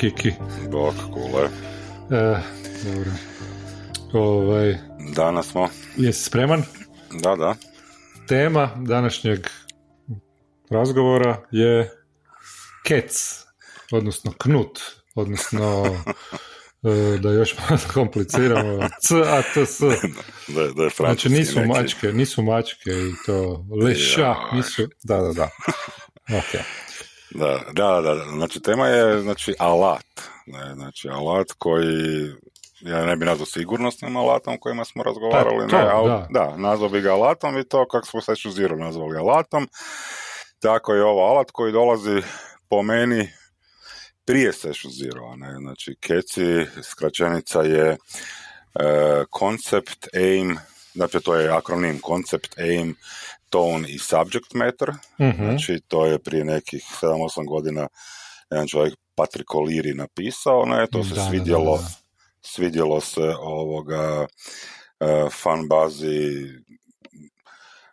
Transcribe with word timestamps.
Kiki. 0.00 0.32
Bok, 0.70 0.94
kule. 1.12 1.48
E, 2.10 2.40
dobro. 2.84 3.10
Ovaj, 4.12 4.78
Danas 5.14 5.46
smo. 5.46 5.68
jesi 5.96 6.24
spreman? 6.24 6.62
Da, 7.22 7.36
da. 7.36 7.54
Tema 8.28 8.70
današnjeg 8.76 9.46
razgovora 10.70 11.42
je 11.50 11.90
kec, 12.84 13.12
odnosno 13.92 14.32
knut, 14.38 14.80
odnosno 15.14 15.84
e, 17.14 17.18
da 17.18 17.30
još 17.30 17.54
malo 17.58 17.80
kompliciramo, 17.94 18.88
c, 19.02 19.14
a, 19.26 19.42
t, 19.54 19.66
s. 19.66 19.80
Da, 20.48 20.66
da 20.76 20.84
je 20.84 20.90
Znači 20.96 21.28
nisu 21.28 21.60
neki. 21.60 21.68
mačke, 21.68 22.12
nisu 22.12 22.42
mačke 22.42 22.90
i 22.90 23.12
to 23.26 23.66
leša, 23.84 24.34
nisu, 24.52 24.88
da, 25.04 25.16
da, 25.16 25.32
da. 25.32 25.48
Ok. 26.38 26.60
Da, 27.30 27.60
da, 27.72 28.00
da. 28.00 28.24
Znači, 28.32 28.60
tema 28.60 28.88
je, 28.88 29.22
znači, 29.22 29.54
alat. 29.58 30.06
Ne, 30.46 30.74
znači, 30.74 31.08
alat 31.08 31.46
koji, 31.58 32.30
ja 32.80 33.04
ne 33.06 33.16
bi 33.16 33.24
nazvao 33.24 33.46
sigurnosnim 33.46 34.16
alatom 34.16 34.58
kojima 34.58 34.84
smo 34.84 35.02
razgovarali, 35.02 35.68
Pa, 35.70 35.70
to, 35.70 35.76
ne, 35.76 35.90
ali, 35.92 36.08
da. 36.08 36.26
da, 36.30 36.56
nazvao 36.56 36.88
bi 36.88 37.00
ga 37.00 37.12
alatom 37.12 37.58
i 37.58 37.68
to 37.68 37.88
kako 37.88 38.06
smo 38.06 38.20
Session 38.20 38.52
Zero 38.52 38.76
nazvali 38.76 39.18
alatom. 39.18 39.68
Tako 40.58 40.94
je 40.94 41.04
ovo 41.04 41.26
alat 41.26 41.50
koji 41.50 41.72
dolazi 41.72 42.22
po 42.68 42.82
meni 42.82 43.28
prije 44.24 44.52
Session 44.52 44.92
Zero, 44.92 45.36
ne, 45.36 45.56
znači, 45.58 45.96
keci, 46.00 46.66
skraćenica 46.82 47.62
je 47.62 47.88
e, 47.90 47.96
concept, 49.38 50.08
aim, 50.14 50.58
znači 50.94 51.20
to 51.20 51.34
je 51.34 51.50
akronim 51.50 52.00
concept, 52.06 52.58
aim, 52.58 52.96
tone 53.50 53.88
i 53.88 53.98
subject 53.98 54.54
matter, 54.54 54.90
Mhm. 55.20 55.44
Znači, 55.44 55.80
to 55.88 56.06
je 56.06 56.18
prije 56.18 56.44
nekih 56.44 56.82
7-8 57.02 57.46
godina 57.46 57.88
jedan 58.50 58.66
čovjek 58.66 58.94
Patrick 59.14 59.48
O'Leary 59.48 59.94
napisao, 59.94 60.64
ne, 60.64 60.86
to 60.86 61.04
se 61.04 61.14
Da, 61.14 61.28
svidjelo, 61.28 61.76
da, 61.76 61.82
da. 61.82 61.88
svidjelo 62.42 63.00
se 63.00 63.34
ovoga 63.40 64.26
uh, 65.00 65.32
fan 65.32 65.68
bazi 65.68 66.46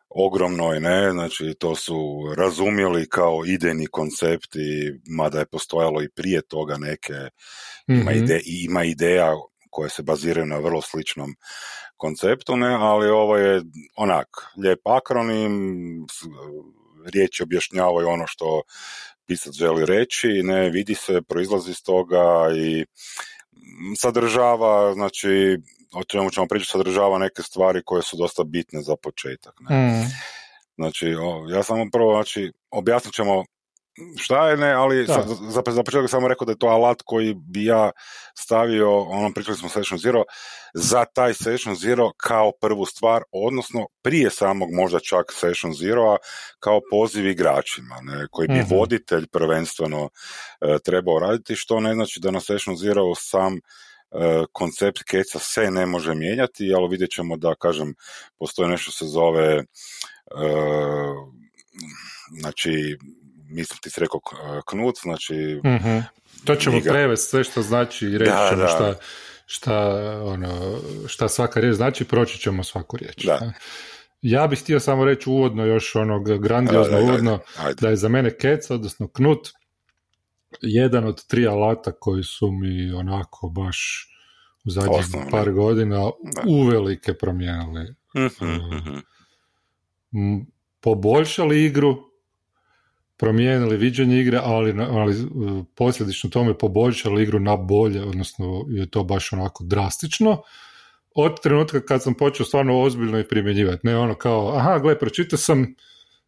ogromnoj, 0.09 0.79
ne, 0.79 1.11
znači 1.11 1.53
to 1.59 1.75
su 1.75 1.97
razumjeli 2.37 3.09
kao 3.09 3.43
idejni 3.45 3.85
koncept 3.87 4.55
i 4.55 4.91
mada 5.09 5.39
je 5.39 5.45
postojalo 5.45 6.01
i 6.03 6.09
prije 6.09 6.41
toga 6.41 6.77
neke, 6.77 7.13
ima, 7.87 8.11
Mhm. 8.11 8.23
ide, 8.23 8.41
ima 8.45 8.83
ideja 8.83 9.33
koje 9.77 9.89
se 9.89 10.03
baziraju 10.03 10.45
na 10.45 10.57
vrlo 10.57 10.81
sličnom 10.81 11.35
konceptu, 11.97 12.55
ne, 12.57 12.73
ali 12.79 13.09
ovo 13.09 13.37
je 13.37 13.61
onak, 13.95 14.27
lijep 14.57 14.79
akronim, 14.87 15.53
riječi 17.05 17.43
objašnjavaju 17.43 18.07
ono 18.07 18.27
što 18.27 18.61
pisac 19.27 19.53
želi 19.53 19.85
reći, 19.85 20.27
ne, 20.43 20.69
vidi 20.69 20.95
se, 20.95 21.21
proizlazi 21.21 21.71
iz 21.71 21.83
toga 21.83 22.49
i 22.55 22.85
sadržava, 23.97 24.93
znači, 24.93 25.57
o 25.93 26.03
čemu 26.03 26.31
ćemo 26.31 26.47
pričati, 26.47 26.71
sadržava 26.71 27.19
neke 27.19 27.41
stvari 27.41 27.81
koje 27.85 28.01
su 28.01 28.17
dosta 28.17 28.43
bitne 28.43 28.81
za 28.81 28.95
početak. 28.95 29.53
Ne. 29.69 29.75
Mm. 29.75 30.09
Znači, 30.75 31.13
ja 31.49 31.63
samo 31.63 31.85
prvo, 31.91 32.13
znači, 32.13 32.51
objasnit 32.71 33.13
ćemo 33.13 33.45
šta 34.17 34.49
je, 34.49 34.57
ne, 34.57 34.71
ali 34.73 35.05
Da. 35.05 35.23
za, 35.49 35.61
za 35.67 35.83
početak 35.83 36.09
samo 36.09 36.27
rekao 36.27 36.45
da 36.45 36.51
je 36.51 36.57
to 36.57 36.67
alat 36.67 37.01
koji 37.05 37.33
bi 37.33 37.65
ja 37.65 37.91
stavio, 38.37 38.99
ono, 39.01 39.33
pričali 39.33 39.57
smo 39.57 39.69
Session 39.69 39.99
Zero, 39.99 40.23
za 40.73 41.05
taj 41.05 41.33
Session 41.33 41.75
Zero 41.75 42.11
kao 42.17 42.51
prvu 42.61 42.85
stvar, 42.85 43.23
odnosno 43.31 43.87
prije 44.01 44.29
samog 44.29 44.69
možda 44.73 44.99
čak 44.99 45.25
Session 45.33 45.73
Zero-a 45.73 46.17
kao 46.59 46.81
poziv 46.91 47.27
igračima, 47.27 47.95
ne, 48.01 48.27
koji 48.31 48.47
bi 48.47 48.53
Mhm. 48.59 48.75
voditelj 48.75 49.27
prvenstveno 49.27 50.09
e, 50.61 50.77
trebao 50.85 51.19
raditi, 51.19 51.55
što 51.55 51.79
ne 51.79 51.93
znači 51.93 52.19
da 52.19 52.31
na 52.31 52.39
Session 52.39 52.75
Zero 52.77 53.15
sam 53.15 53.53
e, 53.55 53.59
koncept 54.51 55.03
keca 55.03 55.39
se 55.39 55.71
ne 55.71 55.85
može 55.85 56.15
mijenjati, 56.15 56.73
ali 56.75 56.87
vidjet 56.89 57.09
ćemo 57.09 57.37
da, 57.37 57.55
kažem, 57.55 57.93
postoji 58.39 58.69
nešto 58.69 58.91
se 58.91 59.05
zove 59.05 59.53
e, 59.53 59.63
znači 62.39 62.97
mislim 63.47 63.79
ti 63.79 63.89
si 63.89 63.99
rekao 63.99 64.19
k- 64.19 64.35
knut, 64.65 64.95
znači 65.01 65.61
Mhm. 65.65 65.97
To 66.45 66.55
ćemo 66.55 66.77
Igra. 66.77 66.93
prevesti 66.93 67.29
sve 67.29 67.43
što 67.43 67.61
znači 67.61 68.07
i 68.07 68.17
reći 68.17 68.31
Da, 68.31 68.47
ćemo 68.49 68.61
da. 68.61 68.67
šta, 68.67 68.95
šta, 69.45 69.75
ono, 70.23 70.77
šta 71.07 71.27
svaka 71.27 71.59
riječ 71.59 71.75
znači, 71.75 72.05
proći 72.05 72.39
ćemo 72.39 72.63
svaku 72.63 72.97
riječ. 72.97 73.25
Da. 73.25 73.51
Ja 74.21 74.47
bih 74.47 74.59
htio 74.59 74.79
samo 74.79 75.05
reći 75.05 75.29
uvodno 75.29 75.65
još 75.65 75.95
ono 75.95 76.19
grandiozno 76.19 77.01
uvodno 77.01 77.39
ajde. 77.57 77.73
da 77.81 77.89
je 77.89 77.95
za 77.95 78.09
mene 78.09 78.37
kec, 78.37 78.69
odnosno 78.69 79.07
knut, 79.07 79.47
jedan 80.61 81.03
od 81.05 81.25
tri 81.25 81.47
alata 81.47 81.91
koji 81.91 82.23
su 82.23 82.51
mi 82.51 82.91
onako 82.91 83.49
baš 83.49 84.07
u 84.65 84.69
zadnjih 84.69 84.99
Osnovni. 84.99 85.31
par 85.31 85.51
godina 85.51 86.11
uvelike 86.47 87.13
promijenili. 87.13 87.95
Mhm, 88.15 88.45
mhm. 88.77 88.97
M, 90.13 90.45
poboljšali 90.81 91.63
igru, 91.65 91.97
promijenili 93.17 93.77
viđenje 93.77 94.19
igre, 94.19 94.39
ali, 94.43 94.75
ali 94.79 95.21
uh, 95.21 95.65
posljedično 95.75 96.29
tome 96.29 96.57
poboljšali 96.57 97.23
igru 97.23 97.39
na 97.39 97.55
bolje, 97.55 98.03
odnosno 98.03 98.65
je 98.69 98.89
to 98.89 99.03
baš 99.03 99.33
onako 99.33 99.63
drastično. 99.63 100.41
Od 101.15 101.41
trenutka 101.41 101.81
kad 101.85 102.03
sam 102.03 102.13
počeo 102.13 102.45
stvarno 102.45 102.81
ozbiljno 102.81 103.19
i 103.19 103.27
primjenjivati, 103.27 103.87
ne 103.87 103.97
ono 103.97 104.15
kao, 104.15 104.57
aha, 104.57 104.79
gle, 104.79 104.99
pročitao 104.99 105.37
sam 105.37 105.75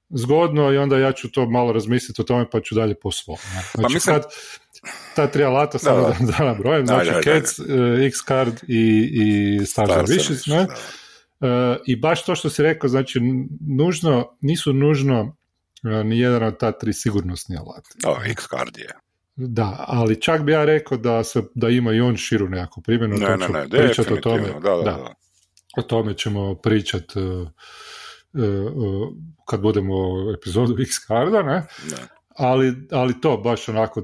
zgodno 0.09 0.73
i 0.73 0.77
onda 0.77 0.97
ja 0.97 1.11
ću 1.11 1.31
to 1.31 1.49
malo 1.49 1.71
razmisliti 1.71 2.21
o 2.21 2.25
tome 2.25 2.45
pa 2.51 2.61
ću 2.61 2.75
dalje 2.75 2.95
po 2.95 3.11
svom. 3.11 3.37
ne. 3.55 3.61
Znači, 3.73 3.93
mislim- 3.93 4.15
kad 4.15 4.23
ta 5.15 5.27
tri 5.27 5.43
alata 5.43 5.79
samo 5.79 6.01
Da, 6.01 6.07
da, 6.19 6.31
da 6.37 6.43
nabrojem, 6.43 6.85
znači. 6.85 7.11
Cats, 7.23 7.59
uh, 7.59 7.65
X-Card 7.99 8.63
i, 8.67 9.09
i 9.13 9.65
Stars 9.65 9.89
Star 9.89 10.05
Wishes, 10.05 10.49
ne? 10.49 10.65
da. 10.65 10.75
E, 11.41 11.77
I 11.85 11.95
baš 11.95 12.25
to 12.25 12.35
što 12.35 12.49
si 12.49 12.63
rekao, 12.63 12.89
znači 12.89 13.19
nužno, 13.67 14.37
nisu 14.41 14.73
nužno 14.73 15.35
e, 15.83 16.03
ni 16.03 16.19
jedan 16.19 16.43
od 16.43 16.59
ta 16.59 16.71
tri 16.71 16.93
sigurnosni 16.93 17.57
alati. 17.57 17.89
O, 18.05 18.17
X-Card 18.25 18.77
je. 18.77 18.89
Da, 19.35 19.85
ali 19.87 20.21
čak 20.21 20.41
bi 20.41 20.51
ja 20.51 20.65
rekao 20.65 20.97
da, 20.97 21.23
se, 21.23 21.43
da 21.55 21.69
ima 21.69 21.93
i 21.93 22.01
on 22.01 22.17
širu 22.17 22.49
nekakvu 22.49 22.83
primjenu. 22.83 23.15
Ne, 23.17 23.37
ne, 23.37 23.47
ne, 23.47 23.69
pričat 23.69 24.11
o 24.11 24.15
tome. 24.15 24.41
da, 24.41 24.59
da, 24.59 24.81
da. 24.83 25.13
O 25.77 25.81
tome 25.81 26.13
ćemo 26.13 26.55
pričat 26.55 27.03
e, 27.15 27.19
e, 27.19 27.23
e, 27.23 28.69
kad 29.45 29.61
budemo 29.61 29.93
epizodu 30.37 30.75
X-Carda, 30.77 31.43
ne? 31.43 31.67
Ne. 31.91 32.07
ali, 32.37 32.73
ali 32.91 33.21
to 33.21 33.37
baš 33.37 33.69
onako 33.69 34.03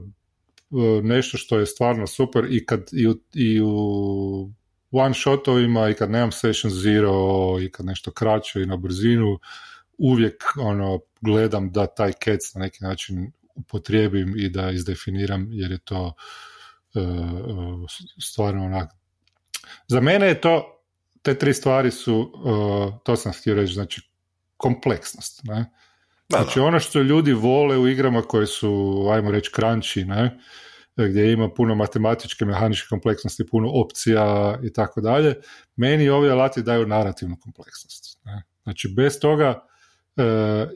nešto 1.03 1.37
što 1.37 1.59
je 1.59 1.65
stvarno 1.65 2.07
super 2.07 2.45
i 2.49 2.65
kad 2.65 2.89
i 2.91 3.07
u, 3.07 3.15
i 3.33 3.61
u 3.61 4.51
one 4.91 5.13
shotovima 5.13 5.89
i 5.89 5.93
kad 5.93 6.11
nemam 6.11 6.31
session 6.31 6.73
zero 6.73 7.11
i 7.61 7.71
kad 7.71 7.85
nešto 7.85 8.11
kraće 8.11 8.61
i 8.61 8.65
na 8.65 8.77
brzinu 8.77 9.39
uvijek 9.97 10.43
ono 10.59 10.99
gledam 11.21 11.71
da 11.71 11.87
taj 11.87 12.13
kec 12.13 12.53
na 12.53 12.61
neki 12.61 12.83
način 12.83 13.31
upotrijebim 13.55 14.33
i 14.37 14.49
da 14.49 14.71
izdefiniram 14.71 15.47
jer 15.51 15.71
je 15.71 15.77
to 15.77 16.13
e, 16.95 16.99
stvarno 18.21 18.65
onak 18.65 18.91
za 19.87 20.01
mene 20.01 20.27
je 20.27 20.41
to 20.41 20.83
te 21.21 21.37
tri 21.37 21.53
stvari 21.53 21.91
su 21.91 22.31
e, 22.33 22.99
to 23.03 23.15
sam 23.15 23.33
htio 23.33 23.55
reći 23.55 23.73
znači 23.73 24.01
kompleksnost 24.57 25.43
ne? 25.43 25.65
Znači 26.29 26.59
ono 26.59 26.79
što 26.79 27.01
ljudi 27.01 27.33
vole 27.33 27.77
u 27.77 27.87
igrama 27.87 28.21
koje 28.21 28.47
su, 28.47 29.03
ajmo 29.13 29.31
reći, 29.31 29.51
crunchy, 29.55 30.05
ne? 30.05 30.39
gdje 30.97 31.33
ima 31.33 31.49
puno 31.49 31.75
matematičke, 31.75 32.45
mehaničke 32.45 32.87
kompleksnosti, 32.89 33.47
puno 33.47 33.69
opcija 33.73 34.57
i 34.63 34.73
tako 34.73 35.01
dalje, 35.01 35.35
meni 35.75 36.09
ovi 36.09 36.29
alati 36.29 36.63
daju 36.63 36.87
narativnu 36.87 37.37
kompleksnost. 37.41 38.19
Ne? 38.25 38.43
Znači 38.63 38.93
bez 38.95 39.19
toga 39.19 39.67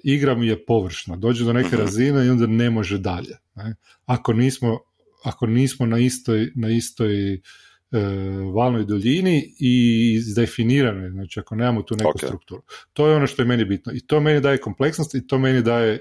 igra 0.04 0.36
mi 0.36 0.48
je 0.48 0.66
površna, 0.66 1.16
dođe 1.16 1.46
do 1.46 1.54
neke 1.54 1.68
Mhm. 1.68 1.78
razine 1.78 2.26
i 2.26 2.30
onda 2.30 2.48
ne 2.48 2.70
može 2.70 2.98
dalje. 2.98 3.38
Ne? 3.56 3.76
Ako 4.06 4.34
nismo, 4.34 4.80
ako 5.24 5.48
nismo 5.48 5.86
na 5.86 5.98
istoj, 6.00 6.52
na 6.56 6.70
istoj 6.70 7.34
e, 7.34 7.40
valnoj 8.56 8.86
duljini 8.86 9.54
i 9.60 9.74
izdefiniranoj, 10.14 11.10
znači 11.10 11.40
ako 11.40 11.56
nemamo 11.56 11.82
tu 11.82 11.96
neku 11.96 12.10
Ok. 12.10 12.18
strukturu. 12.18 12.62
To 12.94 13.08
je 13.08 13.16
ono 13.16 13.28
što 13.28 13.42
je 13.42 13.46
meni 13.46 13.66
bitno. 13.66 13.92
I 13.96 14.00
to 14.00 14.20
meni 14.20 14.42
daje 14.42 14.58
kompleksnost 14.58 15.16
i 15.16 15.28
to 15.28 15.40
meni 15.40 15.62
daje 15.62 16.00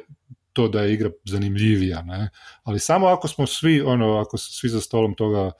to 0.52 0.68
da 0.68 0.82
je 0.82 0.94
igra 0.94 1.10
zanimljivija, 1.24 2.02
ne? 2.02 2.28
Ali 2.62 2.78
samo 2.78 3.06
ako 3.06 3.28
smo 3.28 3.46
svi, 3.46 3.80
ono, 3.80 4.16
ako 4.16 4.38
su 4.38 4.52
svi 4.52 4.68
za 4.68 4.80
stolom 4.80 5.14
toga 5.14 5.50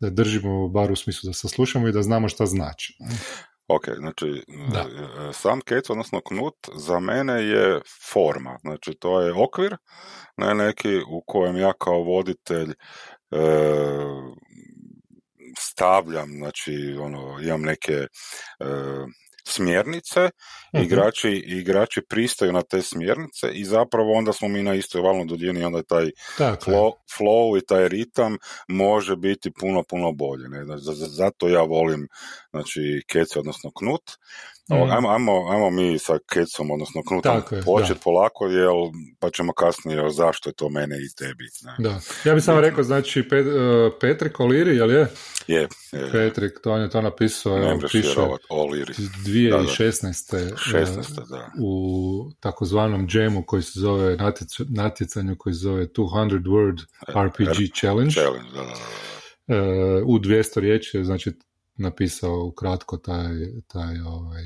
da 0.00 0.10
držimo 0.10 0.68
bar 0.68 0.92
u 0.92 0.96
smislu 0.96 1.28
da 1.28 1.32
saslušamo 1.32 1.88
i 1.88 1.92
da 1.92 2.02
znamo 2.02 2.28
šta 2.28 2.46
znači. 2.46 2.96
ne? 3.00 3.06
Ok, 3.68 3.84
znači 3.98 4.44
Da. 4.72 4.80
e, 4.80 5.32
sam 5.32 5.60
kec, 5.60 5.90
odnosno 5.90 6.20
knut, 6.20 6.54
za 6.74 7.00
mene 7.00 7.42
je 7.42 7.80
forma, 8.12 8.58
znači 8.60 8.94
to 9.00 9.20
je 9.20 9.32
okvir, 9.32 9.76
ne 10.36 10.54
neki 10.54 10.98
u 11.08 11.22
kojem 11.26 11.56
ja 11.56 11.72
kao 11.72 12.02
voditelj 12.02 12.70
e, 12.70 12.74
stavljam, 15.58 16.28
znači 16.38 16.96
ono, 17.00 17.40
imam 17.42 17.62
neke 17.62 17.92
e, 17.92 18.06
smjernice, 19.48 20.30
Mhm. 20.74 20.84
igrači, 20.84 21.30
igrači 21.30 22.00
pristaju 22.02 22.52
na 22.52 22.62
te 22.62 22.82
smjernice 22.82 23.50
i 23.52 23.64
zapravo 23.64 24.12
onda 24.12 24.32
smo 24.32 24.48
mi 24.48 24.62
na 24.62 24.74
istoj 24.74 25.00
valnoj 25.00 25.24
duljini, 25.26 25.64
onda 25.64 25.82
taj 25.82 26.10
flow, 26.66 26.90
flow 27.18 27.58
i 27.58 27.66
taj 27.66 27.88
ritam 27.88 28.36
može 28.68 29.16
biti 29.16 29.50
puno, 29.50 29.82
puno 29.82 30.12
bolji. 30.12 30.48
Ne? 30.48 30.64
Za- 30.66 30.92
za- 30.92 31.06
zato 31.06 31.48
ja 31.48 31.62
volim 31.62 32.08
znači, 32.50 33.02
kece, 33.06 33.38
odnosno 33.38 33.70
knut. 33.78 34.02
Mm. 34.70 34.92
Ajmo, 34.92 35.08
ajmo, 35.08 35.48
ajmo 35.50 35.70
mi 35.70 35.98
sa 35.98 36.18
kecom, 36.26 36.70
odnosno 36.70 37.02
knutom, 37.02 37.32
početi 37.64 38.00
polako, 38.00 38.46
jel, 38.46 38.74
pa 39.18 39.30
ćemo 39.30 39.52
kasnije 39.52 40.10
zašto 40.10 40.50
je 40.50 40.54
to 40.54 40.68
mene 40.68 40.96
i 40.96 41.14
tebi. 41.18 41.44
Ne? 41.62 41.74
Da. 41.78 42.00
Ja 42.24 42.34
bih 42.34 42.44
samo 42.44 42.60
rekao, 42.60 42.84
znači, 42.84 43.28
Pet, 43.28 43.46
uh, 43.46 43.52
Petrik 44.00 44.40
Oliri, 44.40 44.76
jel 44.76 44.90
je? 44.90 45.06
Je, 45.48 45.68
je, 45.92 46.10
Petrik, 46.12 46.52
to 46.62 46.72
on 46.72 46.80
je 46.80 46.90
to 46.90 47.02
napisao, 47.02 47.58
ne 47.58 47.78
piše 47.92 48.20
2016. 49.26 50.52
16. 50.72 51.22
uh, 51.22 51.28
da. 51.28 51.50
u 51.62 52.30
takozvanom 52.40 53.06
džemu 53.08 53.44
koji 53.46 53.62
se 53.62 53.80
zove 53.80 54.16
natjec- 54.16 54.66
natjecanju 54.68 55.36
koji 55.38 55.54
se 55.54 55.58
zove 55.58 55.86
200 55.86 56.42
Word 56.42 56.78
RPG 57.24 57.78
Challenge. 57.80 58.10
Challenge, 58.10 58.48
da, 58.54 58.62
da, 58.62 58.66
da. 58.66 60.04
U 60.06 60.18
200 60.18 60.60
riječi 60.60 60.96
je 60.96 61.04
znači 61.04 61.32
napisao 61.78 62.44
ukratko 62.44 62.96
taj, 62.96 63.34
taj 63.66 64.00
ovaj, 64.00 64.42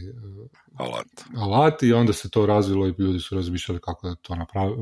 Alat. 0.74 1.06
alat 1.36 1.82
i 1.82 1.92
onda 1.92 2.12
se 2.12 2.30
to 2.30 2.46
razvilo 2.46 2.86
i 2.86 2.94
ljudi 2.98 3.20
su 3.20 3.34
razmišljali 3.34 3.80
kako 3.80 4.08
da 4.08 4.14
to 4.14 4.34
napravi, 4.34 4.74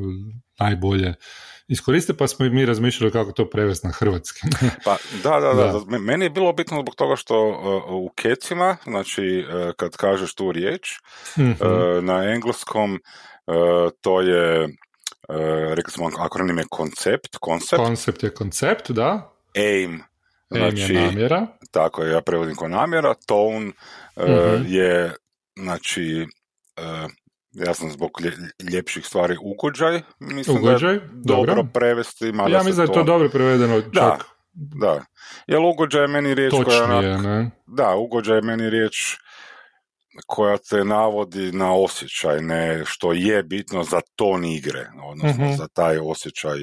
najbolje 0.59 1.15
iskoriste, 1.71 2.15
pa 2.15 2.29
smo 2.29 2.47
i 2.47 2.51
mi 2.51 2.67
razmišljali 2.67 3.13
kako 3.13 3.33
to 3.33 3.51
prevesti 3.51 3.87
na 3.87 3.93
hrvatski. 3.93 4.41
Pa, 4.85 4.97
da, 5.23 5.41
da, 5.41 5.55
da, 5.55 5.73
Da. 5.81 5.99
Meni 5.99 6.25
je 6.25 6.31
bilo 6.31 6.53
bitno 6.53 6.81
zbog 6.83 6.95
toga 6.95 7.17
što 7.17 7.49
uh, 7.49 7.55
u 7.89 8.11
kecima, 8.15 8.77
znači 8.85 9.23
uh, 9.45 9.73
kad 9.77 9.97
kažeš 9.97 10.35
tu 10.35 10.53
riječ, 10.53 10.91
Mhm. 11.39 11.51
uh, 11.51 11.57
na 12.05 12.25
engleskom 12.25 12.93
uh, 13.47 13.55
to 14.01 14.21
je, 14.21 14.65
uh, 14.65 14.71
rekli 15.69 15.93
smo 15.93 16.11
akronim 16.19 16.59
je 16.59 16.65
koncept, 16.71 17.37
koncept, 17.37 17.77
Koncept 17.77 18.23
je 18.23 18.35
koncept, 18.35 18.91
da. 18.91 19.33
aim, 19.57 20.03
Aim 20.51 20.77
znači, 20.77 20.95
je 20.95 21.01
namjera. 21.01 21.47
tako 21.71 22.03
je, 22.03 22.13
ja 22.13 22.21
prevodim 22.21 22.57
kao 22.57 22.69
namjera, 22.69 23.15
tone 23.27 23.73
uh, 24.17 24.25
Mhm. 24.25 24.65
je, 24.67 25.13
znači, 25.57 26.27
uh, 26.79 27.11
ja 27.53 27.75
sam 27.75 27.91
zbog 27.91 28.11
lje- 28.21 28.37
ljepših 28.73 29.07
stvari 29.07 29.37
ugođaj, 29.43 30.01
mislim 30.21 30.57
da 30.57 30.61
je 30.61 30.69
Ugođaj, 30.69 30.99
dobro, 31.15 31.47
dobro. 31.47 31.71
prevesti, 31.75 32.33
mada 32.33 32.51
Ja 32.51 32.59
mislim 32.59 32.77
da 32.77 32.83
je 32.83 32.93
to 32.95 33.03
dobro 33.05 33.29
prevedeno 33.29 33.81
čak 33.81 33.93
Da, 33.93 34.19
Da, 34.53 35.05
jer 35.47 35.59
ugođaj 35.61 36.03
je 36.03 36.09
meni 36.09 36.35
riječ 36.35 36.51
koja 36.51 36.61
je 36.61 36.65
točnije, 36.65 37.19
ne? 37.19 37.51
Da, 37.67 37.95
ugođaj 37.97 38.37
je 38.37 38.43
meni 38.43 38.71
riječ 38.71 39.17
koja 40.27 40.57
te 40.61 40.85
navodi 40.85 41.53
na 41.53 41.75
osjećaj, 41.75 42.41
ne 42.41 42.83
što 42.87 43.13
je 43.13 43.43
bitno 43.43 43.85
za 43.85 44.01
ton 44.17 44.45
igre, 44.45 44.87
odnosno 45.05 45.45
Mhm. 45.45 45.55
za 45.55 45.69
taj 45.69 45.99
osjećaj. 45.99 46.59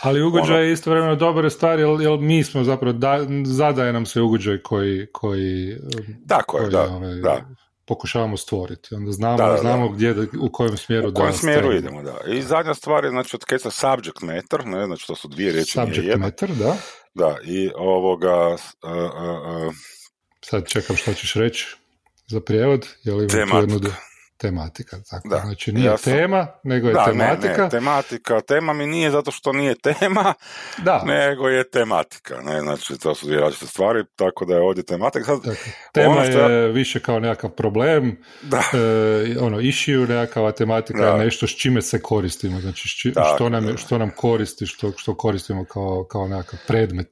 Ali 0.00 0.22
ugođaj 0.22 0.56
Ono- 0.56 0.58
je 0.58 0.72
istovremeno 0.72 1.16
dobra 1.16 1.50
stvar, 1.50 1.78
jer, 1.78 2.00
jer 2.00 2.18
mi 2.18 2.44
smo 2.44 2.64
zapravo, 2.64 2.92
da, 2.92 3.18
zadaje 3.44 3.92
nam 3.92 4.06
se 4.06 4.20
ugođaj 4.20 4.58
koji, 4.58 5.06
koji, 5.12 5.76
Tako 6.28 6.56
je, 6.56 6.60
koji 6.60 6.72
da, 6.72 6.82
ovaj, 6.86 7.14
da. 7.14 7.40
Pokušavamo 7.92 8.36
stvoriti. 8.36 8.94
Onda 8.94 9.12
znamo, 9.12 9.36
Da, 9.36 9.46
da, 9.46 9.52
da. 9.52 9.58
znamo 9.58 9.88
gdje, 9.88 10.14
da- 10.14 10.26
u 10.40 10.48
kojem 10.52 10.76
smjeru 10.76 11.08
U 11.08 11.14
kojem 11.14 11.32
da 11.32 11.38
smjeru 11.38 11.72
idemo, 11.72 12.02
da. 12.02 12.14
I 12.26 12.42
zadnja 12.42 12.74
stvar 12.74 13.04
je, 13.04 13.10
znači, 13.10 13.36
od 13.36 13.44
keca 13.44 13.70
subject 13.70 14.20
matter, 14.22 14.66
ne, 14.66 14.86
znači 14.86 15.06
to 15.06 15.14
su 15.16 15.28
dvije 15.28 15.52
riječi, 15.52 15.72
Subject 15.72 16.06
jedna. 16.06 16.26
matter, 16.26 16.50
da. 16.54 16.76
Da, 17.14 17.36
i 17.44 17.70
ovoga, 17.76 18.32
a, 18.32 18.56
a, 18.82 18.96
a, 19.46 19.70
Sad 20.44 20.68
čekam 20.68 20.96
što 20.96 21.14
ćeš 21.14 21.34
reći 21.34 21.76
za 22.28 22.40
prijevod. 22.40 22.88
Je 23.04 23.14
li 23.14 23.28
Tematika. 23.28 23.58
jednu 23.58 23.78
tematika. 24.42 24.96
Tako. 25.02 25.28
Da. 25.28 25.36
Znači 25.38 25.72
nije 25.72 25.86
Ja 25.86 25.96
sam- 25.96 26.12
tema, 26.12 26.46
nego 26.64 26.88
je 26.88 26.94
da, 26.94 27.04
tematika. 27.04 27.52
ne, 27.52 27.64
ne, 27.64 27.70
tematika, 27.70 28.40
tema 28.40 28.72
mi 28.72 28.86
nije 28.86 29.10
zato 29.10 29.30
što 29.30 29.52
nije 29.52 29.74
tema, 29.76 30.34
Da, 30.78 31.02
nego 31.06 31.48
je 31.48 31.70
tematika, 31.70 32.40
ne, 32.40 32.60
znači 32.60 32.98
to 32.98 33.14
su 33.14 33.26
dvije 33.26 33.40
različite 33.40 33.66
stvari, 33.66 34.04
tako 34.16 34.44
da 34.44 34.54
je 34.54 34.60
ovdje 34.60 34.82
tematika. 34.84 35.24
Sad, 35.24 35.38
dakle, 35.38 35.72
tema 35.92 36.08
ono 36.10 36.24
što 36.24 36.40
je 36.40 36.72
više 36.72 37.00
kao 37.00 37.20
nekakav 37.20 37.50
problem, 37.50 38.16
da, 38.42 38.62
e, 38.74 39.38
ono, 39.40 39.60
issue, 39.60 39.96
nekakva 39.98 40.52
tematika 40.52 40.98
Da. 41.00 41.06
je 41.08 41.24
nešto 41.24 41.46
s 41.46 41.50
čime 41.52 41.82
se 41.82 42.00
koristimo, 42.00 42.60
znači 42.60 42.88
či- 42.90 43.12
Tako, 43.12 43.34
što, 43.36 43.48
nam, 43.48 43.66
da. 43.66 43.76
što 43.76 43.98
nam 43.98 44.10
koristi, 44.10 44.66
što, 44.66 44.92
što 44.92 45.16
koristimo 45.16 45.64
kao, 45.64 46.04
kao 46.04 46.28
nekakav 46.28 46.58
predmet 46.68 47.10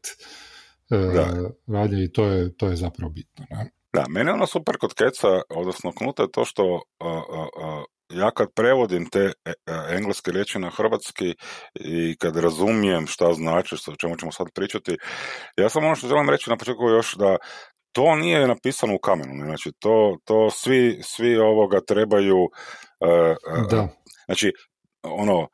e, 0.91 0.97
Da. 0.97 1.27
radnje 1.71 2.05
i 2.05 2.13
to 2.13 2.25
je, 2.25 2.57
to 2.57 2.69
je 2.69 2.77
zapravo 2.77 3.11
bitno. 3.11 3.47
Ne? 3.51 3.71
Da, 3.93 4.05
meni 4.09 4.31
je 4.31 4.35
ono 4.35 4.47
super 4.47 4.77
kod 4.79 4.95
keca, 4.95 5.43
odnosno 5.49 5.93
knuta 5.93 6.23
je 6.23 6.31
to 6.33 6.45
što 6.45 6.65
uh, 6.65 6.81
uh, 7.01 7.49
uh, 7.65 7.85
ja 8.11 8.31
kad 8.31 8.49
prevodim 8.55 9.09
te 9.11 9.33
e, 9.45 9.51
e, 9.51 9.53
engleske 9.97 10.31
riječi 10.31 10.59
na 10.59 10.71
hrvatski 10.71 11.35
i 11.75 12.17
kad 12.17 12.37
razumijem 12.37 13.07
šta 13.07 13.33
znači, 13.33 13.75
o 13.75 13.97
čemu 14.01 14.17
ćemo 14.17 14.33
sad 14.33 14.47
pričati, 14.55 14.97
ja 15.57 15.69
sam 15.69 15.85
ono 15.85 15.95
što 15.95 16.09
želim 16.09 16.31
reći 16.31 16.51
na 16.51 16.57
početku 16.57 16.89
još 16.89 17.15
da 17.15 17.37
to 17.93 18.17
nije 18.17 18.49
napisano 18.49 18.95
u 18.95 18.99
kamenu, 18.99 19.45
znači 19.45 19.71
to, 19.79 20.17
to 20.25 20.51
svi, 20.51 21.01
svi 21.03 21.37
ovoga 21.37 21.81
trebaju, 21.87 22.39
uh, 22.39 23.37
uh, 23.59 23.71
Da, 23.71 23.89
znači 24.27 24.53
ono, 25.03 25.49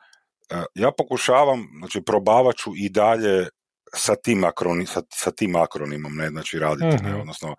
ja 0.74 0.90
pokušavam, 0.98 1.66
znači 1.78 2.00
probavat 2.06 2.56
ću 2.56 2.70
i 2.76 2.88
dalje 2.88 3.48
sa 3.96 4.14
tim, 4.16 4.44
akroni, 4.44 4.86
sa, 4.86 5.02
sa 5.10 5.30
tim 5.30 5.56
akronimom, 5.56 6.16
ne, 6.16 6.28
znači 6.28 6.58
raditi, 6.58 7.02
ne, 7.02 7.10
Mhm. 7.10 7.20
odnosno, 7.20 7.54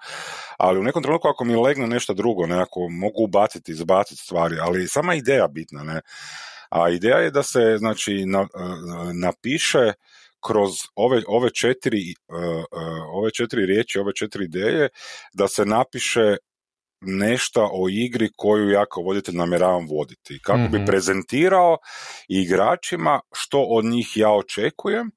ali 0.57 0.79
u 0.79 0.83
nekom 0.83 1.03
trenutku 1.03 1.27
ako 1.27 1.43
mi 1.45 1.55
legne 1.55 1.87
nešto 1.87 2.13
drugo, 2.13 2.45
nekako 2.47 2.79
mogu 2.89 3.23
ubaciti, 3.23 3.71
izbaciti 3.71 4.21
stvari, 4.21 4.55
ali 4.61 4.87
sama 4.87 5.15
ideja 5.15 5.47
bitna, 5.47 5.83
ne, 5.83 6.01
a 6.69 6.89
ideja 6.89 7.17
je 7.17 7.31
da 7.31 7.43
se, 7.43 7.75
znači, 7.77 8.25
na, 8.25 8.39
e, 8.41 8.47
napiše 9.13 9.93
kroz 10.47 10.71
ove, 10.95 11.21
ove 11.27 11.49
četiri, 11.49 12.01
e, 12.11 12.13
e, 12.13 12.65
ove 13.13 13.31
četiri 13.31 13.65
riječi, 13.65 13.99
ove 13.99 14.13
četiri 14.15 14.45
ideje, 14.45 14.89
da 15.33 15.47
se 15.47 15.65
napiše 15.65 16.37
nešto 17.01 17.69
o 17.73 17.89
igri 17.89 18.29
koju 18.35 18.69
ja 18.69 18.85
kao 18.85 19.03
voditelj 19.03 19.35
namjeravam 19.35 19.87
voditi. 19.89 20.39
Kako 20.43 20.59
Mhm. 20.59 20.71
bi 20.71 20.85
prezentirao 20.85 21.77
igračima 22.29 23.19
što 23.33 23.61
od 23.61 23.85
njih 23.85 24.07
ja 24.17 24.31
očekujem, 24.31 25.11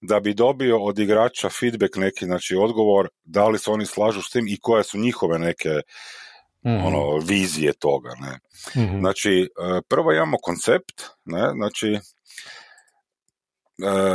da 0.00 0.20
bi 0.20 0.34
dobio 0.34 0.84
od 0.84 0.98
igrača 0.98 1.48
feedback 1.48 1.96
neki, 1.96 2.24
znači 2.24 2.56
odgovor 2.56 3.08
da 3.24 3.48
li 3.48 3.58
se 3.58 3.70
oni 3.70 3.86
slažu 3.86 4.22
s 4.22 4.30
tim 4.30 4.48
i 4.48 4.58
koje 4.60 4.84
su 4.84 4.98
njihove 4.98 5.38
neke 5.38 5.80
Mhm, 6.64 6.86
ono 6.86 7.16
vizije 7.18 7.72
toga, 7.72 8.10
ne. 8.20 8.38
mhm. 8.82 8.98
Znači, 8.98 9.30
e, 9.40 9.80
prvo 9.88 10.12
imamo 10.12 10.36
koncept, 10.42 11.02
ne, 11.24 11.50
znači 11.56 11.88
e, 11.94 12.00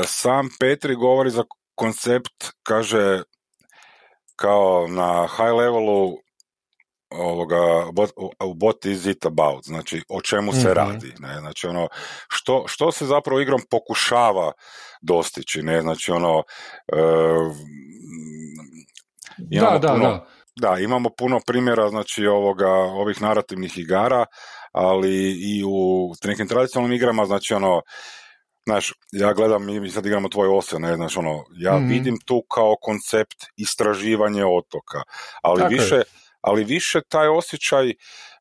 sam 0.05 0.49
Petri 0.59 0.95
govori 0.95 1.29
za 1.29 1.43
koncept, 1.75 2.51
kaže 2.63 3.23
kao 4.35 4.87
na 4.87 5.27
high 5.27 5.53
levelu 5.57 6.17
ovoga, 7.13 7.55
what, 7.87 8.11
what 8.39 8.85
is 8.85 9.05
it 9.05 9.25
about, 9.25 9.63
znači 9.63 10.01
o 10.09 10.21
čemu 10.21 10.51
se 10.53 10.59
Mhm. 10.59 10.67
radi, 10.69 11.13
ne, 11.19 11.39
znači 11.39 11.67
ono, 11.67 11.87
što, 12.29 12.63
što 12.67 12.91
se 12.91 13.05
zapravo 13.05 13.39
igrom 13.39 13.61
pokušava 13.71 14.51
dostići, 15.01 15.61
ne, 15.61 15.81
znači 15.81 16.11
ono, 16.11 16.43
e, 16.87 16.97
imamo 19.51 19.71
da, 19.71 19.79
da, 19.79 19.93
puno- 19.93 20.25
da. 20.55 20.69
da, 20.69 20.79
imamo 20.79 21.09
puno 21.09 21.39
primjera 21.47 21.89
znači 21.89 22.25
ovoga 22.27 22.69
ovih 22.69 23.21
narativnih 23.21 23.77
igara, 23.77 24.25
ali 24.71 25.11
i 25.31 25.63
u 25.65 25.77
nekim 26.23 26.47
tradicionalnim 26.47 26.95
igrama, 26.95 27.25
znači 27.25 27.53
ono 27.53 27.81
Znaš, 28.65 28.93
ja 29.11 29.33
gledam, 29.33 29.65
mi 29.65 29.89
sad 29.89 30.05
igramo 30.05 30.29
tvoje 30.29 30.49
ose, 30.49 30.79
ne, 30.79 30.95
znaš, 30.95 31.17
ono, 31.17 31.43
ja 31.51 31.77
Mhm. 31.77 31.87
vidim 31.87 32.17
tu 32.25 32.41
kao 32.49 32.75
koncept 32.81 33.43
istraživanje 33.57 34.45
otoka, 34.45 35.01
ali 35.41 35.61
Tako 35.61 35.73
je. 35.73 35.79
Ali 36.43 36.63
više 36.63 37.01
taj 37.09 37.27
osjećaj 37.27 37.89
e, 37.89 37.93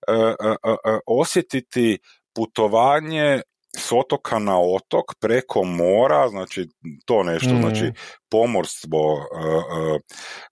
e, 0.09 0.55
e, 0.65 0.99
osjetiti 1.07 1.99
putovanje 2.35 3.41
s 3.79 3.93
otoka 3.93 4.39
na 4.39 4.61
otok 4.61 5.05
preko 5.21 5.65
mora, 5.65 6.29
znači 6.29 6.69
to 7.07 7.23
nešto, 7.23 7.51
Mhm. 7.51 7.61
znači 7.61 7.93
pomorstvo, 8.31 9.27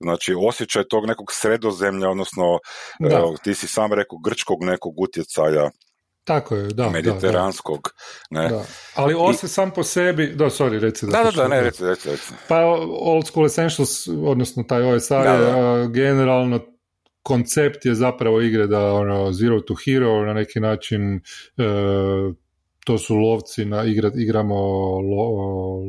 znači 0.00 0.34
osjećaj 0.38 0.84
tog 0.90 1.06
nekog 1.06 1.32
sredozemlja, 1.32 2.10
odnosno 2.10 2.58
Da. 2.98 3.22
ti 3.44 3.54
si 3.54 3.68
sam 3.68 3.92
rekao 3.92 4.18
grčkog 4.18 4.64
nekog 4.64 5.00
utjecaja, 5.00 5.70
Tako 6.24 6.56
je, 6.56 6.62
da. 6.62 6.68
da, 6.68 6.82
da. 6.82 6.90
mediteranskog, 6.90 7.90
ne. 8.30 8.48
Da. 8.48 8.64
Ali 8.94 9.14
ose 9.18 9.48
sam 9.48 9.70
po 9.70 9.82
sebi, 9.82 10.26
da, 10.26 10.44
sorry, 10.44 10.78
reci 10.80 11.06
da. 11.06 11.22
Da, 11.22 11.30
da, 11.30 11.48
ne, 11.48 11.60
reci, 11.60 11.84
reci, 11.84 12.10
reci. 12.10 12.32
Pa 12.48 12.64
Old 13.00 13.26
School 13.26 13.46
Essentials, 13.46 14.08
odnosno 14.08 14.62
taj 14.62 14.82
OSR 14.82 15.14
je 15.14 15.88
generalno 15.88 16.60
koncept 17.22 17.86
je 17.86 17.94
zapravo 17.94 18.40
igre 18.40 18.66
da 18.66 18.92
ono, 18.92 19.32
zero 19.32 19.60
to 19.60 19.74
hero 19.84 20.24
na 20.24 20.34
neki 20.34 20.60
način 20.60 21.16
e, 21.16 21.20
to 22.84 22.98
su 22.98 23.16
lovci 23.16 23.64
na 23.64 23.84
igra, 23.84 24.10
igramo 24.14 24.54
lo, 25.00 25.26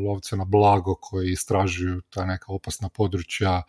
lovce 0.08 0.36
na 0.36 0.46
blago 0.46 0.96
koji 0.96 1.32
istražuju 1.32 2.02
ta 2.10 2.26
neka 2.26 2.46
opasna 2.48 2.90
područja, 2.90 3.64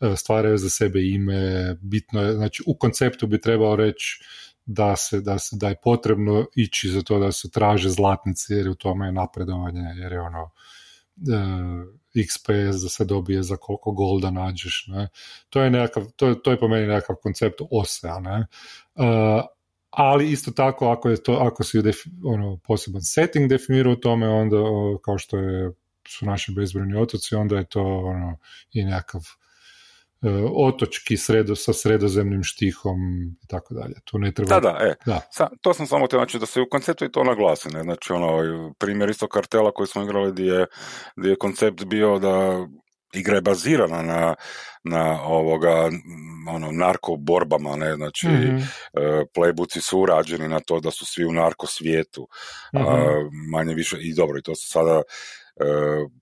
e, 0.00 0.16
stvaraju 0.16 0.58
za 0.58 0.70
sebe 0.70 1.00
ime, 1.02 1.74
bitno 1.80 2.22
je, 2.22 2.32
znači 2.32 2.62
u 2.66 2.74
konceptu 2.74 3.26
bi 3.26 3.40
trebao 3.40 3.76
reći 3.76 4.24
da 4.66 4.96
se, 4.96 5.20
da 5.20 5.38
se 5.38 5.56
da 5.56 5.68
je 5.68 5.76
potrebno 5.82 6.46
ići 6.54 6.88
za 6.88 7.02
to 7.02 7.18
da 7.18 7.32
se 7.32 7.50
traže 7.50 7.88
zlatnice 7.88 8.54
jer 8.54 8.68
u 8.68 8.74
tome 8.74 9.06
je 9.06 9.12
napredovanje, 9.12 9.84
jer 9.96 10.12
je 10.12 10.20
ono 10.20 10.50
e, 11.16 11.99
XPS 12.14 12.82
da 12.82 12.88
se 12.88 13.04
dobije 13.04 13.42
za 13.42 13.56
koliko 13.56 13.92
golda 13.92 14.30
nađeš, 14.30 14.84
ne? 14.88 15.08
To 15.48 15.62
je 15.62 15.70
nekakav, 15.70 16.04
to, 16.16 16.34
to 16.34 16.50
je 16.50 16.60
po 16.60 16.68
meni 16.68 16.86
nekakav 16.86 17.16
koncept 17.16 17.60
osea, 17.70 18.20
ne? 18.20 18.46
E, 18.96 19.42
ali 19.90 20.30
isto 20.30 20.50
tako 20.50 20.88
ako 20.88 21.08
je 21.08 21.22
to 21.22 21.32
ako 21.32 21.64
si 21.64 21.78
ono 22.24 22.56
poseban 22.56 23.02
setting 23.02 23.48
definirao 23.48 23.96
tome 23.96 24.28
onda 24.28 24.56
kao 25.04 25.18
što 25.18 25.38
je 25.38 25.72
su 26.08 26.26
naši 26.26 26.52
bezbrojni 26.52 26.96
otoci 26.96 27.34
onda 27.34 27.56
je 27.56 27.64
to 27.64 27.82
ono 27.82 28.38
i 28.72 28.84
nekakav 28.84 29.20
otočki 30.54 31.16
sredo, 31.16 31.56
sa 31.56 31.72
sredozemnim 31.72 32.42
štihom 32.42 32.96
i 33.42 33.46
tako 33.46 33.74
dalje. 33.74 33.94
Tu 34.04 34.18
ne 34.18 34.32
treba... 34.32 34.60
Da, 34.60 34.60
da, 34.60 34.78
e. 34.80 34.94
Da. 35.06 35.20
Sa, 35.30 35.48
to 35.60 35.74
sam 35.74 35.86
samo 35.86 36.06
te, 36.06 36.16
znači 36.16 36.38
da 36.38 36.46
se 36.46 36.60
u 36.60 36.68
konceptu 36.70 37.04
i 37.04 37.12
to 37.12 37.24
naglasi, 37.24 37.68
ne? 37.68 37.82
Znači 37.82 38.12
ono, 38.12 38.74
primjer 38.78 39.10
isto 39.10 39.28
kartela 39.28 39.72
koji 39.72 39.86
smo 39.86 40.02
igrali 40.02 40.32
gdje 40.32 40.44
je, 40.44 40.66
gdje 41.16 41.30
je 41.30 41.36
koncept 41.36 41.84
bio 41.84 42.18
da 42.18 42.66
igra 43.12 43.34
je 43.34 43.40
bazirana 43.42 44.02
na, 44.02 44.34
na 44.84 45.22
ovoga 45.22 45.90
ono 46.48 46.72
narko 46.72 47.16
borbama, 47.16 47.76
ne, 47.76 47.94
znači 47.94 48.28
mm 48.28 48.58
playbuci 49.34 49.80
su 49.80 50.00
urađeni 50.00 50.48
na 50.48 50.60
to 50.60 50.80
da 50.80 50.90
su 50.90 51.06
svi 51.06 51.24
u 51.24 51.32
narko 51.32 51.66
svijetu, 51.66 52.28
a, 52.72 52.78
mhm. 52.78 53.50
manje 53.50 53.74
više 53.74 53.96
i 54.00 54.14
dobro 54.14 54.38
i 54.38 54.42
to 54.42 54.54
se 54.54 54.68
sada 54.68 54.96
e, 54.96 55.02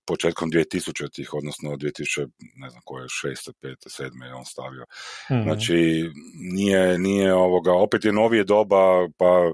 početkom 0.07 0.51
2000-ih, 0.51 1.35
odnosno 1.35 1.71
2000, 1.71 2.29
ne 2.57 2.71
znam 2.71 2.83
koje, 2.85 3.05
6. 3.05 3.53
5. 3.63 3.75
7. 4.01 4.25
je 4.25 4.35
on 4.35 4.45
stavio. 4.45 4.85
mm 5.31 5.43
Znači, 5.43 6.11
nije, 6.35 6.99
nije 6.99 7.35
ovoga, 7.35 7.73
opet 7.73 8.05
je 8.05 8.13
novije 8.13 8.45
doba, 8.45 9.09
pa 9.17 9.53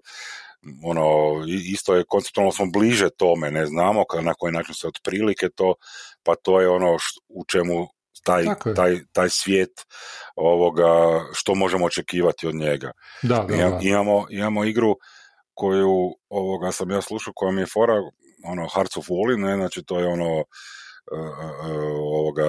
ono, 0.85 1.07
isto 1.47 1.95
je 1.95 2.05
konceptualno 2.09 2.53
smo 2.53 2.67
bliže 2.67 3.09
tome, 3.11 3.51
ne 3.51 3.67
znamo 3.67 4.05
na 4.23 4.35
koji 4.35 4.53
način 4.53 4.75
se 4.75 4.89
otprilike 4.89 5.49
to, 5.49 5.75
pa 6.23 6.35
to 6.35 6.61
je 6.61 6.69
ono 6.69 6.97
u 7.29 7.45
čemu 7.45 7.87
taj, 8.25 8.45
taj, 8.77 8.99
taj 9.13 9.29
svijet 9.31 9.71
ovoga, 10.37 11.21
što 11.33 11.55
možemo 11.55 11.87
očekivati 11.87 12.47
od 12.47 12.55
njega. 12.55 12.91
Da, 13.23 13.47
da, 13.49 13.57
da. 13.57 13.79
Imamo, 13.83 14.27
imamo 14.31 14.65
igru 14.65 14.97
koju 15.55 16.15
ovoga 16.29 16.73
sam 16.73 16.91
ja 16.91 17.03
slušao 17.03 17.33
koja 17.37 17.53
mi 17.53 17.61
je 17.61 17.67
fora, 17.67 17.95
ono 18.45 18.69
Hearts 18.75 18.97
of 18.97 19.09
Wally, 19.09 19.37
ne, 19.47 19.57
znači 19.57 19.83
to 19.87 19.99
je 19.99 20.07
ono 20.07 20.39
uh, 20.39 20.47
ovoga, 22.13 22.49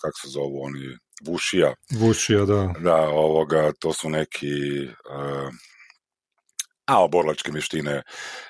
kako 0.00 0.18
se 0.22 0.28
zovu 0.28 0.62
oni, 0.62 0.98
Vušija. 1.26 1.74
Vušija, 1.98 2.44
da. 2.44 2.74
Da, 2.78 2.96
ovoga, 2.96 3.72
to 3.80 3.92
su 3.92 4.10
neki 4.10 4.84
uh, 4.84 5.50
a 6.86 7.04
oborlačke 7.04 7.52
vještine 7.52 8.02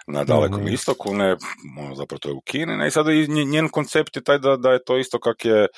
na 0.06 0.24
dalekom 0.24 0.62
mm 0.64 0.68
istoku, 0.68 1.14
ne, 1.14 1.36
ono, 1.78 1.94
zapravo 1.94 2.18
to 2.18 2.28
je 2.28 2.34
u 2.34 2.40
Kini, 2.40 2.76
ne, 2.76 2.88
i 2.88 2.90
sada 2.90 3.10
njen 3.28 3.68
koncept 3.68 4.16
je 4.16 4.22
taj 4.22 4.38
da, 4.38 4.56
da 4.56 4.70
je 4.70 4.84
to 4.84 4.98
isto 4.98 5.20
kak 5.20 5.44
je 5.44 5.62
e, 5.62 5.68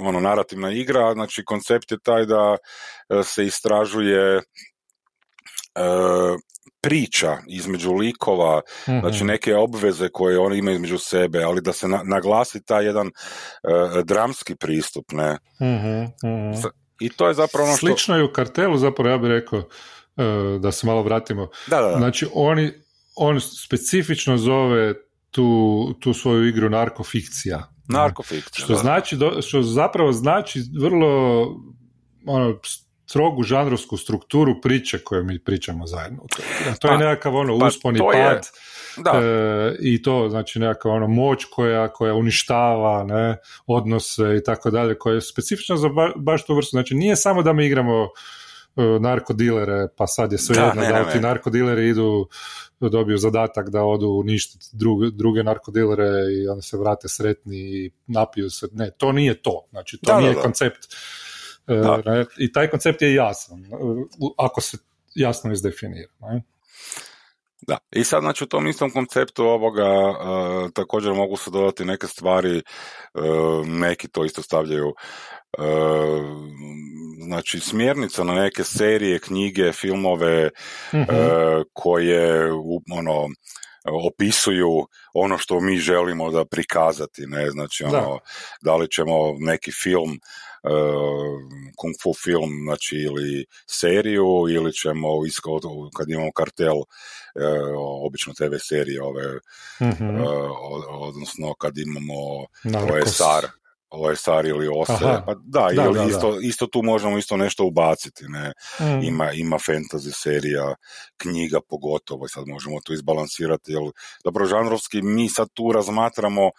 ono, 0.00 0.20
narativna 0.20 0.72
igra, 0.72 1.12
znači 1.12 1.44
koncept 1.44 1.92
je 1.92 1.98
taj 2.02 2.26
da 2.26 2.56
se 3.22 3.44
istražuje 3.44 4.36
e, 4.36 4.42
priča 6.80 7.36
između 7.46 7.92
likova, 7.92 8.60
znači 8.84 9.16
mhm. 9.16 9.26
neke 9.26 9.54
obveze 9.54 10.08
koje 10.08 10.38
oni 10.38 10.58
imaju 10.58 10.74
između 10.74 10.98
sebe, 10.98 11.42
ali 11.42 11.60
da 11.60 11.72
se 11.72 11.88
naglasi 11.88 12.64
taj 12.64 12.84
jedan 12.84 13.10
dramski 14.04 14.54
pristup, 14.54 15.12
ne. 15.12 15.38
mm 15.60 16.70
I 17.00 17.08
to 17.08 17.28
je 17.28 17.34
zapravo 17.34 17.66
ono 17.66 17.76
što... 17.76 17.86
Slično 17.86 18.16
je 18.16 18.24
u 18.24 18.32
kartelu, 18.32 18.78
zapravo 18.78 19.10
ja 19.10 19.18
bih 19.18 19.28
rekao, 19.28 19.62
E, 20.20 20.58
da 20.58 20.72
se 20.72 20.86
malo 20.86 21.02
vratimo. 21.02 21.48
Da, 21.66 21.80
da, 21.80 21.94
Znači, 21.98 22.26
oni, 22.34 22.72
on 23.14 23.40
specifično 23.40 24.36
zove 24.36 24.94
tu, 25.30 25.94
tu 26.00 26.14
svoju 26.14 26.48
igru 26.48 26.70
narkofikcija. 26.70 27.72
Narkofikcija, 27.88 28.64
što, 28.64 28.74
znači, 28.74 29.16
što 29.46 29.62
zapravo 29.62 30.12
znači 30.12 30.62
vrlo 30.80 31.42
ono, 32.26 32.58
strogu 33.10 33.42
žanrovsku 33.42 33.96
strukturu 33.96 34.60
priče 34.60 34.98
koje 35.04 35.22
mi 35.22 35.38
pričamo 35.38 35.86
zajedno. 35.86 36.26
To 36.80 36.88
je 36.88 36.92
pa, 36.92 36.96
nekakav 36.96 37.36
ono 37.36 37.58
pa 37.58 37.66
usponi 37.66 37.98
pad 37.98 38.46
da. 38.96 39.10
E, 39.10 39.76
i 39.80 40.02
to 40.02 40.28
znači 40.30 40.58
nekakva 40.58 40.92
ono 40.92 41.08
moć 41.08 41.44
koja, 41.44 41.88
koja 41.88 42.14
uništava 42.14 43.04
ne, 43.04 43.36
odnose 43.66 44.36
i 44.36 44.44
tako 44.44 44.70
dalje, 44.70 44.98
koja 44.98 45.14
je 45.14 45.20
specifična 45.20 45.76
za 45.76 45.88
baš 46.16 46.46
tu 46.46 46.54
vrstu. 46.54 46.70
Znači 46.70 46.94
nije 46.94 47.16
samo 47.16 47.42
da 47.42 47.52
mi 47.52 47.66
igramo 47.66 48.08
E, 48.76 49.00
narkodilere, 49.00 49.88
pa 49.96 50.06
sad 50.06 50.32
je 50.32 50.38
sve 50.38 50.54
da, 50.54 50.64
jedno 50.64 50.82
da 50.82 51.12
ti 51.12 51.20
narkodileri 51.20 51.88
idu 51.88 52.28
dobiju 52.80 53.18
zadatak 53.18 53.70
da 53.70 53.82
odu 53.82 54.06
uništiti 54.06 54.66
druge, 54.72 55.10
druge 55.10 55.42
narkodilere 55.42 56.10
i 56.32 56.48
onda 56.48 56.62
se 56.62 56.76
vrate 56.76 57.08
sretni 57.08 57.56
i 57.56 57.90
napiju 58.06 58.50
se. 58.50 58.68
Ne, 58.72 58.90
to 58.90 59.12
nije 59.12 59.42
to. 59.42 59.66
Znači, 59.70 59.98
to 59.98 60.20
nije 60.20 60.34
koncept. 60.34 60.78
E, 61.70 62.24
I 62.38 62.52
taj 62.52 62.70
koncept 62.70 63.02
je 63.02 63.14
jasan, 63.14 63.64
ako 64.38 64.60
se 64.60 64.78
jasno 65.14 65.52
izdefinira. 65.52 66.12
Ne? 66.20 66.42
Da, 67.66 67.78
i 67.90 68.04
sad 68.04 68.22
znači 68.22 68.44
u 68.44 68.46
tom 68.46 68.66
istom 68.66 68.90
konceptu 68.90 69.44
ovoga 69.44 69.88
uh, 70.10 70.70
također 70.74 71.12
mogu 71.12 71.36
se 71.36 71.50
dodati 71.50 71.84
neke 71.84 72.06
stvari, 72.06 72.62
neki 73.66 74.08
to 74.08 74.24
isto 74.24 74.42
stavljaju 74.42 74.94
znači 77.24 77.60
smjernica 77.60 78.24
na 78.24 78.34
neke 78.34 78.64
serije, 78.64 79.18
knjige, 79.18 79.72
filmove 79.72 80.50
uh 80.92 81.00
koje 81.72 82.52
ono 82.98 83.28
opisuju 83.84 84.86
ono 85.14 85.38
što 85.38 85.60
mi 85.60 85.76
želimo 85.76 86.30
da 86.30 86.44
prikazati, 86.44 87.26
ne, 87.26 87.50
znači 87.50 87.84
ono, 87.84 88.18
da, 88.62 88.76
li 88.76 88.90
ćemo 88.90 89.14
neki 89.38 89.70
film 89.82 90.18
kung 91.76 91.94
fu 92.02 92.14
film, 92.14 92.50
znači 92.64 92.96
ili 92.96 93.44
seriju 93.66 94.46
ili 94.50 94.72
ćemo 94.72 95.08
kad 95.96 96.10
imamo 96.10 96.32
kartel 96.32 96.76
obično 98.06 98.32
TV 98.32 98.54
serije 98.68 99.02
ove 99.02 99.26
uh 99.80 100.00
odnosno 100.90 101.54
kad 101.54 101.78
imamo 101.78 102.14
OSR 102.64 103.60
OSR 103.90 104.46
ili 104.46 104.68
OSE, 104.68 105.22
pa 105.26 105.34
da, 105.44 105.68
da, 105.74 105.84
ili 105.84 106.10
isto, 106.10 106.40
isto 106.40 106.66
tu 106.66 106.82
možemo 106.82 107.18
isto 107.18 107.36
nešto 107.36 107.64
ubaciti, 107.64 108.24
ne, 108.28 108.52
mm. 108.80 109.04
ima, 109.04 109.32
ima 109.32 109.58
fantasy 109.58 110.12
serija, 110.22 110.74
knjiga 111.16 111.60
pogotovo, 111.68 112.28
sad 112.28 112.44
možemo 112.46 112.80
tu 112.84 112.92
izbalansirati, 112.92 113.72
jer 113.72 113.82
dobro, 114.24 114.46
žanrovski 114.46 115.02
mi 115.02 115.28
sad 115.28 115.48
tu 115.54 115.72
razmatramo, 115.72 116.50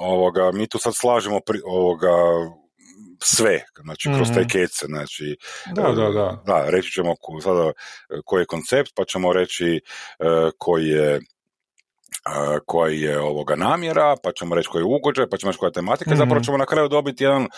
ovoga, 0.00 0.50
mi 0.52 0.66
tu 0.66 0.78
sad 0.78 0.94
slažemo 0.96 1.40
pri, 1.46 1.60
ovoga, 1.64 2.08
sve, 3.24 3.64
znači 3.82 4.08
kroz 4.16 4.28
te 4.34 4.40
mhm. 4.40 4.48
kece, 4.48 4.86
znači 4.86 5.36
da, 5.74 5.82
da, 5.82 6.10
da. 6.10 6.42
da 6.46 6.70
reći 6.70 6.90
ćemo 6.90 7.14
sada 7.42 7.72
koji 8.24 8.42
je 8.42 8.46
koncept, 8.46 8.92
pa 8.96 9.04
ćemo 9.04 9.32
reći 9.32 9.80
uh, 10.18 10.50
koji 10.58 10.88
je 10.88 11.20
koji 12.66 13.00
je 13.00 13.20
ovoga 13.20 13.56
namjera, 13.56 14.16
pa 14.22 14.32
ćemo 14.32 14.54
reći 14.54 14.68
koji 14.68 14.80
je 14.80 14.86
ugođaj, 14.86 15.26
pa 15.30 15.36
ćemo 15.36 15.50
reći 15.50 15.58
koja 15.58 15.68
je 15.68 15.72
tematika, 15.72 16.14
mm 16.14 16.16
zapravo 16.16 16.40
ćemo 16.40 16.56
na 16.56 16.66
kraju 16.66 16.88
dobiti 16.88 17.24
jedan 17.24 17.48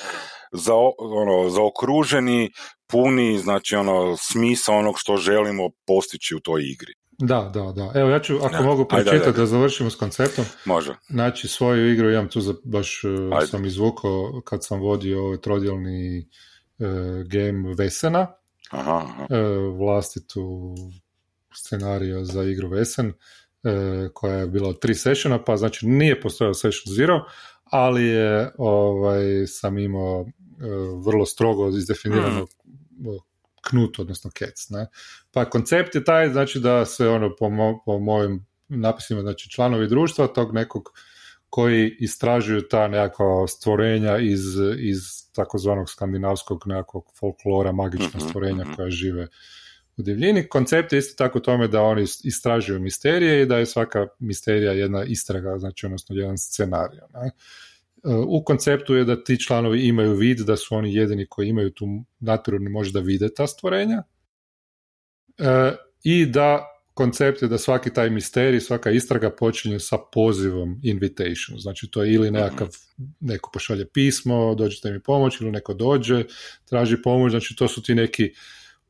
za, 0.52 0.74
ono, 0.98 1.50
zaokruženi, 1.50 2.50
puni, 2.86 3.38
znači 3.38 3.76
ono, 3.76 4.16
smisao 4.16 4.78
onog 4.78 4.94
što 4.98 5.16
želimo 5.16 5.70
postići 5.86 6.34
u 6.34 6.40
toj 6.40 6.62
igri. 6.62 6.94
Da, 7.18 7.50
da, 7.54 7.72
da. 7.72 7.92
Evo 7.94 8.10
ja 8.10 8.20
ću, 8.20 8.38
ako 8.42 8.62
mogu 8.62 8.84
pročitati 8.84 9.38
da 9.38 9.46
završimo 9.46 9.90
s 9.90 9.96
konceptom. 9.96 10.44
Može. 10.64 10.94
Znači 11.08 11.48
svoju 11.48 11.92
igru 11.92 12.10
imam 12.10 12.28
tu 12.28 12.40
za, 12.40 12.54
baš 12.64 13.02
e, 13.04 13.46
sam 13.46 13.64
izvukao 13.64 14.42
kad 14.44 14.64
sam 14.64 14.80
vodio 14.80 15.24
ovaj 15.24 15.40
trodjelni 15.40 16.28
uh, 16.78 16.86
game 17.26 17.74
Vesena. 17.78 18.26
Aha, 18.70 19.06
aha. 19.08 19.26
Uh, 19.30 19.78
vlastitu 19.78 20.74
scenariju 21.54 22.24
za 22.24 22.42
igru 22.42 22.68
Vesen 22.68 23.12
E, 23.64 24.08
koja 24.14 24.34
je 24.34 24.46
bila 24.46 24.72
tri 24.72 24.94
sessiona, 24.94 25.44
pa 25.44 25.56
znači 25.56 25.86
nije 25.86 26.20
postojao 26.20 26.54
session 26.54 26.94
zero, 26.94 27.24
ali 27.64 28.04
je 28.04 28.52
ovaj, 28.58 29.46
sam 29.46 29.78
imao 29.78 30.26
e, 30.26 30.26
vrlo 31.06 31.26
strogo 31.26 31.68
izdefinirano 31.68 32.42
mm. 32.42 33.06
knut, 33.68 33.98
odnosno 33.98 34.30
kec. 34.34 34.70
Ne? 34.70 34.86
Pa 35.34 35.44
koncept 35.44 35.94
je 35.94 36.04
taj, 36.04 36.28
znači 36.28 36.60
da 36.60 36.84
se 36.84 37.08
ono 37.08 37.36
po, 37.36 37.50
po 37.84 37.98
mojim 37.98 38.46
napisima, 38.68 39.20
znači 39.20 39.50
članovi 39.50 39.88
društva 39.88 40.26
tog 40.26 40.54
nekog 40.54 40.82
koji 41.48 41.96
istražuju 42.00 42.68
ta 42.68 42.88
nekakva 42.88 43.46
stvorenja 43.46 44.18
iz, 44.18 44.42
iz 44.78 44.98
takozvanog 45.34 45.90
skandinavskog 45.90 46.62
nekakvog 46.66 47.04
folklora, 47.20 47.72
magična 47.72 48.18
mhm, 48.18 48.28
stvorenja 48.28 48.64
mhm. 48.64 48.74
koja 48.74 48.90
žive 48.90 49.28
u 49.96 50.02
divljini. 50.02 50.48
Koncept 50.48 50.92
je 50.92 50.98
isto 50.98 51.24
tako 51.24 51.40
tome 51.40 51.68
da 51.68 51.82
oni 51.82 52.02
istražuju 52.24 52.80
misterije 52.80 53.42
i 53.42 53.46
da 53.46 53.58
je 53.58 53.66
svaka 53.66 54.06
misterija 54.18 54.72
jedna 54.72 55.04
istraga, 55.04 55.58
znači 55.58 55.86
odnosno 55.86 56.16
jedan 56.16 56.38
scenarij. 56.38 56.98
Ne? 57.14 57.30
U 58.26 58.44
konceptu 58.44 58.94
je 58.94 59.04
da 59.04 59.24
ti 59.24 59.40
članovi 59.40 59.86
imaju 59.86 60.14
vid, 60.14 60.38
da 60.38 60.56
su 60.56 60.74
oni 60.74 60.94
jedini 60.94 61.26
koji 61.26 61.48
imaju 61.48 61.70
tu 61.70 61.86
naturalni 62.20 62.70
možda 62.70 63.00
vide 63.00 63.28
ta 63.34 63.46
stvorenja 63.46 63.96
e, 63.96 64.13
i 66.02 66.26
da 66.26 66.74
koncept 66.94 67.42
je 67.42 67.48
da 67.48 67.58
svaki 67.58 67.92
taj 67.92 68.10
misterij, 68.10 68.60
svaka 68.60 68.90
istraga 68.90 69.30
počinje 69.30 69.78
sa 69.80 69.98
pozivom 70.12 70.80
invitation. 70.82 71.58
Znači 71.58 71.90
to 71.90 72.02
je 72.02 72.12
ili 72.12 72.30
nekakav, 72.30 72.68
neko 73.20 73.50
pošalje 73.52 73.86
pismo, 73.86 74.54
dođete 74.54 74.92
mi 74.92 75.02
pomoć, 75.02 75.40
ili 75.40 75.50
neko 75.50 75.74
dođe, 75.74 76.24
traži 76.64 77.02
pomoć, 77.02 77.30
znači 77.30 77.56
to 77.56 77.68
su 77.68 77.82
ti 77.82 77.94
neki 77.94 78.32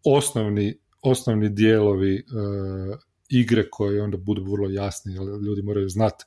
osnovni, 0.05 0.79
osnovni 1.03 1.49
dijelovi 1.49 2.15
uh, 2.15 2.99
igre 3.29 3.71
koji 3.71 4.01
onda 4.01 4.17
budu 4.17 4.53
vrlo 4.53 4.71
jasni, 4.71 5.15
jer 5.15 5.23
ljudi 5.23 5.63
moraju 5.63 5.89
znati 5.89 6.25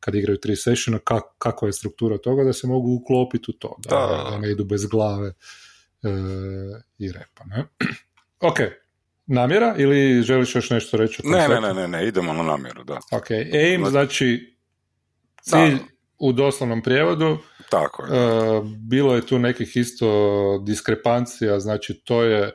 kad 0.00 0.14
igraju 0.14 0.40
tri 0.40 0.56
sessiona 0.56 0.98
kak, 0.98 1.24
kakva 1.38 1.68
je 1.68 1.72
struktura 1.72 2.18
toga 2.18 2.44
da 2.44 2.52
se 2.52 2.66
mogu 2.66 2.94
uklopiti 2.94 3.50
u 3.50 3.52
to, 3.52 3.76
da, 3.78 4.26
da. 4.30 4.38
ne 4.38 4.50
idu 4.50 4.64
bez 4.64 4.86
glave 4.86 5.28
uh, 5.28 6.80
i 6.98 7.12
repa. 7.12 7.44
Ne? 7.44 7.64
ok, 8.50 8.58
namjera 9.30 9.74
ili 9.78 10.22
želiš 10.22 10.54
još 10.54 10.70
nešto 10.70 10.96
reći? 10.96 11.22
Ne, 11.24 11.48
ne, 11.48 11.60
ne, 11.60 11.74
ne, 11.74 11.88
ne, 11.88 12.08
idemo 12.08 12.32
na 12.32 12.42
namjeru, 12.42 12.84
da. 12.84 12.98
Ok, 13.12 13.30
aim 13.30 13.86
znači 13.86 14.56
cilj 15.42 15.78
u 16.18 16.32
doslovnom 16.32 16.82
prijevodu. 16.82 17.38
Tako 17.70 18.06
je. 18.06 18.10
Uh, 18.10 18.66
bilo 18.88 19.14
je 19.14 19.26
tu 19.26 19.38
nekih 19.38 19.76
isto 19.76 20.08
diskrepancija, 20.66 21.60
znači 21.60 22.00
to 22.04 22.22
je 22.22 22.52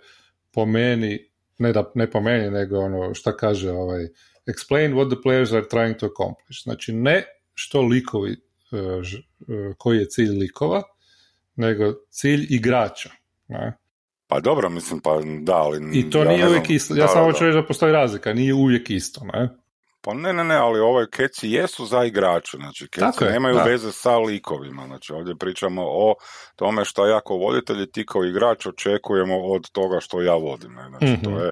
po 0.51 0.65
meni, 0.65 1.31
ne, 1.57 1.73
da, 1.73 1.91
ne 1.95 2.11
po 2.11 2.21
meni, 2.21 2.51
nego 2.51 2.79
ono 2.79 3.13
šta 3.13 3.37
kaže 3.37 3.71
ovaj, 3.71 4.03
explain 4.47 4.93
what 4.93 5.09
the 5.09 5.21
players 5.25 5.55
are 5.55 5.65
trying 5.71 5.99
to 5.99 6.05
accomplish. 6.05 6.63
Znači 6.63 6.93
ne 6.93 7.23
što 7.53 7.81
likovi, 7.81 8.31
uh, 8.71 8.79
uh, 8.79 9.75
koji 9.77 9.97
je 9.97 10.09
cilj 10.09 10.39
likova, 10.39 10.83
nego 11.55 11.93
cilj 12.09 12.47
igrača. 12.49 13.09
Ne? 13.47 13.77
Pa 14.27 14.39
dobro, 14.39 14.69
mislim, 14.69 14.99
pa 14.99 15.21
da, 15.41 15.55
ali... 15.55 15.99
I 15.99 16.09
to 16.09 16.23
ja 16.23 16.31
nije 16.31 16.47
uvijek 16.47 16.69
isto. 16.69 16.95
Ja 16.95 17.07
samo 17.07 17.25
hoću 17.25 17.45
reći 17.45 17.55
da 17.55 17.65
postoji 17.65 17.91
razlika, 17.91 18.33
nije 18.33 18.53
uvijek 18.53 18.89
isto, 18.89 19.21
ne? 19.33 19.49
Pa 20.01 20.13
ne, 20.13 20.33
ne, 20.33 20.43
ne, 20.43 20.55
ali 20.55 20.79
ove 20.79 21.09
keci 21.09 21.49
jesu 21.49 21.85
za 21.85 22.03
igrače, 22.03 22.57
znači 22.57 22.87
keci 22.87 23.23
nemaju 23.31 23.59
veze 23.65 23.91
sa 23.91 24.17
likovima, 24.17 24.85
znači 24.87 25.13
ovdje 25.13 25.35
pričamo 25.35 25.81
o 25.85 26.15
tome 26.55 26.85
što 26.85 27.07
ja 27.07 27.21
kao 27.27 27.37
voditelj 27.37 27.91
ti 27.91 28.05
kao 28.05 28.23
igrač 28.23 28.65
očekujemo 28.65 29.37
od 29.37 29.71
toga 29.71 29.99
što 29.99 30.21
ja 30.21 30.33
vodim, 30.33 30.73
ne? 30.73 30.89
znači 30.89 31.23
to 31.23 31.29
mhm. 31.29 31.39
je, 31.39 31.51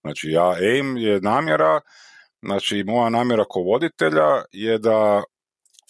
znači 0.00 0.28
ja 0.28 0.50
aim 0.50 0.96
je 0.96 1.20
namjera, 1.20 1.80
znači 2.42 2.84
moja 2.86 3.10
namjera 3.10 3.44
kao 3.52 3.62
voditelja 3.62 4.42
je 4.52 4.78
da 4.78 5.22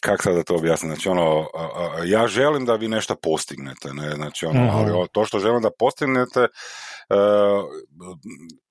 kako 0.01 0.23
sad 0.23 0.35
da 0.35 0.43
to 0.43 0.55
objasnim, 0.55 0.93
znači 0.93 1.09
ono, 1.09 1.47
ja 2.05 2.27
želim 2.27 2.65
da 2.67 2.75
vi 2.75 2.89
nešto 2.89 3.15
postignete, 3.23 3.89
ne, 3.93 4.15
znači 4.15 4.47
ono, 4.47 4.65
mhm. 4.65 4.77
ali 4.77 5.09
to 5.13 5.25
što 5.25 5.39
želim 5.39 5.63
da 5.63 5.71
postignete 5.79 6.41
e, 6.41 6.49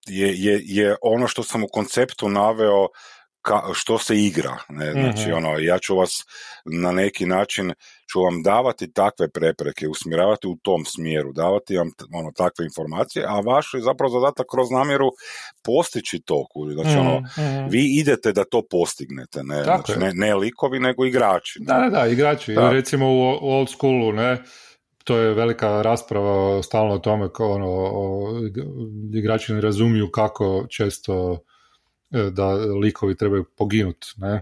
je, 0.07 0.33
je, 0.35 0.61
je 0.63 0.95
ono 1.01 1.27
što 1.27 1.43
sam 1.43 1.63
u 1.63 1.67
konceptu 1.71 2.29
naveo 2.29 2.87
ka, 3.41 3.61
što 3.73 3.97
se 3.97 4.17
igra, 4.17 4.57
ne, 4.69 4.91
znači 4.91 5.27
mhm. 5.27 5.37
ono, 5.37 5.59
ja 5.59 5.79
ću 5.79 5.95
vas 5.95 6.25
na 6.65 6.91
neki 6.91 7.25
način 7.25 7.73
ću 8.11 8.21
vam 8.21 8.43
davati 8.43 8.93
takve 8.93 9.29
prepreke, 9.29 9.87
usmjeravati 9.87 10.47
u 10.47 10.55
tom 10.61 10.85
smjeru, 10.85 11.33
davati 11.33 11.77
vam 11.77 11.91
ono, 12.13 12.31
takve 12.31 12.65
informacije, 12.65 13.25
a 13.27 13.39
vaš 13.39 13.73
je 13.73 13.81
zapravo 13.81 14.09
zadatak 14.19 14.45
kroz 14.51 14.71
namjeru 14.71 15.09
postići 15.63 16.21
to, 16.25 16.45
znači 16.73 16.97
ono, 16.97 17.19
mm 17.19 17.69
vi 17.69 17.99
idete 17.99 18.31
da 18.31 18.43
to 18.43 18.61
postignete, 18.69 19.43
ne, 19.43 19.63
znači, 19.63 19.91
ne, 19.99 20.11
ne, 20.13 20.35
likovi, 20.35 20.79
nego 20.79 21.05
igrači. 21.05 21.59
Da, 21.61 21.73
da, 21.73 21.89
da, 21.89 22.07
igrači, 22.07 22.53
da. 22.53 22.69
recimo 22.69 23.07
u, 23.07 23.37
old 23.41 23.69
schoolu, 23.69 24.11
ne, 24.11 24.43
to 25.03 25.17
je 25.17 25.33
velika 25.33 25.81
rasprava 25.81 26.63
stalno 26.63 26.93
o 26.93 26.99
tome 26.99 27.29
kao 27.33 27.51
ono, 27.51 27.67
o, 27.69 28.27
igrači 29.13 29.53
ne 29.53 29.61
razumiju 29.61 30.11
kako 30.11 30.65
često 30.69 31.39
da 32.31 32.53
likovi 32.53 33.17
trebaju 33.17 33.45
poginuti, 33.57 34.07
ne, 34.17 34.41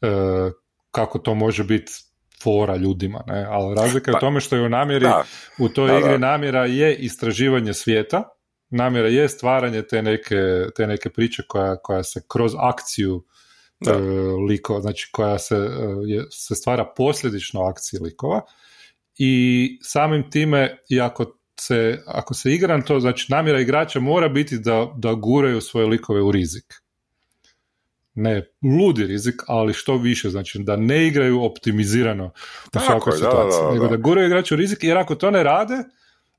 e, 0.00 0.10
kako 0.90 1.18
to 1.18 1.34
može 1.34 1.64
biti 1.64 1.92
fora 2.42 2.76
ljudima, 2.76 3.24
ne? 3.26 3.46
ali 3.48 3.74
razlika 3.74 4.10
je 4.10 4.12
u 4.12 4.16
pa, 4.16 4.20
tome 4.20 4.40
što 4.40 4.56
je 4.56 4.62
u 4.62 4.68
namjeri, 4.68 5.06
u 5.58 5.68
toj 5.68 5.98
igri 5.98 6.18
namjera 6.18 6.66
je 6.66 6.96
istraživanje 6.96 7.74
svijeta, 7.74 8.28
namjera 8.70 9.08
je 9.08 9.28
stvaranje 9.28 9.82
te 9.82 10.02
neke, 10.02 10.36
te 10.76 10.86
neke 10.86 11.10
priče 11.10 11.42
koja, 11.48 11.76
koja 11.76 12.02
se 12.02 12.22
kroz 12.28 12.52
akciju 12.58 13.24
e, 13.86 13.92
likova, 14.48 14.80
znači 14.80 15.08
koja 15.12 15.38
se, 15.38 15.56
e, 15.56 16.24
se 16.30 16.54
stvara 16.54 16.92
posljedično 16.96 17.62
akciji 17.62 18.00
likova 18.00 18.40
i 19.18 19.78
samim 19.82 20.30
time 20.30 20.78
i 20.88 21.00
ako 21.00 21.36
se, 21.60 22.02
ako 22.06 22.34
se 22.34 22.52
igra 22.52 22.76
na 22.76 22.84
to, 22.84 23.00
znači 23.00 23.32
namjera 23.32 23.60
igrača 23.60 24.00
mora 24.00 24.28
biti 24.28 24.58
da, 24.58 24.92
da 24.96 25.14
guraju 25.14 25.60
svoje 25.60 25.86
likove 25.86 26.22
u 26.22 26.32
rizik 26.32 26.64
ne 28.14 28.42
ludi 28.80 29.06
rizik, 29.06 29.34
ali 29.46 29.72
što 29.72 29.96
više, 29.96 30.30
znači 30.30 30.58
da 30.58 30.76
ne 30.76 31.06
igraju 31.06 31.42
optimizirano 31.42 32.32
u 32.76 32.78
svakoj 32.86 33.12
situaciji, 33.12 33.72
nego 33.72 33.88
da. 33.88 33.96
guraju 33.96 34.26
igrače 34.26 34.54
u 34.54 34.56
rizik, 34.56 34.84
jer 34.84 34.98
ako 34.98 35.14
to 35.14 35.30
ne 35.30 35.42
rade, 35.42 35.74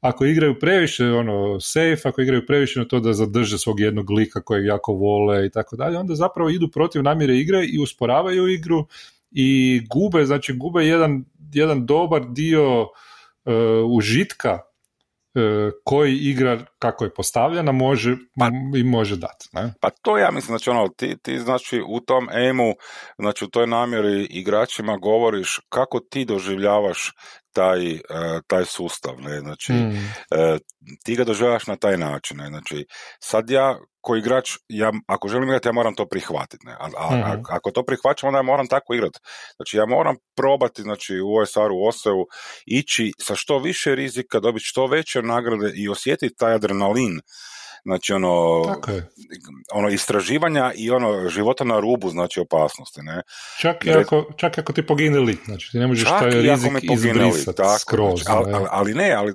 ako 0.01 0.25
igraju 0.25 0.59
previše 0.59 1.05
ono 1.05 1.59
safe, 1.59 2.01
ako 2.03 2.21
igraju 2.21 2.45
previše 2.45 2.79
na 2.79 2.85
to 2.85 2.99
da 2.99 3.13
zadrže 3.13 3.57
svog 3.57 3.79
jednog 3.79 4.09
lika 4.09 4.41
kojeg 4.41 4.65
jako 4.65 4.93
vole 4.93 5.45
i 5.45 5.49
tako 5.49 5.75
dalje, 5.75 5.97
onda 5.97 6.15
zapravo 6.15 6.49
idu 6.49 6.67
protiv 6.71 7.03
namjere 7.03 7.37
igre 7.37 7.65
i 7.65 7.79
usporavaju 7.79 8.47
igru 8.47 8.87
i 9.31 9.81
gube, 9.89 10.25
znači 10.25 10.53
gube 10.53 10.85
jedan, 10.85 11.23
jedan 11.53 11.85
dobar 11.85 12.25
dio 12.29 12.81
uh, 12.81 12.87
užitka 13.97 14.59
E, 15.35 15.71
koji 15.83 16.17
igra 16.17 16.65
kako 16.81 17.03
je 17.03 17.13
postavljena 17.13 17.71
može 17.71 18.15
pa, 18.39 18.49
i 18.77 18.83
može 18.83 19.15
dati. 19.15 19.49
Ne? 19.53 19.73
Pa 19.81 19.89
to 20.01 20.17
ja 20.17 20.31
mislim, 20.31 20.57
znači 20.57 20.69
ono, 20.69 20.87
ti, 20.87 21.17
ti 21.23 21.39
znači 21.39 21.81
u 21.87 21.99
tom 21.99 22.29
emu, 22.29 22.73
znači 23.19 23.45
u 23.45 23.47
toj 23.47 23.67
namjeri 23.67 24.27
igračima 24.29 24.97
govoriš 24.97 25.59
kako 25.69 25.99
ti 25.99 26.25
doživljavaš 26.25 27.11
taj, 27.53 27.91
e, 27.91 27.99
taj 28.47 28.65
sustav, 28.65 29.13
ne, 29.19 29.39
znači 29.39 29.73
mm. 29.73 30.11
ti 31.03 31.15
ga 31.15 31.23
doživljavaš 31.23 31.67
na 31.67 31.75
taj 31.75 31.97
način, 31.97 32.37
ne, 32.37 32.47
znači 32.47 32.85
sad 33.19 33.49
ja 33.49 33.77
ko 34.01 34.15
igrač, 34.15 34.51
ja, 34.67 34.91
ako 35.07 35.27
želim 35.27 35.49
igrati, 35.49 35.67
ja 35.67 35.71
moram 35.71 35.95
to 35.95 36.05
prihvatiti, 36.05 36.67
ne, 36.67 36.73
a, 36.73 36.89
a, 36.97 37.15
mm. 37.15 37.43
ako 37.49 37.71
to 37.71 37.83
prihvaćam, 37.85 38.27
onda 38.27 38.39
ja 38.39 38.43
moram 38.43 38.67
tako 38.67 38.93
igrati, 38.93 39.19
znači 39.55 39.77
ja 39.77 39.85
moram 39.85 40.15
probati, 40.35 40.81
znači 40.81 41.19
u 41.19 41.35
OSR-u, 41.35 41.75
u 41.75 41.87
OSE-u, 41.87 42.25
ići 42.65 43.11
sa 43.19 43.35
što 43.35 43.59
više 43.59 43.95
rizika, 43.95 44.39
dobiti 44.39 44.65
što 44.65 44.87
veće 44.87 45.21
nagrade 45.21 45.71
i 45.75 45.89
osjetiti 45.89 46.35
taj 46.35 46.53
adrenalin 46.53 46.70
znači 47.83 48.13
ono, 48.13 48.61
ono 49.73 49.89
istraživanja 49.89 50.71
i 50.75 50.91
ono 50.91 51.29
života 51.29 51.63
na 51.63 51.79
rubu 51.79 52.09
znači 52.09 52.39
opasnosti, 52.39 53.01
ne. 53.01 53.21
Čak 53.61 53.85
i 53.85 53.91
ako, 53.91 54.25
čak 54.37 54.57
ako 54.57 54.73
ti 54.73 54.85
pogine 54.85 55.19
lik, 55.19 55.39
znači 55.45 55.71
ti 55.71 55.79
ne 55.79 55.87
možeš 55.87 56.09
taj 56.09 56.29
rizik 56.29 56.71
izbrisati 56.81 57.61
skroz. 57.79 58.21
Znači, 58.23 58.49
ali, 58.53 58.67
ali, 58.69 58.93
ne, 58.93 59.11
ali 59.11 59.33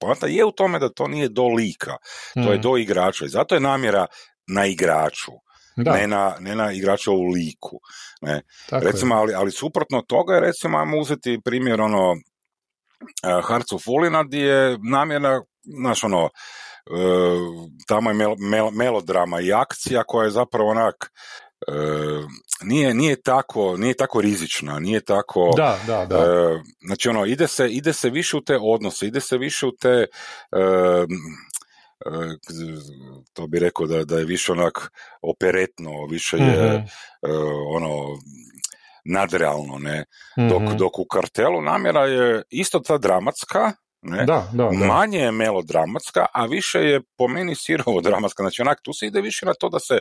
poanta 0.00 0.26
je 0.26 0.44
u 0.44 0.52
tome 0.52 0.78
da 0.78 0.88
to 0.88 1.08
nije 1.08 1.28
do 1.28 1.46
lika, 1.46 1.96
to 2.34 2.40
je 2.40 2.52
hmm. 2.52 2.62
do 2.62 2.76
igrača 2.76 3.24
i 3.24 3.28
zato 3.28 3.54
je 3.54 3.60
namjera 3.60 4.06
na 4.46 4.66
igraču. 4.66 5.32
Da. 5.76 5.92
Ne, 5.92 6.06
na, 6.06 6.34
ne 6.40 6.54
na 6.54 6.72
igračovu 6.72 7.24
liku. 7.24 7.80
Ne. 8.20 8.42
recimo, 8.70 9.14
ali, 9.14 9.34
ali 9.34 9.50
suprotno 9.50 10.02
toga 10.02 10.34
je, 10.34 10.40
recimo, 10.40 10.78
ajmo 10.78 10.98
uzeti 10.98 11.40
primjer 11.44 11.80
ono 11.80 12.14
Hearts 13.48 13.72
of 13.72 13.82
Fulina 13.84 14.22
gdje 14.22 14.38
je 14.38 14.78
namjera, 14.90 15.42
znaš 15.62 16.04
ono, 16.04 16.30
tamo 17.86 18.10
je 18.10 18.16
melodrama 18.72 19.40
i 19.40 19.52
akcija 19.52 20.02
koja 20.04 20.24
je 20.24 20.30
zapravo 20.30 20.70
onak 20.70 21.12
e, 21.68 21.72
nije, 22.62 22.94
nije, 22.94 23.22
tako, 23.22 23.76
nije 23.76 23.94
tako 23.94 24.20
rizična, 24.20 24.78
nije 24.78 25.00
tako... 25.00 25.52
Da, 25.56 25.78
da, 25.86 26.06
da. 26.06 26.16
E, 26.16 26.62
znači 26.86 27.08
ono, 27.08 27.26
ide 27.26 27.46
se, 27.46 27.68
ide 27.68 27.92
se 27.92 28.10
više 28.10 28.36
u 28.36 28.40
te 28.40 28.58
odnose, 28.60 29.06
ide 29.06 29.20
se 29.20 29.38
više 29.38 29.66
u 29.66 29.72
te... 29.80 30.06
E, 30.52 31.06
to 33.32 33.46
bi 33.46 33.58
rekao 33.58 33.86
da, 33.86 34.04
da 34.04 34.18
je 34.18 34.24
više 34.24 34.52
onak 34.52 34.92
operetno, 35.22 36.06
više 36.10 36.36
je 36.36 36.78
mm 36.78 36.84
ono 37.74 38.18
nadrealno, 39.08 39.78
ne? 39.78 40.04
Dok, 40.36 40.62
mhm. 40.62 40.76
dok 40.76 40.98
u 40.98 41.04
kartelu 41.04 41.62
namjera 41.62 42.06
je 42.06 42.42
isto 42.50 42.80
ta 42.80 42.98
dramatska, 42.98 43.72
ne? 44.02 44.24
Da, 44.24 44.48
da, 44.52 44.70
Manje 44.70 45.18
je 45.18 45.32
melodramatska, 45.32 46.26
a 46.32 46.46
više 46.46 46.78
je 46.78 47.00
po 47.16 47.28
meni 47.28 47.54
sirovo 47.54 48.00
dramatska. 48.00 48.42
Znači, 48.42 48.62
onak, 48.62 48.78
tu 48.82 48.92
se 48.92 49.06
ide 49.06 49.20
više 49.20 49.46
na 49.46 49.52
to 49.60 49.68
da 49.68 49.78
se 49.78 49.98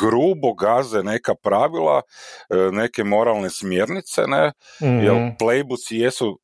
grubo 0.00 0.52
gaze 0.52 1.02
neka 1.02 1.34
pravila, 1.42 2.02
e, 2.50 2.56
neke 2.72 3.04
moralne 3.04 3.50
smjernice, 3.50 4.22
ne? 4.26 4.52
mm 4.82 5.04
Jer 5.04 5.14
playbuci 5.40 5.94
jesu 5.94 6.40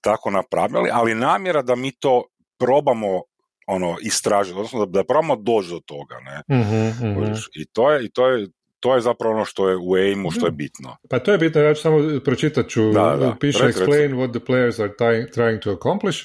tako 0.00 0.30
napravili, 0.30 0.90
ali 0.92 1.14
namjera 1.14 1.62
da 1.62 1.74
mi 1.74 1.92
to 1.92 2.24
probamo 2.58 3.22
ono 3.66 3.96
istražiti, 4.02 4.56
odnosno 4.56 4.86
da, 4.86 4.98
da 4.98 5.04
probamo 5.04 5.36
doći 5.36 5.68
do 5.68 5.80
toga, 5.86 6.16
ne. 6.20 6.58
Mhm, 6.58 7.10
mhm. 7.10 7.32
I 7.54 7.66
to 7.72 7.90
je, 7.90 8.04
i 8.04 8.10
to 8.10 8.28
je, 8.28 8.48
to 8.82 8.94
je 8.94 9.00
zapravo 9.00 9.34
ono 9.34 9.44
što 9.44 9.68
je 9.68 9.76
u 9.76 9.94
aimu, 9.94 10.30
što 10.30 10.46
je 10.46 10.52
bitno. 10.52 10.96
Pa 11.10 11.18
to 11.18 11.32
je 11.32 11.38
bitno, 11.38 11.60
ja 11.60 11.74
ću 11.74 11.82
samo 11.82 12.20
pročitat 12.24 12.68
ću, 12.68 12.90
Da, 12.90 13.16
da. 13.20 13.36
piše 13.40 13.66
Reci, 13.66 13.80
explain 13.80 14.14
what 14.14 14.30
the 14.30 14.40
players 14.40 14.82
are 14.82 14.92
trying, 14.98 15.30
trying 15.34 15.62
to 15.62 15.70
accomplish. 15.70 16.18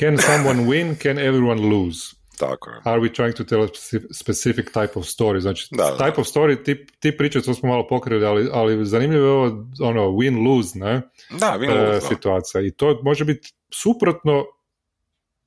Can 0.00 0.18
someone 0.18 0.60
win? 0.66 1.02
Can 1.02 1.18
everyone 1.18 1.60
lose? 1.76 1.98
Tako 2.38 2.70
je. 2.70 2.80
Are 2.84 3.00
we 3.00 3.14
trying 3.14 3.36
to 3.36 3.44
tell 3.44 3.62
a 3.62 3.68
specific, 4.12 4.66
type 4.66 4.90
of 4.94 5.04
story? 5.04 5.40
Znači, 5.40 5.68
Da, 5.70 5.84
da. 5.84 6.04
type 6.04 6.20
of 6.20 6.26
story, 6.26 6.64
ti, 6.64 6.86
ti 7.00 7.16
priče, 7.16 7.42
to 7.42 7.54
smo 7.54 7.68
malo 7.68 7.86
pokrili, 7.88 8.26
ali, 8.26 8.48
ali 8.52 8.86
zanimljivo 8.86 9.26
je 9.26 9.32
ovo, 9.32 9.66
ono, 9.80 10.02
win-lose, 10.02 10.78
ne? 10.78 11.02
Da, 11.40 11.56
vi 11.56 11.66
e, 11.66 12.00
situacija. 12.00 12.60
I 12.60 12.70
to 12.70 13.00
može 13.02 13.24
biti 13.24 13.52
suprotno 13.74 14.44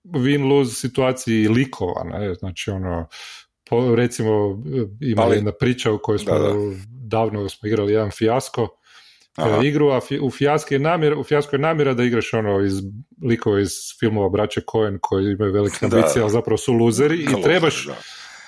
win-lose 0.03 0.73
situaciji 0.81 1.47
likova, 1.47 2.03
ne? 2.03 2.33
Znači, 2.33 2.71
ono, 2.71 3.07
po, 3.69 3.95
recimo, 3.95 4.63
ima 5.01 5.21
Ali- 5.21 5.35
jedna 5.35 5.51
priča 5.51 5.91
u 5.91 5.99
kojoj 5.99 6.19
smo 6.19 6.33
Da, 6.33 6.39
da. 6.39 6.53
davno 6.87 7.49
smo 7.49 7.67
igrali 7.67 7.93
jedan 7.93 8.11
fijasko, 8.11 8.67
Aha. 9.35 9.59
e, 9.63 9.67
igru, 9.67 9.89
a 9.89 10.01
fi, 10.01 10.19
u 10.19 10.31
fijaski 10.31 10.75
je 10.75 10.79
namjera, 10.79 11.17
u 11.17 11.23
fijasku 11.23 11.55
je 11.55 11.59
namjera 11.59 11.93
da 11.93 12.03
igraš 12.03 12.33
ono 12.33 12.61
iz 12.61 12.73
likova 13.23 13.59
iz 13.59 13.69
filmova 13.99 14.29
braće 14.29 14.61
Coen 14.71 14.97
koji 15.01 15.31
imaju 15.31 15.53
velike 15.53 15.75
ambicije, 15.85 16.21
ali 16.21 16.31
zapravo 16.31 16.57
su 16.57 16.73
luzeri 16.73 17.15
i 17.17 17.43
trebaš 17.43 17.85
da. 17.85 17.95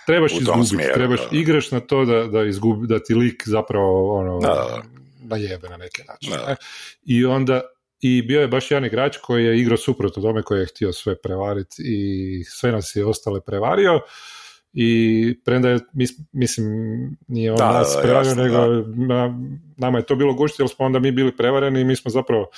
trebaš 0.05 0.31
izgubiti, 0.33 0.93
trebaš 0.93 1.19
da. 1.31 1.37
igraš 1.37 1.71
na 1.71 1.79
to 1.79 2.05
da, 2.05 2.23
da, 2.23 2.43
izgubi, 2.43 2.87
da 2.87 2.99
ti 2.99 3.13
lik 3.15 3.43
zapravo 3.45 4.19
ono, 4.19 4.39
Da, 4.39 4.47
da, 4.47 4.53
da. 4.53 4.83
najebe 5.35 5.69
na 5.69 5.77
neki 5.77 6.01
način. 6.07 6.29
Da. 6.31 6.47
ne? 6.47 6.55
I 7.05 7.25
onda 7.25 7.61
i 8.01 8.21
bio 8.21 8.41
je 8.41 8.47
baš 8.47 8.71
jedan 8.71 8.85
igrač 8.85 9.17
koji 9.17 9.45
je 9.45 9.59
igrao 9.59 9.77
suprotno 9.77 10.21
tome, 10.21 10.43
koji 10.43 10.59
je 10.59 10.65
htio 10.65 10.93
sve 10.93 11.21
prevariti 11.21 11.75
i 11.85 12.43
sve 12.43 12.71
nas 12.71 12.95
je 12.95 13.05
ostale 13.05 13.41
prevario 13.41 13.99
i 14.79 14.89
premda 15.45 15.69
je, 15.69 15.79
mis- 15.93 16.19
mislim, 16.31 16.67
nije 17.27 17.51
on 17.51 17.57
Da, 17.57 17.73
nas 17.73 17.97
prevario, 18.01 18.35
nego 18.35 18.57
na- 19.07 19.39
nama 19.77 19.97
je 19.97 20.05
to 20.05 20.15
bilo 20.15 20.33
gušti, 20.33 20.61
jer 20.61 20.69
smo 20.69 20.85
onda 20.85 20.99
mi 20.99 21.11
bili 21.11 21.37
prevareni 21.37 21.81
i 21.81 21.85
mi 21.85 21.95
smo 21.95 22.11
zapravo 22.11 22.49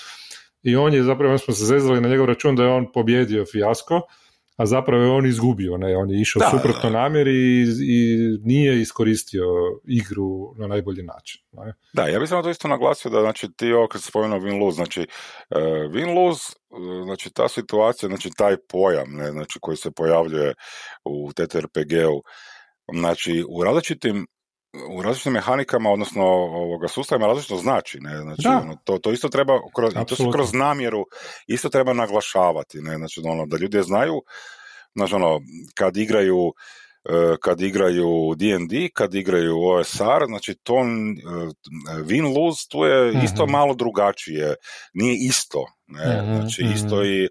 i 0.63 0.75
on 0.75 0.93
je 0.93 1.03
zapravo, 1.03 1.31
onda 1.31 1.37
smo 1.37 1.53
se 1.53 1.65
zezali 1.65 2.01
na 2.01 2.09
njegov 2.09 2.25
račun 2.25 2.55
da 2.55 2.63
je 2.63 2.71
on 2.71 2.91
pobjedio 2.91 3.45
fijasko, 3.45 4.01
a 4.59 4.65
zapravo 4.65 5.03
je 5.03 5.11
on 5.11 5.25
izgubio, 5.25 5.77
ne, 5.77 5.97
on 5.97 6.09
je 6.09 6.21
išao 6.21 6.39
Da, 6.39 6.49
suprotno 6.49 6.89
namjeri 6.89 7.31
i, 7.31 7.65
i 7.81 8.17
nije 8.43 8.81
iskoristio 8.81 9.45
igru 9.87 10.55
na 10.57 10.67
najbolji 10.67 11.03
način. 11.03 11.41
Ne? 11.51 11.73
Da, 11.93 12.07
ja 12.07 12.19
bih 12.19 12.29
samo 12.29 12.41
to 12.41 12.49
isto 12.49 12.67
naglasio 12.67 13.11
da, 13.11 13.21
znači, 13.21 13.47
ti 13.57 13.73
ovo 13.73 13.87
kad 13.87 14.01
si 14.01 14.07
spomenuo 14.07 14.39
win-lose, 14.39 14.75
znači, 14.75 15.01
uh, 15.01 15.57
win-lose, 15.93 16.55
uh, 16.69 17.03
znači, 17.05 17.33
ta 17.33 17.47
situacija, 17.47 18.07
znači, 18.09 18.29
taj 18.37 18.55
pojam, 18.69 19.11
ne, 19.11 19.31
znači, 19.31 19.59
koji 19.61 19.77
se 19.77 19.91
pojavljuje 19.91 20.53
u 21.05 21.31
TTRPG-u, 21.33 22.23
znači, 22.99 23.45
u 23.49 23.63
različitim 23.63 24.27
u 24.89 25.01
različitim 25.01 25.33
mehanikama, 25.33 25.89
odnosno 25.89 26.23
ovoga 26.25 26.87
sustavima 26.87 27.27
različito 27.27 27.57
znači, 27.57 27.97
ne, 28.01 28.17
znači, 28.21 28.41
Da. 28.43 28.61
ono, 28.63 28.77
to, 28.83 28.97
to 28.97 29.11
isto 29.11 29.29
treba, 29.29 29.59
kroz, 29.75 29.93
to 30.07 30.15
se 30.15 30.23
kroz 30.33 30.53
namjeru 30.53 31.05
isto 31.47 31.69
treba 31.69 31.93
naglašavati, 31.93 32.77
ne, 32.81 32.97
znači, 32.97 33.21
ono, 33.25 33.45
da 33.45 33.57
ljudi 33.57 33.81
znaju, 33.83 34.21
znači, 34.95 35.15
ono, 35.15 35.39
kad 35.75 35.97
igraju 35.97 36.53
e, 37.09 37.35
kad 37.41 37.61
igraju 37.61 38.35
D&D, 38.35 38.89
kad 38.93 39.15
igraju 39.15 39.55
OSR, 39.61 40.25
znači 40.27 40.55
to 40.63 40.73
e, 40.75 40.83
win-lose 42.03 42.67
tu 42.69 42.83
je 42.85 43.13
isto 43.23 43.43
Mhm. 43.43 43.51
malo 43.51 43.73
drugačije, 43.73 44.55
nije 44.93 45.17
isto, 45.27 45.65
ne, 45.87 46.21
Mhm, 46.21 46.35
znači 46.35 46.63
mhm. 46.63 46.73
isto, 46.73 47.03
i, 47.05 47.29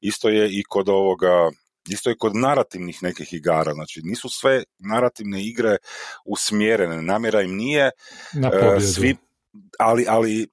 isto 0.00 0.28
je 0.28 0.48
i 0.50 0.62
kod 0.68 0.88
ovoga, 0.88 1.50
isto 1.90 2.10
je 2.10 2.16
kod 2.18 2.36
narativnih 2.36 3.02
nekih 3.02 3.32
igara, 3.32 3.74
znači 3.74 4.00
nisu 4.04 4.28
sve 4.28 4.62
narativne 4.78 5.42
igre 5.44 5.76
usmjerene, 6.24 7.02
namjera 7.02 7.42
im 7.42 7.56
nije 7.56 7.90
Na 8.32 8.48
e, 8.48 8.60
pobjedu. 8.60 8.80
svi, 8.80 9.16
ali, 9.78 10.04
ali 10.08 10.48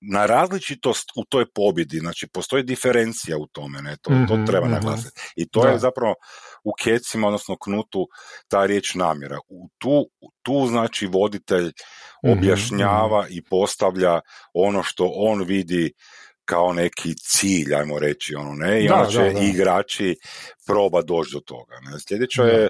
na 0.00 0.26
različitost 0.26 1.08
u 1.16 1.24
toj 1.24 1.46
pobjedi, 1.54 1.98
znači 1.98 2.28
postoji 2.28 2.62
diferencija 2.62 3.38
u 3.38 3.46
tome, 3.46 3.82
ne, 3.82 3.96
to, 4.02 4.10
to 4.28 4.34
Mhm, 4.34 4.44
treba 4.46 4.66
mhm. 4.66 4.74
naglasiti. 4.74 5.20
I 5.36 5.48
to 5.48 5.60
Da. 5.62 5.68
je 5.68 5.78
zapravo 5.78 6.14
u 6.64 6.72
kecima, 6.82 7.26
odnosno 7.26 7.56
knutu, 7.64 8.08
ta 8.48 8.66
riječ 8.66 8.94
namjera. 8.94 9.38
U 9.48 9.68
tu, 9.78 10.10
tu 10.42 10.66
znači 10.66 11.06
voditelj 11.06 11.72
Mhm, 12.22 12.32
objašnjava 12.32 13.26
i 13.30 13.42
postavlja 13.44 14.20
ono 14.54 14.82
što 14.82 15.12
on 15.14 15.42
vidi 15.44 15.92
kao 16.44 16.72
neki 16.72 17.14
cilj, 17.14 17.74
ajmo 17.74 17.98
reći, 17.98 18.34
ono, 18.34 18.52
ne, 18.54 18.84
i 18.84 18.88
Da, 18.88 18.94
onda 18.94 19.10
će 19.10 19.18
da, 19.18 19.32
da. 19.32 19.40
igrači 19.40 20.16
proba 20.66 21.02
doći 21.02 21.30
do 21.34 21.40
toga. 21.40 21.74
Ne. 21.90 22.00
Sljedeće 22.08 22.42
Da. 22.42 22.48
je, 22.48 22.68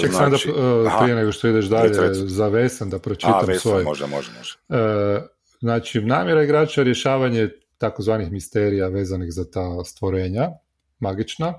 Ček 0.00 0.10
znači, 0.10 0.48
sad 0.48 0.54
da, 0.54 0.80
uh, 0.80 0.86
aha, 0.86 0.98
prije 1.02 1.16
nego 1.16 1.32
što 1.32 1.48
ideš 1.48 1.64
dalje, 1.64 2.14
za 2.14 2.48
Vesan 2.48 2.90
da 2.90 2.98
pročitam 2.98 3.34
a, 3.34 3.40
Vesna, 3.40 3.70
svoj. 3.70 3.84
može, 3.84 4.06
može, 4.06 4.30
može. 4.38 4.58
E, 4.68 5.20
znači, 5.60 6.00
namjera 6.00 6.42
igrača 6.42 6.80
je 6.80 6.84
rješavanje 6.84 7.48
takozvanih 7.78 8.30
misterija 8.32 8.88
vezanih 8.88 9.28
za 9.32 9.50
ta 9.50 9.84
stvorenja, 9.84 10.48
magična, 10.98 11.54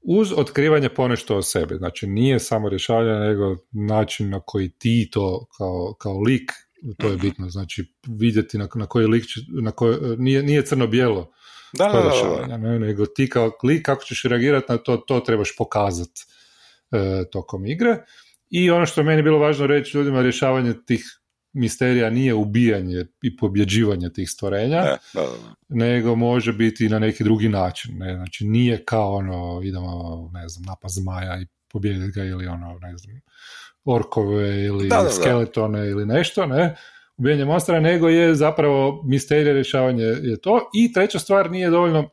uz 0.00 0.32
otkrivanje 0.36 0.88
ponešto 0.88 1.36
o 1.36 1.42
sebi. 1.42 1.74
Znači, 1.74 2.06
nije 2.06 2.38
samo 2.38 2.68
rješavanje, 2.68 3.10
nego 3.10 3.56
način 3.70 4.30
na 4.30 4.40
koji 4.40 4.70
ti 4.70 5.08
to 5.12 5.46
kao, 5.58 5.94
kao 5.98 6.20
lik, 6.20 6.52
to 6.98 7.06
je 7.06 7.12
Mhm. 7.12 7.22
bitno, 7.22 7.50
znači 7.50 7.94
vidjeti 8.08 8.58
na, 8.58 8.68
na 8.74 8.86
koji 8.86 9.06
lik, 9.06 9.24
će- 9.26 9.40
na 9.62 9.70
koje, 9.70 10.16
nije, 10.16 10.42
nije 10.42 10.62
crno-bijelo 10.62 11.32
Da, 11.72 11.84
da, 11.84 11.92
da, 11.92 12.46
da. 12.48 12.56
ne, 12.56 12.78
nego 12.78 13.06
ti 13.06 13.28
kao 13.28 13.52
lik 13.64 13.86
kako 13.86 14.04
ćeš 14.04 14.22
reagirati 14.22 14.66
na 14.68 14.78
to, 14.78 14.96
to 14.96 15.20
trebaš 15.20 15.56
pokazati 15.56 16.24
e, 16.90 17.24
tokom 17.32 17.66
igre. 17.66 17.96
I 18.50 18.70
ono 18.70 18.86
što 18.86 19.00
je 19.00 19.04
meni 19.04 19.22
bilo 19.22 19.38
važno 19.38 19.66
reći 19.66 19.96
ljudima, 19.98 20.22
rješavanje 20.22 20.74
tih 20.86 21.04
misterija 21.52 22.10
nije 22.10 22.34
ubijanje 22.34 23.04
i 23.22 23.36
pobjeđivanje 23.36 24.10
tih 24.12 24.30
stvorenja, 24.30 24.76
Ne, 24.76 24.96
da, 25.14 25.20
da, 25.20 25.26
nego 25.68 26.14
može 26.14 26.52
biti 26.52 26.86
i 26.86 26.88
na 26.88 26.98
neki 26.98 27.24
drugi 27.24 27.48
način. 27.48 27.98
Ne? 27.98 28.14
Znači 28.14 28.44
nije 28.46 28.84
kao 28.84 29.14
ono, 29.14 29.60
idemo, 29.64 30.30
ne 30.34 30.48
znam, 30.48 30.64
napast 30.64 30.94
zmaja 30.94 31.40
i 31.42 31.46
pobijediti 31.72 32.12
ga 32.12 32.24
ili 32.24 32.46
ono, 32.46 32.78
ne 32.82 32.96
znam, 32.96 33.20
orkove 33.84 34.64
ili 34.64 34.88
Da, 34.88 34.96
da, 34.96 35.02
da. 35.02 35.10
skeletone 35.10 35.88
ili 35.88 36.06
nešto, 36.06 36.46
ne? 36.46 36.76
Ubijanje 37.16 37.44
monstara, 37.44 37.80
nego 37.80 38.08
je 38.08 38.34
zapravo 38.34 39.02
misterija 39.06 39.52
rješavanje 39.52 40.02
je 40.04 40.40
to. 40.40 40.70
I 40.74 40.92
treća 40.92 41.18
stvar 41.18 41.50
nije 41.50 41.70
dovoljno 41.70 42.10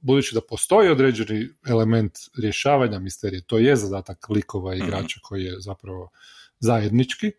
budući 0.00 0.34
da 0.34 0.40
postoji 0.40 0.90
određeni 0.90 1.48
element 1.68 2.12
rješavanja 2.42 2.98
misterije, 2.98 3.42
to 3.42 3.58
je 3.58 3.76
zadatak 3.76 4.28
likova 4.28 4.74
Mhm. 4.74 4.84
igrača 4.84 5.20
koji 5.22 5.44
je 5.44 5.60
zapravo 5.60 6.10
zajednički, 6.60 7.32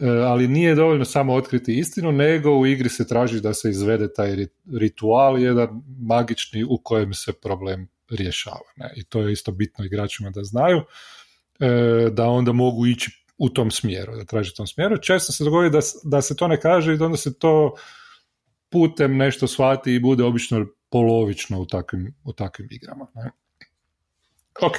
E, 0.00 0.08
ali 0.08 0.48
nije 0.48 0.74
dovoljno 0.74 1.04
samo 1.04 1.34
otkriti 1.34 1.78
istinu, 1.78 2.12
nego 2.12 2.50
u 2.50 2.66
igri 2.66 2.88
se 2.88 3.06
traži 3.06 3.40
da 3.40 3.54
se 3.54 3.70
izvede 3.70 4.12
taj 4.12 4.30
ri- 4.30 4.48
ritual 4.78 5.38
jedan 5.38 5.68
magični 6.00 6.64
u 6.64 6.78
kojem 6.82 7.14
se 7.14 7.32
problem 7.32 7.88
rješava. 8.10 8.70
Ne? 8.76 8.92
I 8.96 9.04
to 9.04 9.20
je 9.20 9.32
isto 9.32 9.52
bitno 9.52 9.84
igračima 9.84 10.30
da 10.30 10.44
znaju, 10.44 10.82
da 12.10 12.26
onda 12.26 12.52
mogu 12.52 12.86
ići 12.86 13.24
u 13.38 13.48
tom 13.48 13.70
smjeru, 13.70 14.16
da 14.16 14.24
traže 14.24 14.50
u 14.54 14.56
tom 14.56 14.66
smjeru. 14.66 14.98
Često 14.98 15.32
se 15.32 15.44
dogodi 15.44 15.70
da, 15.70 15.80
da 16.04 16.22
se 16.22 16.36
to 16.36 16.48
ne 16.48 16.60
kaže 16.60 16.94
i 16.94 16.96
da 16.96 17.04
onda 17.04 17.16
se 17.16 17.38
to 17.38 17.74
putem 18.70 19.16
nešto 19.16 19.46
shvati 19.46 19.94
i 19.94 20.00
bude 20.00 20.24
obično 20.24 20.66
polovično 20.90 21.60
u 21.60 21.66
takvim, 21.66 22.14
u 22.24 22.32
takvim 22.32 22.68
igrama. 22.70 23.06
Ne? 23.14 23.30
Ok, 24.62 24.76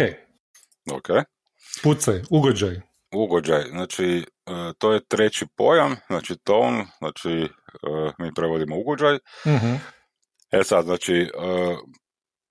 Ok. 0.92 1.08
pucaj, 1.84 2.22
ugođaj. 2.30 2.82
Ugođaj, 3.12 3.62
znači 3.70 4.26
e, 4.46 4.74
to 4.78 4.94
je 4.94 5.06
treći 5.08 5.46
pojam, 5.56 5.96
znači 6.08 6.36
tone, 6.44 6.86
znači 6.98 7.30
e, 7.30 7.48
mi 8.20 8.34
prevodimo 8.36 8.78
ugođaj. 8.80 9.20
Mhm. 9.48 9.74
E 10.52 10.64
sad, 10.64 10.86
znači 10.86 11.14
e, 11.14 11.28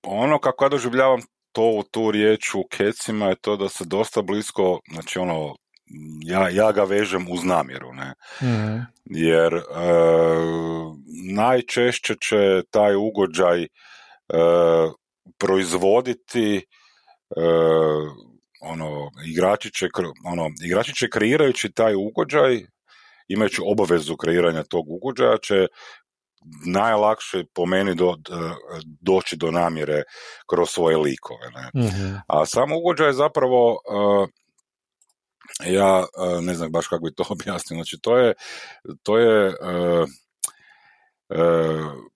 ono 0.03 0.39
kako 0.39 0.65
ja 0.65 0.69
doživljavam 0.69 1.21
to 1.53 1.83
tu 1.91 2.11
riječ 2.11 2.55
u 2.55 2.65
kecima 2.71 3.27
je 3.27 3.35
to 3.35 3.57
da 3.57 3.69
se 3.69 3.85
dosta 3.85 4.23
blisko, 4.23 4.81
znači 4.93 5.19
ono, 5.19 5.55
ja, 6.25 6.49
ja 6.49 6.73
ga 6.73 6.85
vežem 6.85 7.27
uz 7.31 7.45
namjeru, 7.45 7.93
ne? 7.93 8.15
Mhm. 8.43 8.79
jer 9.05 9.55
e, 9.55 9.62
najčešće 11.35 12.15
će 12.21 12.62
taj 12.71 12.95
ugođaj 12.97 13.62
e, 13.62 13.69
proizvoditi 15.38 16.57
e, 16.57 16.62
ono 18.61 19.11
igrači 19.27 19.71
će 19.71 19.88
ono 20.25 20.51
igrači 20.65 20.95
će 20.95 21.09
kreirajući 21.11 21.73
taj 21.73 21.95
ugođaj 21.95 22.61
imajući 23.29 23.62
obavezu 23.65 24.17
kreiranja 24.17 24.62
tog 24.62 24.85
ugođaja 24.88 25.37
će 25.38 25.67
najlakše 26.67 27.45
po 27.55 27.67
meni 27.67 27.95
do, 27.95 28.17
doći 29.01 29.37
do 29.37 29.51
namjere 29.51 30.03
kroz 30.51 30.71
svoje 30.71 30.97
likove 30.97 31.51
ne? 31.55 31.85
Mhm. 31.87 32.15
A 32.27 32.47
sam 32.47 32.73
ugođaj 32.73 33.07
je 33.07 33.13
zapravo, 33.13 33.71
uh, 33.71 34.29
ja 35.67 35.99
uh, 35.99 36.45
ne 36.45 36.55
znam 36.55 36.73
baš 36.73 36.87
kako 36.87 37.05
bi 37.05 37.15
to 37.15 37.25
objasnio, 37.37 37.77
znači 37.77 37.99
to 38.03 38.17
je, 38.19 38.35
to 39.03 39.19
je 39.19 39.49
uh, 39.49 40.09
uh, 41.29 42.13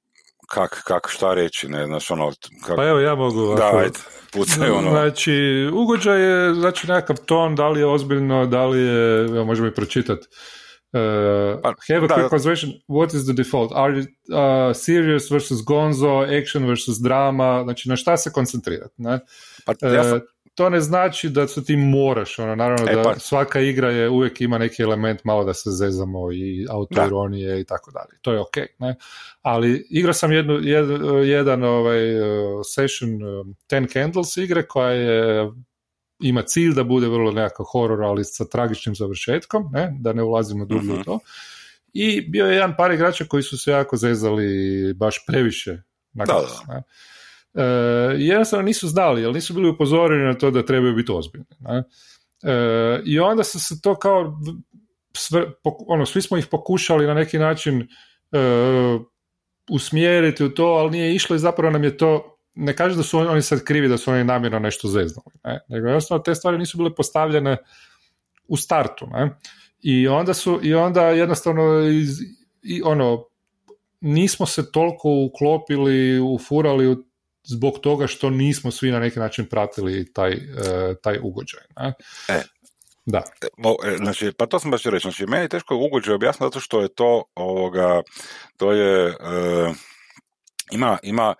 kak, 0.49 0.83
kak, 0.85 1.09
šta 1.09 1.35
reći, 1.35 1.69
ne, 1.69 1.87
znaš, 1.87 2.11
ono... 2.11 2.33
Kak... 2.67 2.77
Pa 2.77 2.85
evo, 2.85 2.99
ja 2.99 3.15
mogu... 3.15 3.55
Da, 3.57 3.71
ajde, 3.77 3.99
pucaj, 4.33 4.71
ono... 4.71 4.91
Znači, 4.91 5.33
ugođaj 5.73 6.21
je, 6.23 6.55
znači, 6.55 6.87
nekakav 6.87 7.17
ton, 7.17 7.55
da 7.55 7.69
li 7.69 7.81
je 7.81 7.87
ozbiljno, 7.87 8.47
da 8.47 8.67
li 8.67 8.81
je, 8.81 9.21
evo, 9.25 9.45
možemo 9.45 9.69
i 9.69 9.75
pročitati, 9.75 10.27
Uh, 10.96 11.61
have 11.88 12.04
a 12.04 12.09
quick 12.09 12.30
conversation. 12.30 12.72
What 12.88 13.14
is 13.14 13.24
the 13.26 13.35
default? 13.35 13.72
Are 13.72 13.92
you 13.92 14.06
uh, 14.32 14.74
serious 14.74 15.30
versus 15.30 15.64
gonzo, 15.64 16.24
action 16.40 16.66
versus 16.66 16.98
drama? 16.98 17.62
Znači, 17.64 17.88
na 17.88 17.96
šta 17.96 18.16
se 18.16 18.32
koncentrirati? 18.32 18.94
Ne? 18.96 19.20
Pa, 19.64 19.88
ja 19.88 20.04
sam, 20.04 20.20
to 20.54 20.70
ne 20.70 20.80
znači 20.80 21.28
da 21.28 21.48
se 21.48 21.64
ti 21.64 21.76
moraš, 21.76 22.38
ono, 22.38 22.54
naravno 22.54 22.90
e, 22.90 22.94
da 22.94 23.02
pa... 23.02 23.18
svaka 23.18 23.61
igra 23.61 23.90
je 23.90 24.09
uvijek 24.09 24.40
ima 24.40 24.59
neki 24.59 24.82
element 24.82 25.24
malo 25.24 25.44
da 25.44 25.54
se 25.54 25.70
zezamo 25.70 26.32
i 26.32 26.66
autoironije 26.70 27.61
i 27.61 27.64
tako 27.64 27.90
dalje. 27.90 28.18
To 28.22 28.32
je 28.32 28.40
ok, 28.40 28.56
ne? 28.78 28.96
Ali 29.42 29.87
igrao 29.90 30.12
sam 30.12 30.32
jednu, 30.32 30.59
jed, 30.62 30.87
jedan 31.24 31.64
ovaj, 31.64 32.20
uh, 32.20 32.61
session 32.74 33.11
um, 33.11 33.54
Ten 33.66 33.87
Candles 33.87 34.37
igre 34.37 34.66
koja 34.66 34.90
je 34.90 35.50
ima 36.20 36.42
cilj 36.42 36.74
da 36.74 36.85
bude 36.85 37.09
vrlo 37.09 37.33
nekakav 37.33 37.66
horor, 37.66 38.02
ali 38.02 38.24
sa 38.24 38.44
tragičnim 38.44 38.94
završetkom, 38.94 39.68
ne? 39.72 39.96
da 40.00 40.12
ne 40.12 40.22
ulazimo 40.22 40.64
dublje 40.64 40.92
u 40.92 40.94
mhm. 40.94 41.02
to. 41.02 41.18
I 41.92 42.20
bio 42.20 42.46
je 42.46 42.55
jedan 42.55 42.74
par 42.76 42.92
igrača 42.92 43.24
koji 43.24 43.42
su 43.42 43.59
se 43.59 43.70
jako 43.70 43.96
zezali 43.96 44.94
baš 44.94 45.24
previše 45.26 45.83
na 46.12 46.24
da, 46.24 46.42
da. 46.66 46.83
E, 47.57 47.64
jednostavno 48.18 48.62
nisu 48.62 48.88
znali, 48.88 49.24
ali 49.24 49.35
nisu 49.35 49.55
bili 49.55 49.68
upozoreni 49.68 50.24
na 50.24 50.35
to 50.35 50.50
da 50.50 50.66
trebaju 50.66 50.94
biti 50.94 51.12
ozbiljni. 51.12 51.46
Ne? 51.61 51.83
E, 52.42 53.02
I 53.05 53.18
onda 53.18 53.44
se 53.44 53.59
se 53.59 53.81
to 53.81 53.94
kao, 53.94 54.40
sve, 55.16 55.46
ono, 55.64 56.07
svi 56.07 56.22
smo 56.22 56.37
ih 56.37 56.46
pokušali 56.46 57.07
na 57.07 57.14
neki 57.14 57.38
način 57.38 57.81
e, 57.81 57.88
usmjeriti 59.70 60.44
u 60.44 60.55
to, 60.55 60.64
ali 60.64 60.90
nije 60.90 61.14
išlo 61.14 61.37
i 61.37 61.38
zapravo 61.38 61.72
nam 61.72 61.85
je 61.85 61.96
to, 61.96 62.36
ne 62.57 62.77
kaže 62.77 62.97
da 62.97 63.03
su 63.03 63.19
oni 63.19 63.42
sad 63.42 63.64
krivi 63.64 63.88
da 63.88 63.99
su 63.99 64.11
oni 64.11 64.25
namjerno 64.25 64.59
nešto 64.59 64.88
zeznuli, 64.88 65.35
ne? 65.45 65.61
nego 65.69 65.87
jednostavno 65.87 66.23
te 66.23 66.35
stvari 66.35 66.59
nisu 66.59 66.79
bile 66.79 66.95
postavljene 66.95 67.57
u 68.49 68.57
startu. 68.57 69.07
Ne? 69.07 69.31
I 69.83 70.09
onda 70.09 70.35
su, 70.35 70.61
i 70.62 70.75
onda 70.75 71.09
jednostavno 71.09 71.88
iz, 71.88 72.09
i 72.62 72.83
ono, 72.85 73.25
nismo 74.01 74.47
se 74.47 74.73
toliko 74.73 75.09
uklopili, 75.31 76.21
ufurali 76.21 76.97
zbog 77.45 77.79
toga 77.79 78.07
što 78.07 78.31
nismo 78.31 78.71
svi 78.71 78.90
na 78.90 78.99
neki 79.01 79.19
način 79.19 79.47
pratili 79.49 80.12
taj, 80.12 80.33
e, 80.33 80.38
taj 81.03 81.19
ugođaj. 81.23 81.62
Ne? 81.77 81.92
E, 82.29 82.42
da. 83.07 83.23
E, 83.85 83.97
znači, 83.97 84.33
pa 84.38 84.47
to 84.47 84.59
sam 84.59 84.71
baš 84.71 84.83
reći. 84.83 85.03
Znači, 85.03 85.27
meni 85.27 85.45
je 85.45 85.49
teško 85.49 85.77
ugođaj 85.77 86.14
objasniti 86.14 86.45
zato 86.45 86.61
što 86.61 86.81
je 86.81 86.88
to, 86.88 87.25
ovoga, 87.35 88.03
to 88.57 88.73
je, 88.73 89.09
e, 89.09 89.14
ima, 90.73 90.99
ima 91.03 91.35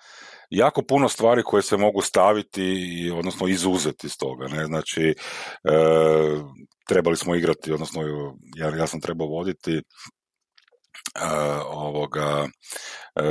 jako 0.51 0.83
puno 0.83 1.09
stvari 1.09 1.43
koje 1.43 1.63
se 1.63 1.77
mogu 1.77 2.03
staviti, 2.03 3.11
odnosno 3.15 3.49
izuzeti 3.49 4.07
iz 4.07 4.17
toga. 4.19 4.49
Ne? 4.49 4.67
Znači, 4.67 5.15
trebali 6.89 7.17
smo 7.17 7.35
igrati, 7.35 7.73
odnosno 7.73 8.03
ja, 8.57 8.77
ja 8.77 8.87
sam 8.87 9.01
trebao 9.01 9.27
voditi 9.27 9.83
ovoga, 11.71 12.49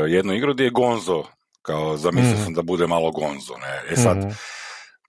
jednu 0.07 0.33
igru 0.33 0.53
gdje 0.53 0.63
je 0.63 0.69
Gonzo 0.69 1.23
kao 1.61 1.97
zamislio 1.97 2.37
mm. 2.37 2.43
sam 2.43 2.53
da 2.53 2.61
bude 2.61 2.87
malo 2.87 3.11
gonzo, 3.11 3.53
ne. 3.53 3.93
E 3.93 3.95
sad, 3.95 4.17
mm. 4.17 4.35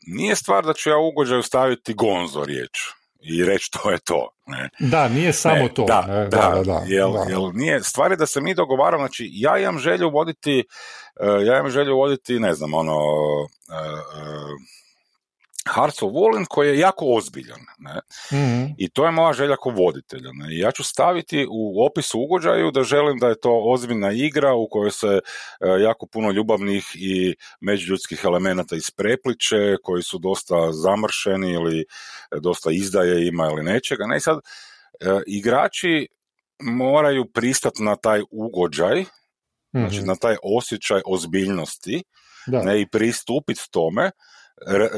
nije 0.07 0.37
stvar 0.37 0.65
da 0.65 0.73
ću 0.73 0.91
ja 0.91 0.99
ugođaju 0.99 1.43
staviti 1.43 1.95
gonzo 1.95 2.45
riječ 2.45 2.96
i 3.21 3.45
reći 3.45 3.71
to 3.71 3.91
je 3.91 3.99
to. 3.99 4.29
Ne. 4.47 4.69
Da, 4.79 5.09
nije 5.09 5.33
samo 5.33 5.57
ne, 5.57 5.75
to. 5.75 5.85
Da, 5.85 6.07
ne, 6.07 6.29
da, 6.29 6.29
da, 6.29 6.63
da, 6.65 6.83
jel, 6.87 7.13
da. 7.13 7.25
Jel 7.29 7.51
nije, 7.55 7.83
stvar 7.83 8.11
je 8.11 8.17
da 8.17 8.27
se 8.27 8.41
mi 8.41 8.55
dogovaramo, 8.55 9.03
znači 9.03 9.31
ja 9.33 9.59
imam 9.59 9.79
želju 9.79 10.11
voditi, 10.11 10.65
uh, 11.21 11.47
ja 11.47 11.59
imam 11.59 11.71
želju 11.71 11.97
voditi, 11.97 12.41
ne 12.41 12.55
znam, 12.55 12.75
ono, 12.75 12.97
of 16.03 16.13
Wallin 16.13 16.47
koji 16.49 16.69
je 16.69 16.79
jako 16.79 17.05
ozbiljan. 17.07 17.61
Ne? 17.79 18.01
mm 18.39 18.75
I 18.79 18.89
to 18.89 19.05
je 19.05 19.11
moja 19.11 19.33
želja 19.33 19.57
kao 19.57 19.73
voditelja. 19.73 20.31
Ne? 20.33 20.59
ja 20.59 20.73
ću 20.73 20.85
staviti 20.85 21.47
u 21.51 21.85
opisu 21.87 22.21
ugođaju 22.21 22.71
da 22.71 22.83
želim 22.83 23.19
da 23.19 23.29
je 23.29 23.41
to 23.41 23.63
ozbiljna 23.65 24.13
igra 24.13 24.55
u 24.55 24.69
kojoj 24.71 24.91
se 24.91 25.07
e, 25.07 25.21
jako 25.83 26.07
puno 26.07 26.31
ljubavnih 26.31 26.85
i 26.95 27.35
međuljudskih 27.61 28.21
elemenata 28.25 28.77
isprepliče, 28.77 29.77
koji 29.83 30.03
su 30.03 30.19
dosta 30.19 30.73
zamršeni 30.73 31.53
ili 31.53 31.85
dosta 32.43 32.71
izdaje 32.71 33.27
ima 33.27 33.45
ili 33.53 33.63
nečega. 33.63 34.07
Ne? 34.07 34.17
I 34.17 34.21
sad, 34.21 34.39
e, 34.39 34.43
igrači 35.27 36.09
moraju 36.61 37.25
pristati 37.25 37.83
na 37.83 37.97
taj 37.97 38.23
ugođaj, 38.31 39.05
znači 39.71 39.99
mhm. 39.99 40.07
na 40.07 40.17
taj 40.17 40.37
osjećaj 40.43 41.01
ozbiljnosti 41.07 42.03
da. 42.47 42.63
ne, 42.63 42.81
i 42.81 42.87
pristupiti 42.87 43.71
tome, 43.71 44.11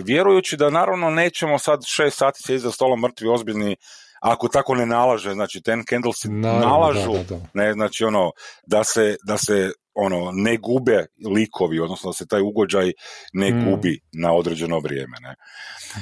vjerujući 0.04 0.56
da 0.56 0.70
naravno 0.70 1.10
nećemo 1.10 1.58
sad 1.58 1.80
šest 1.86 2.18
sati 2.18 2.42
sjediti 2.42 2.62
za 2.62 2.70
stolom 2.70 3.00
mrtvi 3.00 3.28
ozbiljni 3.28 3.76
ako 4.20 4.48
tako 4.48 4.74
ne 4.74 4.86
nalaže, 4.86 5.32
znači 5.32 5.62
ten 5.62 5.84
candles 5.88 6.16
nalažu, 6.60 7.12
ne, 7.54 7.72
znači 7.72 8.04
ono, 8.04 8.30
da 8.66 8.84
se, 8.84 9.16
da 9.26 9.38
se 9.38 9.72
ono, 9.94 10.30
ne 10.32 10.56
gube 10.56 11.06
likovi, 11.34 11.80
odnosno 11.80 12.10
da 12.10 12.12
se 12.12 12.26
taj 12.26 12.42
ugođaj 12.42 12.92
ne 13.32 13.50
mm. 13.50 13.64
gubi 13.64 14.00
na 14.12 14.32
određeno 14.32 14.78
vrijeme, 14.78 15.16
ne. 15.20 15.34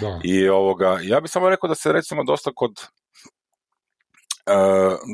Da. 0.00 0.20
I 0.24 0.48
ovoga, 0.48 0.98
ja 1.02 1.20
bih 1.20 1.30
samo 1.30 1.50
rekao 1.50 1.68
da 1.68 1.74
se 1.74 1.92
recimo 1.92 2.24
dosta 2.24 2.50
kod, 2.54 2.70
uh, 2.70 2.86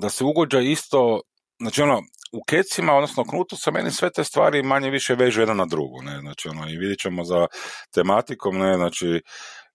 da 0.00 0.08
se 0.08 0.24
ugođaj 0.24 0.70
isto, 0.70 1.20
znači 1.60 1.82
ono, 1.82 2.02
u 2.32 2.42
kecima, 2.48 2.94
odnosno 2.94 3.24
knutu 3.24 3.56
se 3.56 3.70
meni 3.70 3.90
sve 3.90 4.10
te 4.10 4.24
stvari 4.24 4.62
manje 4.62 4.90
više 4.90 5.14
vežu 5.14 5.40
jedan 5.40 5.56
na 5.56 5.66
drugu, 5.66 6.02
ne, 6.02 6.20
znači 6.20 6.48
ono, 6.48 6.70
i 6.70 6.76
vidjet 6.76 6.98
ćemo 6.98 7.24
za 7.24 7.46
tematikom, 7.94 8.58
ne, 8.58 8.76
znači, 8.76 9.20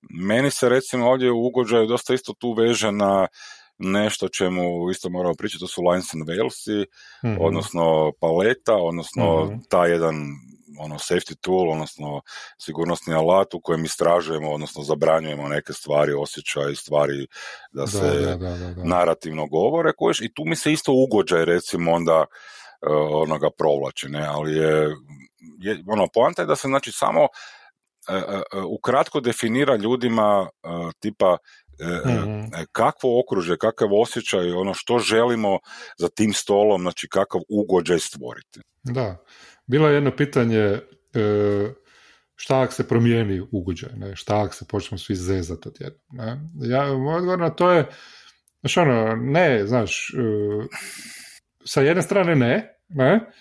meni 0.10 0.52
se 0.52 0.70
recimo 0.70 1.10
ovdje 1.10 1.32
u 1.32 1.46
ugođaju 1.46 1.88
dosta 1.88 2.14
isto 2.14 2.34
tu 2.40 2.54
veže 2.54 2.92
na 2.92 3.28
nešto 3.78 4.30
čemu 4.30 4.90
isto 4.92 5.10
moramo 5.10 5.36
pričati, 5.38 5.60
to 5.60 5.68
su 5.68 5.82
Lines 5.82 6.14
and 6.14 6.24
Walesi, 6.24 6.86
mm 7.26 7.38
odnosno 7.42 8.12
paleta, 8.22 8.76
odnosno 8.76 9.46
mm 9.46 9.60
taj 9.70 9.92
jedan 9.92 10.16
ono 10.80 10.96
safety 10.96 11.36
tool, 11.42 11.72
odnosno 11.72 12.22
sigurnosni 12.58 13.14
alat 13.14 13.54
u 13.54 13.62
kojem 13.62 13.86
istražujemo, 13.86 14.52
odnosno 14.52 14.84
zabranjujemo 14.84 15.48
neke 15.48 15.74
stvari, 15.74 16.14
osjećaj, 16.14 16.76
stvari 16.76 17.28
da 17.72 17.88
se 17.88 18.00
da, 18.00 18.36
da, 18.36 18.58
da, 18.58 18.84
narativno 18.84 19.48
govore, 19.48 19.92
koješ, 19.98 20.22
i 20.22 20.34
tu 20.34 20.44
mi 20.46 20.56
se 20.56 20.72
isto 20.72 20.92
ugođaj 20.94 21.46
recimo 21.46 21.92
onda 21.92 22.20
uh, 22.20 23.22
onoga 23.24 23.50
provlači, 23.58 24.10
ne, 24.10 24.26
ali 24.28 24.56
je, 24.56 24.96
je 25.60 25.84
ono, 25.88 26.08
poanta 26.14 26.42
je 26.42 26.46
da 26.46 26.56
se 26.56 26.68
znači 26.68 26.92
samo 26.92 27.22
uh, 27.24 27.28
uh, 28.10 28.64
ukratko 28.70 29.20
definira 29.20 29.76
ljudima 29.76 30.50
tipa 31.00 31.38
mm 32.06 32.38
kakvo 32.72 33.20
okružje, 33.20 33.58
kakav 33.58 33.90
osjećaj, 34.02 34.52
ono 34.52 34.74
što 34.74 35.00
želimo 35.00 35.60
za 35.98 36.10
tim 36.10 36.34
stolom, 36.34 36.82
znači 36.82 37.08
kakav 37.10 37.42
ugođaj 37.50 38.00
stvoriti. 38.00 38.60
Da, 38.84 39.18
bilo 39.68 39.88
je 39.88 39.94
jedno 39.94 40.12
pitanje 40.16 40.60
e, 40.60 40.82
šta 42.36 42.62
ako 42.62 42.74
se 42.74 42.88
promijeni 42.88 43.48
ugođaj, 43.52 43.90
ne? 43.96 44.16
šta 44.16 44.42
ako 44.44 44.54
se 44.54 44.66
počnemo 44.70 45.00
svi 45.00 45.16
zezati 45.16 45.70
odjednom. 45.70 46.02
Ne? 46.12 46.40
Ja, 46.70 46.94
moj 46.98 47.16
odgovor 47.16 47.40
na 47.40 47.50
to 47.50 47.72
je, 47.72 47.88
znaš 48.60 48.78
ono, 48.78 49.16
ne, 49.16 49.68
znaš, 49.68 50.10
e, 50.10 50.68
sa 51.66 51.82
jedne 51.82 52.02
strane 52.02 52.36
ne, 52.36 52.80
ne, 52.90 53.32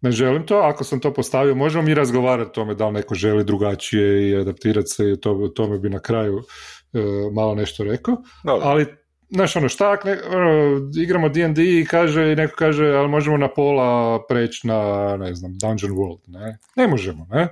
ne 0.00 0.10
želim 0.10 0.46
to, 0.46 0.56
ako 0.56 0.84
sam 0.84 1.00
to 1.00 1.14
postavio, 1.14 1.54
možemo 1.54 1.84
mi 1.84 1.94
razgovarati 1.94 2.48
o 2.48 2.52
tome 2.52 2.74
da 2.74 2.86
li 2.86 2.92
neko 2.92 3.14
želi 3.14 3.44
drugačije 3.44 4.30
i 4.30 4.36
adaptirati 4.36 4.88
se 4.88 5.10
i 5.10 5.20
to, 5.20 5.52
tome 5.54 5.78
bi 5.78 5.90
na 5.90 5.98
kraju 5.98 6.38
e, 6.38 6.98
malo 7.34 7.54
nešto 7.54 7.84
rekao, 7.84 8.16
ali 8.44 8.86
znaš 9.30 9.56
ono, 9.56 9.68
šta 9.68 9.98
ne, 10.04 10.18
ono, 10.28 10.80
igramo 10.96 11.28
D&D 11.28 11.80
i 11.80 11.86
kaže, 11.90 12.36
neko 12.36 12.56
kaže, 12.56 12.86
ali 12.86 13.08
možemo 13.08 13.36
na 13.36 13.48
pola 13.48 14.20
preći 14.26 14.66
na, 14.66 15.16
ne 15.16 15.34
znam, 15.34 15.58
Dungeon 15.58 15.92
World, 15.92 16.20
ne? 16.26 16.58
Ne 16.76 16.86
možemo, 16.86 17.26
ne? 17.30 17.48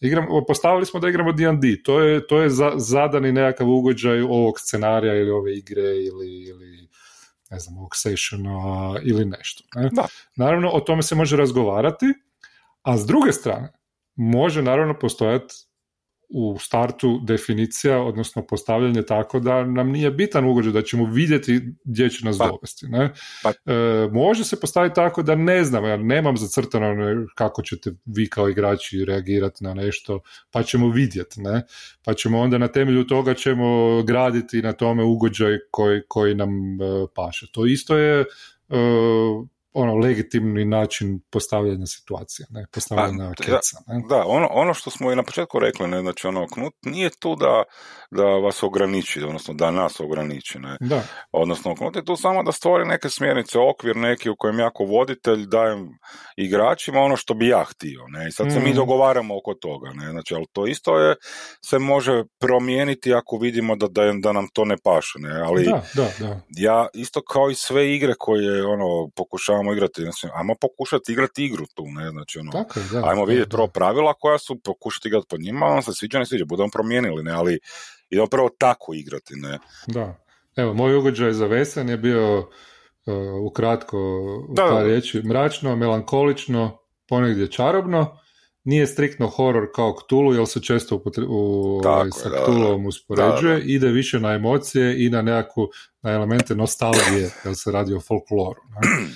Igramo, 0.00 0.44
postavili 0.46 0.86
smo 0.86 1.00
da 1.00 1.08
igramo 1.08 1.32
D&D, 1.32 1.82
to 1.82 2.00
je, 2.00 2.26
to 2.26 2.42
je 2.42 2.50
za, 2.50 2.72
zadani 2.76 3.32
nekakav 3.32 3.68
ugođaj 3.68 4.20
ovog 4.20 4.54
scenarija 4.60 5.14
ili 5.14 5.30
ove 5.30 5.56
igre 5.56 5.82
ili, 5.82 6.42
ili 6.42 6.88
ne 7.50 7.58
znam, 7.58 7.78
ovog 7.78 7.96
sessiona 7.96 8.94
ili 9.02 9.24
nešto. 9.24 9.64
Ne? 9.74 9.88
Da. 9.92 10.06
Naravno, 10.36 10.70
o 10.70 10.80
tome 10.80 11.02
se 11.02 11.14
može 11.14 11.36
razgovarati, 11.36 12.06
a 12.82 12.96
s 12.96 13.06
druge 13.06 13.32
strane, 13.32 13.72
može 14.16 14.62
naravno 14.62 14.98
postojati 14.98 15.54
u 16.28 16.58
startu 16.58 17.20
definicija, 17.24 18.02
odnosno 18.02 18.46
postavljanje 18.46 19.02
tako 19.02 19.40
da 19.40 19.64
nam 19.64 19.90
nije 19.90 20.10
bitan 20.10 20.44
ugođaj, 20.44 20.72
da 20.72 20.82
ćemo 20.82 21.04
vidjeti 21.12 21.60
gdje 21.84 22.10
će 22.10 22.24
nas 22.24 22.38
pa, 22.38 22.46
dovesti. 22.46 22.86
Ne? 22.88 23.12
Pa. 23.42 23.50
E, 23.50 24.08
može 24.12 24.44
se 24.44 24.60
postaviti 24.60 24.94
tako 24.94 25.22
da 25.22 25.34
ne 25.34 25.64
znam, 25.64 25.84
ja 25.84 25.96
nemam 25.96 26.36
zacrtano 26.36 27.26
kako 27.34 27.62
ćete 27.62 27.90
vi 28.04 28.28
kao 28.28 28.48
igrači 28.48 29.04
reagirati 29.04 29.64
na 29.64 29.74
nešto, 29.74 30.20
pa 30.50 30.62
ćemo 30.62 30.88
vidjeti. 30.88 31.40
Ne? 31.40 31.62
Pa 32.04 32.14
ćemo 32.14 32.40
onda 32.40 32.58
na 32.58 32.68
temelju 32.68 33.06
toga 33.06 33.34
ćemo 33.34 34.02
graditi 34.02 34.62
na 34.62 34.72
tome 34.72 35.04
ugođaj 35.04 35.58
koji, 35.70 36.00
koji 36.08 36.34
nam 36.34 36.50
e, 36.50 37.06
paše. 37.14 37.46
To 37.52 37.66
isto 37.66 37.96
je 37.96 38.20
e, 38.20 38.26
ono 39.76 39.94
legitimni 39.94 40.64
način 40.64 41.20
postavljanja 41.30 41.86
situacija, 41.86 42.46
ne, 42.50 42.66
postavljanja 42.72 43.32
Pa, 43.36 43.44
keca. 43.44 43.76
Ne? 43.86 44.02
Da, 44.08 44.24
ono, 44.26 44.48
ono 44.50 44.74
što 44.74 44.90
smo 44.90 45.12
i 45.12 45.16
na 45.16 45.22
početku 45.22 45.58
rekli, 45.58 45.88
ne, 45.88 46.00
znači 46.00 46.26
ono, 46.26 46.46
knut 46.46 46.74
nije 46.84 47.10
tu 47.20 47.36
da, 47.36 47.62
da 48.10 48.24
vas 48.24 48.62
ograniči, 48.62 49.22
odnosno 49.22 49.54
da 49.54 49.70
nas 49.70 50.00
ograniči, 50.00 50.58
ne. 50.58 50.76
Da, 50.80 51.02
Odnosno, 51.32 51.74
knut 51.74 51.96
je 51.96 52.04
tu 52.04 52.16
samo 52.16 52.42
da 52.42 52.52
stvori 52.52 52.84
neke 52.84 53.08
smjernice, 53.08 53.58
okvir 53.58 53.96
neki 53.96 54.30
u 54.30 54.36
kojem 54.38 54.58
ja 54.58 54.70
kao 54.70 54.86
voditelj 54.86 55.46
dajem 55.46 55.88
igračima 56.36 57.00
ono 57.00 57.16
što 57.16 57.34
bi 57.34 57.48
ja 57.48 57.64
htio, 57.64 58.00
ne. 58.08 58.28
I 58.28 58.32
sad 58.32 58.52
se 58.52 58.60
mi 58.60 58.68
Mhm. 58.68 58.76
dogovaramo 58.76 59.36
oko 59.36 59.54
toga, 59.54 59.90
ne. 59.94 60.10
Znači, 60.10 60.34
ali 60.34 60.46
to 60.52 60.66
isto 60.66 60.98
je, 60.98 61.14
se 61.70 61.78
može 61.78 62.22
promijeniti 62.40 63.14
ako 63.14 63.38
vidimo 63.38 63.76
da, 63.76 63.88
da, 63.88 64.12
da 64.22 64.32
nam 64.32 64.46
to 64.54 64.64
ne 64.64 64.76
paše, 64.84 65.18
ne. 65.18 65.40
Ali 65.40 65.64
da, 65.64 65.82
da, 65.94 66.08
da. 66.18 66.40
ja 66.56 66.86
isto 66.94 67.22
kao 67.22 67.50
i 67.50 67.54
sve 67.54 67.94
igre 67.94 68.14
koje 68.18 68.66
ono 68.66 69.08
pokušavamo 69.66 69.72
igrati, 69.72 70.02
znači, 70.02 70.26
ajmo 70.34 70.54
pokušati 70.60 71.12
igrati 71.12 71.44
igru 71.44 71.66
tu, 71.74 71.84
ne, 71.88 72.10
znači 72.10 72.38
ono, 72.38 72.52
Tako 72.52 72.80
da. 72.92 72.98
ajmo 73.08 73.26
da, 73.26 73.30
vidjeti 73.30 73.50
da. 73.50 73.56
prvo 73.56 73.66
pravila 73.68 74.14
koja 74.14 74.38
su, 74.38 74.60
pokušati 74.64 75.08
igrati 75.08 75.26
po 75.30 75.36
njima, 75.38 75.66
on 75.66 75.82
se 75.82 75.92
sviđa, 75.94 76.18
ne 76.18 76.26
sviđa, 76.26 76.44
budemo 76.44 76.68
promijenili, 76.72 77.22
ne, 77.22 77.32
ali 77.32 77.58
idemo 78.10 78.26
prvo 78.26 78.48
tako 78.58 78.94
igrati, 78.94 79.34
ne. 79.36 79.58
Da. 79.86 80.16
Evo, 80.56 80.74
moj 80.74 80.96
ugođaj 80.96 81.32
za 81.32 81.46
Vesen 81.46 81.88
je 81.88 81.96
bio 81.96 82.38
uh, 82.38 82.46
ukratko 83.42 83.98
u 84.48 84.54
Da, 84.54 84.62
da, 84.62 84.68
par 84.68 84.78
da. 84.78 84.86
riječi 84.88 85.22
mračno, 85.22 85.76
melankolično, 85.76 86.78
ponegdje 87.08 87.50
čarobno. 87.50 88.18
Nije 88.64 88.86
striktno 88.86 89.26
horor 89.28 89.66
kao 89.74 89.94
Cthulhu, 90.02 90.34
jer 90.34 90.46
se 90.46 90.60
često 90.62 90.96
upotre- 90.96 91.26
u, 91.28 91.80
Tako 91.82 91.94
ovaj, 91.94 92.06
je, 92.06 92.12
sa 92.12 92.28
da, 92.28 92.36
da. 92.36 92.42
Cthulhuom 92.42 92.86
uspoređuje. 92.86 93.56
Da, 93.58 93.62
Ide 93.64 93.88
više 93.88 94.20
na 94.20 94.32
emocije 94.32 95.06
i 95.06 95.10
na 95.10 95.22
nekakvu, 95.22 95.68
na 96.02 96.10
elemente 96.12 96.54
nostalgije, 96.54 97.30
jer 97.44 97.54
se 97.56 97.70
radi 97.72 97.94
o 97.94 98.00
folkloru. 98.00 98.60
ne. 98.70 99.06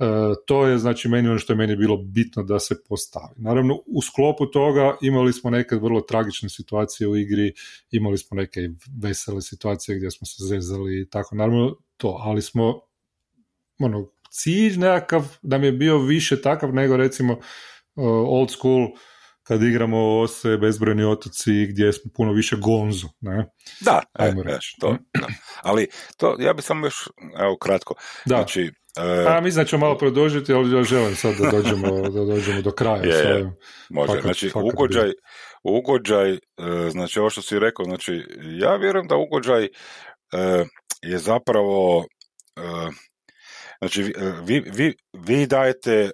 E, 0.00 0.04
to 0.46 0.66
je 0.66 0.78
znači 0.78 1.08
meni 1.08 1.28
ono 1.28 1.38
što 1.38 1.52
je 1.52 1.56
meni 1.56 1.76
bilo 1.76 1.96
bitno 1.96 2.42
da 2.42 2.58
se 2.58 2.82
postavi. 2.88 3.34
Naravno, 3.36 3.82
u 3.86 4.02
sklopu 4.02 4.46
toga 4.46 4.96
imali 5.02 5.32
smo 5.32 5.50
neke 5.50 5.76
vrlo 5.76 6.00
tragične 6.00 6.48
situacije 6.48 7.08
u 7.08 7.16
igri, 7.16 7.52
imali 7.90 8.18
smo 8.18 8.36
neke 8.36 8.60
vesele 9.02 9.42
situacije 9.42 9.96
gdje 9.96 10.10
smo 10.10 10.26
se 10.26 10.44
zezali 10.44 11.00
i 11.00 11.08
tako, 11.10 11.34
naravno 11.34 11.76
to, 11.96 12.16
ali 12.20 12.42
smo 12.42 12.80
ono, 13.78 14.10
cilj 14.30 14.78
nekakav 14.78 15.36
nam 15.42 15.64
je 15.64 15.72
bio 15.72 15.98
više 15.98 16.42
takav 16.42 16.74
nego 16.74 16.96
recimo 16.96 17.32
uh, 17.32 18.04
old 18.06 18.50
school 18.50 18.86
kad 19.42 19.62
igramo 19.62 20.18
ose, 20.20 20.56
bezbrojni 20.56 21.04
otoci 21.04 21.66
gdje 21.66 21.92
smo 21.92 22.10
puno 22.14 22.32
više 22.32 22.56
gonzo, 22.56 23.08
ne? 23.20 23.46
Da, 23.80 24.02
e, 24.18 24.24
Ajmo 24.24 24.40
e, 24.40 24.44
reći. 24.44 24.76
to, 24.80 24.96
da. 25.14 25.26
ali 25.62 25.88
to, 26.16 26.36
ja 26.40 26.52
bi 26.52 26.62
samo 26.62 26.86
još, 26.86 27.08
evo, 27.40 27.56
kratko, 27.58 27.94
Da, 28.26 28.36
znači, 28.36 28.60
e, 28.62 28.79
a 29.28 29.40
mislim 29.40 29.64
da 29.64 29.68
ćemo 29.68 29.86
malo 29.86 29.98
produžiti, 29.98 30.52
ali 30.52 30.76
ja 30.76 30.82
želim 30.82 31.14
sad 31.14 31.34
da 31.38 31.50
dođemo, 31.50 32.08
da 32.08 32.24
dođemo 32.24 32.62
do 32.62 32.70
kraja. 32.70 33.02
Je, 33.02 33.36
je. 33.36 33.52
Može, 33.90 34.12
Fakat- 34.12 34.22
znači 34.22 34.48
fakat 34.50 34.72
ugođaj, 34.72 35.12
ugođaj, 35.62 36.32
e, 36.32 36.38
znači 36.90 37.20
ovo 37.20 37.30
što 37.30 37.42
si 37.42 37.58
rekao, 37.58 37.84
znači 37.84 38.24
ja 38.42 38.76
vjerujem 38.76 39.06
da 39.08 39.16
ugođaj 39.16 39.64
e, 39.64 39.68
je 41.02 41.18
zapravo, 41.18 42.04
e, 42.56 42.90
znači 43.78 44.02
vi, 44.02 44.12
e, 44.16 44.32
vi, 44.44 44.60
vi, 44.60 44.94
vi 45.12 45.46
dajete 45.46 45.92
e, 45.92 46.10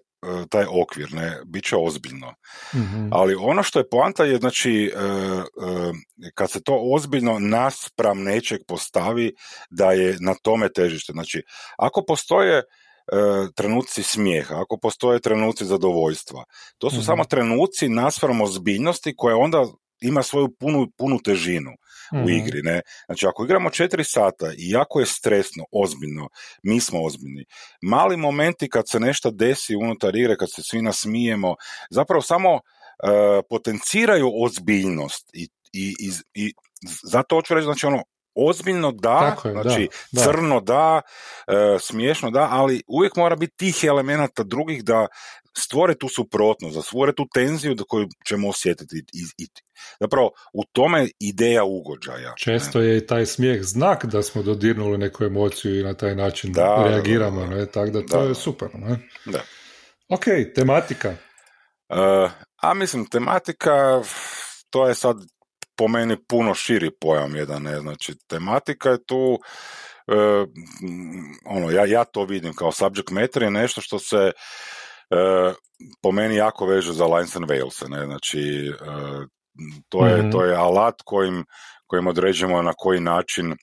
taj 0.51 0.65
okvir, 0.83 1.12
ne, 1.12 1.41
bit 1.45 1.65
će 1.65 1.77
ozbiljno. 1.77 2.35
Mhm. 2.75 3.09
Ali 3.12 3.35
ono 3.35 3.62
što 3.62 3.79
je 3.79 3.89
poanta 3.89 4.25
je, 4.25 4.37
znači, 4.37 4.93
e, 4.95 4.99
e, 4.99 6.31
kad 6.35 6.51
se 6.51 6.62
to 6.62 6.81
ozbiljno 6.95 7.39
naspram 7.39 8.23
nečeg 8.23 8.61
postavi, 8.69 9.33
da 9.71 9.93
je 9.93 10.17
na 10.21 10.35
tome 10.43 10.69
težište. 10.73 11.12
Znači, 11.12 11.43
ako 11.79 12.05
postoje 12.09 12.59
e, 12.59 12.62
trenuci 13.57 14.03
smijeha, 14.03 14.55
ako 14.55 14.79
postoje 14.83 15.21
trenuci 15.21 15.65
zadovoljstva, 15.65 16.45
to 16.79 16.91
su 16.91 16.97
Mhm. 16.97 17.05
samo 17.05 17.25
trenuci 17.25 17.89
naspram 17.89 18.41
ozbiljnosti 18.41 19.15
koja 19.17 19.37
onda 19.37 19.67
ima 20.01 20.23
svoju 20.23 20.49
punu, 20.61 20.87
punu 20.99 21.19
težinu 21.25 21.71
u 22.12 22.16
Mhm. 22.16 22.29
igri, 22.29 22.62
ne? 22.62 22.81
Znači, 23.07 23.27
ako 23.27 23.45
igramo 23.45 23.71
četiri 23.71 24.05
sata 24.05 24.47
i 24.59 24.71
jako 24.71 25.01
je 25.01 25.07
stresno, 25.07 25.64
ozbiljno, 25.73 26.29
mi 26.62 26.81
smo 26.81 27.05
ozbiljni. 27.05 27.45
Mali 27.83 28.16
momenti 28.16 28.69
kad 28.69 28.85
se 28.88 29.01
nešto 29.01 29.31
desi 29.31 29.77
unutar 29.77 30.16
igre, 30.16 30.37
kad 30.37 30.49
se 30.55 30.62
svi 30.62 30.83
nasmijemo, 30.83 31.55
zapravo 31.90 32.23
samo 32.23 32.51
e, 32.55 32.59
potenciraju 33.51 34.31
ozbiljnost 34.45 35.31
i, 35.33 35.49
i, 35.73 35.95
i, 36.01 36.11
i 36.35 36.53
zato 37.03 37.37
hoću 37.37 37.55
reći, 37.55 37.64
znači 37.64 37.87
ono, 37.87 38.03
ozbiljno 38.35 38.92
da, 38.92 39.19
Tako 39.21 39.49
je, 39.49 39.55
da, 39.55 39.62
znači 39.62 39.88
da. 40.12 40.23
crno 40.23 40.61
da, 40.61 41.01
e, 41.49 41.79
smiješno 41.81 42.31
da, 42.31 42.49
ali 42.51 42.83
uvijek 42.87 43.16
mora 43.16 43.37
biti 43.37 43.57
tih 43.57 43.85
elemenata 43.85 44.42
drugih 44.42 44.85
da 44.85 45.07
stvore 45.59 45.95
tu 45.95 46.09
suprotnost, 46.09 46.77
da 46.77 46.83
stvore 46.83 47.12
tu 47.14 47.27
tenziju 47.35 47.75
do 47.75 47.85
koju 47.88 48.09
ćemo 48.29 48.49
osjetiti. 48.49 48.97
I, 48.97 49.45
i, 49.45 49.47
zapravo, 50.01 50.31
u 50.53 50.64
tome 50.73 51.09
ideja 51.21 51.64
ugođaja. 51.64 52.35
Često 52.37 52.81
je 52.81 52.99
i 52.99 53.07
taj 53.07 53.27
smijeh 53.27 53.62
znak 53.62 54.05
da 54.07 54.23
smo 54.23 54.42
dodirnuli 54.42 54.99
neku 54.99 55.25
emociju 55.25 55.81
i 55.81 55.83
na 55.83 55.95
taj 55.95 56.14
način 56.14 56.53
Da, 56.53 56.62
da, 56.62 56.88
reagiramo, 56.88 57.40
da, 57.40 57.47
da. 57.47 57.55
ne? 57.55 57.66
tako 57.66 57.90
da 57.90 58.01
to 58.07 58.16
Da, 58.16 58.23
je 58.23 58.29
da. 58.29 58.35
super. 58.35 58.69
Ne? 58.75 58.99
Da. 59.25 59.40
Ok, 60.09 60.25
tematika. 60.55 61.09
E, 61.88 62.29
a 62.62 62.75
mislim, 62.75 63.07
tematika, 63.07 64.03
to 64.71 64.88
je 64.88 64.95
sad 64.95 65.16
po 65.77 65.88
meni 65.88 66.16
puno 66.29 66.55
širi 66.55 66.90
pojam 67.01 67.37
jedan, 67.37 67.62
ne, 67.62 67.81
znači 67.81 68.14
tematika 68.29 68.90
je 68.90 69.05
tu, 69.07 69.38
m, 70.09 70.47
ono, 71.45 71.71
ja, 71.71 71.85
ja 71.87 72.05
to 72.05 72.25
vidim 72.25 72.55
kao 72.55 72.73
subject 72.73 73.11
matter 73.11 73.42
je 73.42 73.51
nešto 73.51 73.81
što 73.81 73.99
se 73.99 74.33
po 76.03 76.12
meni 76.12 76.37
jako 76.37 76.66
veže 76.66 76.92
za 76.92 77.05
Lines 77.07 77.37
and 77.37 77.47
Wales, 77.47 77.88
ne, 77.90 78.05
znači 78.07 78.40
e, 78.69 79.27
to, 79.88 80.07
je, 80.07 80.16
Mhm. 80.23 80.31
to 80.31 80.45
je 80.45 80.57
alat 80.57 80.95
kojim, 81.05 81.45
kojim 81.87 82.07
određujemo 82.07 82.62
na 82.62 82.73
koji 82.77 83.01
način 83.01 83.53
e, 83.53 83.57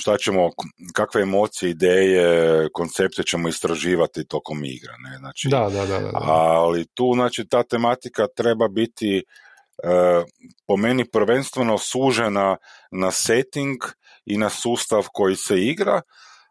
šta 0.00 0.16
ćemo, 0.18 0.50
kakve 0.94 1.22
emocije, 1.22 1.70
ideje, 1.70 2.68
koncepte 2.72 3.22
ćemo 3.22 3.48
istraživati 3.48 4.26
tokom 4.28 4.64
igre, 4.64 4.92
ne, 5.10 5.18
znači 5.18 5.48
Da, 5.48 5.68
da, 5.72 5.86
da. 5.86 5.98
da, 6.00 6.10
da. 6.10 6.18
ali 6.22 6.86
tu 6.94 7.12
znači 7.14 7.44
ta 7.50 7.62
tematika 7.62 8.26
treba 8.36 8.68
biti 8.68 9.16
e, 9.18 9.22
po 10.66 10.76
meni 10.76 11.04
prvenstveno 11.10 11.78
sužena 11.78 12.56
na 12.90 13.10
setting 13.10 13.76
i 14.26 14.38
na 14.38 14.50
sustav 14.50 15.06
koji 15.12 15.36
se 15.36 15.60
igra, 15.60 16.00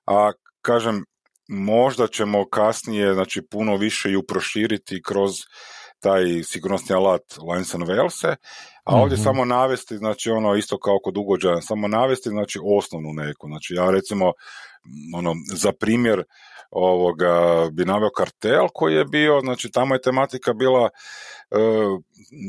a 0.08 0.32
kažem 0.62 1.06
možda 1.48 2.08
ćemo 2.08 2.50
kasnije 2.50 3.14
znači 3.14 3.42
puno 3.52 3.76
više 3.78 4.12
ju 4.12 4.24
proširiti 4.28 5.02
kroz 5.06 5.32
taj 6.00 6.44
sigurnosni 6.44 6.96
alat 6.96 7.22
Lines 7.52 7.74
and 7.76 7.84
Welse, 7.84 8.36
a 8.84 8.96
ovdje 8.96 9.16
Mhm. 9.16 9.24
samo 9.24 9.46
navesti, 9.46 9.98
znači 9.98 10.30
ono 10.30 10.56
isto 10.56 10.80
kao 10.80 11.00
kod 11.04 11.18
ugođaja, 11.18 11.62
samo 11.62 11.88
navesti 11.88 12.30
znači 12.30 12.60
osnovnu 12.78 13.14
neku, 13.14 13.48
znači 13.48 13.74
ja 13.74 13.92
recimo 13.92 14.32
ono, 15.16 15.34
za 15.54 15.72
primjer 15.80 16.24
ovoga 16.72 17.68
bi 17.72 17.86
naveo 17.86 18.10
kartel 18.10 18.68
koji 18.74 18.96
je 18.96 19.06
bio, 19.06 19.42
znači 19.42 19.72
tamo 19.72 19.96
je 19.96 20.02
tematika 20.02 20.54
bila 20.54 20.90
e, 20.90 20.90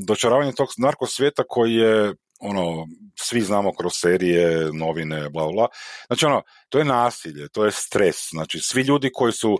dočaravanje 0.06 0.52
tog 0.52 0.68
narko 0.78 1.06
svijeta 1.06 1.42
koji 1.48 1.74
je 1.74 2.14
ono, 2.40 2.86
svi 3.14 3.40
znamo 3.40 3.72
kroz 3.72 3.92
serije, 3.94 4.72
novine, 4.72 5.28
bla, 5.30 5.48
bla. 5.52 5.66
Znači, 6.06 6.26
ono, 6.26 6.42
to 6.68 6.78
je 6.78 6.84
nasilje, 6.84 7.48
to 7.48 7.64
je 7.64 7.70
stres. 7.70 8.16
Znači, 8.30 8.58
svi 8.62 8.82
ljudi 8.82 9.10
koji 9.14 9.32
su, 9.32 9.58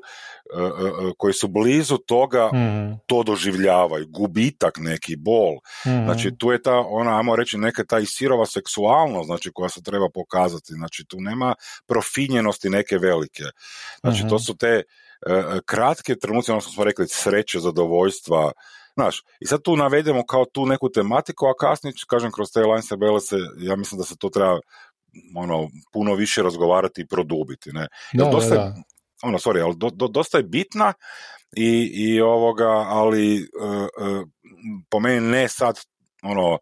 e, 0.58 0.62
e, 0.62 1.12
koji 1.18 1.34
su 1.34 1.48
blizu 1.48 1.98
toga 1.98 2.50
Mhm, 2.54 2.92
to 3.06 3.22
doživljavaju, 3.22 4.06
gubitak 4.08 4.78
neki, 4.78 5.16
bol. 5.16 5.54
mhm. 5.86 6.04
Znači, 6.04 6.36
tu 6.38 6.52
je 6.52 6.62
ta, 6.62 6.74
ona, 6.78 7.16
ajmo 7.18 7.36
reći, 7.36 7.58
neka 7.58 7.84
ta 7.84 7.98
i 7.98 8.06
sirova 8.06 8.46
seksualnost, 8.46 9.26
znači, 9.26 9.50
koja 9.54 9.68
se 9.68 9.82
treba 9.82 10.08
pokazati. 10.14 10.72
Znači, 10.72 11.04
tu 11.08 11.16
nema 11.20 11.54
profinjenosti 11.86 12.70
neke 12.70 12.98
velike. 12.98 13.44
Znači, 14.00 14.20
Mhm. 14.20 14.28
to 14.28 14.38
su 14.38 14.56
te 14.56 14.82
e, 15.26 15.32
kratke 15.66 16.14
trenuci, 16.16 16.50
ono 16.50 16.60
što 16.60 16.70
smo 16.70 16.84
rekli, 16.84 17.08
sreće, 17.08 17.58
zadovoljstva, 17.60 18.52
Znaš, 18.96 19.22
i 19.40 19.46
sad 19.46 19.62
tu 19.62 19.76
navedemo 19.76 20.26
kao 20.26 20.44
tu 20.44 20.66
neku 20.66 20.88
tematiku, 20.88 21.46
a 21.46 21.54
kasnije, 21.60 21.94
kažem, 22.08 22.32
kroz 22.32 22.48
te 22.54 22.60
Lines 22.60 22.88
se, 23.28 23.36
ja 23.58 23.76
mislim 23.76 23.98
da 23.98 24.04
se 24.04 24.16
to 24.18 24.28
treba 24.28 24.58
ono, 25.36 25.68
puno 25.92 26.14
više 26.14 26.42
razgovarati 26.42 27.00
i 27.00 27.06
produbiti, 27.06 27.70
ne. 27.72 27.88
Da, 28.12 28.24
Jer 28.24 28.32
dosta, 28.32 28.54
da, 28.54 28.60
da. 28.60 28.74
ono, 29.22 29.38
sorry, 29.38 29.64
ali 29.64 29.74
do, 29.76 29.90
do- 29.90 30.08
dosta 30.08 30.38
je 30.38 30.44
bitna 30.44 30.92
i, 31.56 31.90
i 31.94 32.20
ovoga, 32.20 32.68
ali 32.68 33.36
e, 33.36 33.40
e, 33.40 34.24
po 34.90 35.00
meni 35.00 35.20
ne 35.20 35.48
sad, 35.48 35.80
ono, 36.22 36.58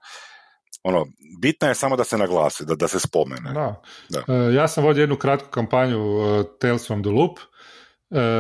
ono, 0.83 1.07
bitna 1.41 1.69
je 1.69 1.75
samo 1.75 1.97
da 1.97 2.05
se 2.05 2.19
naglasi, 2.19 2.65
da, 2.65 2.75
da 2.75 2.89
se 2.89 3.01
spomene. 3.01 3.53
Da. 3.53 3.83
Da. 4.09 4.35
E, 4.35 4.55
ja 4.55 4.69
sam 4.69 4.85
vodio 4.85 5.01
jednu 5.01 5.17
kratku 5.17 5.51
kampanju 5.51 5.99
e, 5.99 6.45
Tales 6.61 6.87
from 6.87 7.03
the 7.03 7.11
Loop, 7.11 7.39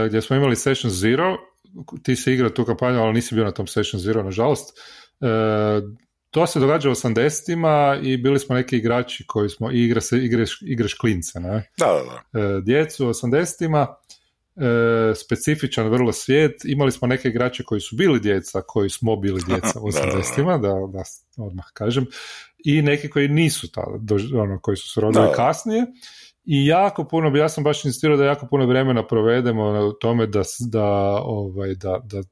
gdje 0.09 0.23
smo 0.23 0.37
imali 0.37 0.57
Session 0.57 0.91
Zero, 0.91 1.37
ti 2.03 2.17
si 2.17 2.33
igrao 2.33 2.51
tu 2.51 2.65
kampanju, 2.65 2.99
ali 2.99 3.13
nisi 3.13 3.35
bio 3.35 3.45
na 3.45 3.53
tom 3.53 3.67
Session 3.67 4.01
Zero, 4.01 4.23
nažalost. 4.23 4.79
E, 5.21 5.27
to 6.31 6.47
se 6.47 6.61
događa 6.61 6.91
u 6.91 6.95
80-ima 6.95 7.99
i 8.03 8.17
bili 8.17 8.39
smo 8.39 8.55
neki 8.55 8.77
igrači 8.77 9.25
koji 9.27 9.49
smo, 9.49 9.73
i 9.73 9.85
igra 9.85 10.01
se, 10.01 10.19
igreš, 10.19 10.59
igraš 10.63 10.95
klince, 10.95 11.41
ne? 11.41 11.71
Da, 11.79 11.87
da, 11.87 12.03
da. 12.33 12.41
e, 12.41 12.61
djecu 12.61 13.07
u 13.07 13.09
80-ima 13.09 13.87
e, 14.57 15.15
specifičan 15.15 15.89
vrlo 15.89 16.13
svijet. 16.13 16.53
Imali 16.65 16.93
smo 16.93 17.09
neke 17.09 17.29
igrače 17.29 17.63
koji 17.63 17.81
su 17.81 17.97
bili 17.97 18.21
djeca, 18.21 18.63
koji 18.67 18.91
smo 18.91 19.17
bili 19.17 19.41
djeca 19.47 19.81
u 19.81 19.87
80-ima, 19.93 20.59
da, 20.59 20.69
da 20.69 21.03
odmah 21.37 21.65
kažem, 21.73 22.07
i 22.65 22.83
neki 22.83 23.11
koji 23.11 23.29
nisu 23.29 23.73
tada, 23.73 24.15
ono, 24.35 24.61
koji 24.61 24.77
su 24.77 24.89
se 24.89 25.01
rodili 25.01 25.29
kasnije. 25.37 25.87
I 26.45 26.67
jako 26.67 27.05
puno, 27.05 27.37
ja 27.37 27.49
sam 27.49 27.65
baš 27.65 27.85
insistirao 27.85 28.17
da 28.17 28.25
jako 28.25 28.47
puno 28.47 28.67
vremena 28.67 29.07
provedemo 29.07 29.73
na 29.73 29.93
tome 30.01 30.27
da, 30.27 30.43
da, 30.71 30.87
ovaj, 31.25 31.75
da, 31.75 32.01
da 32.05 32.23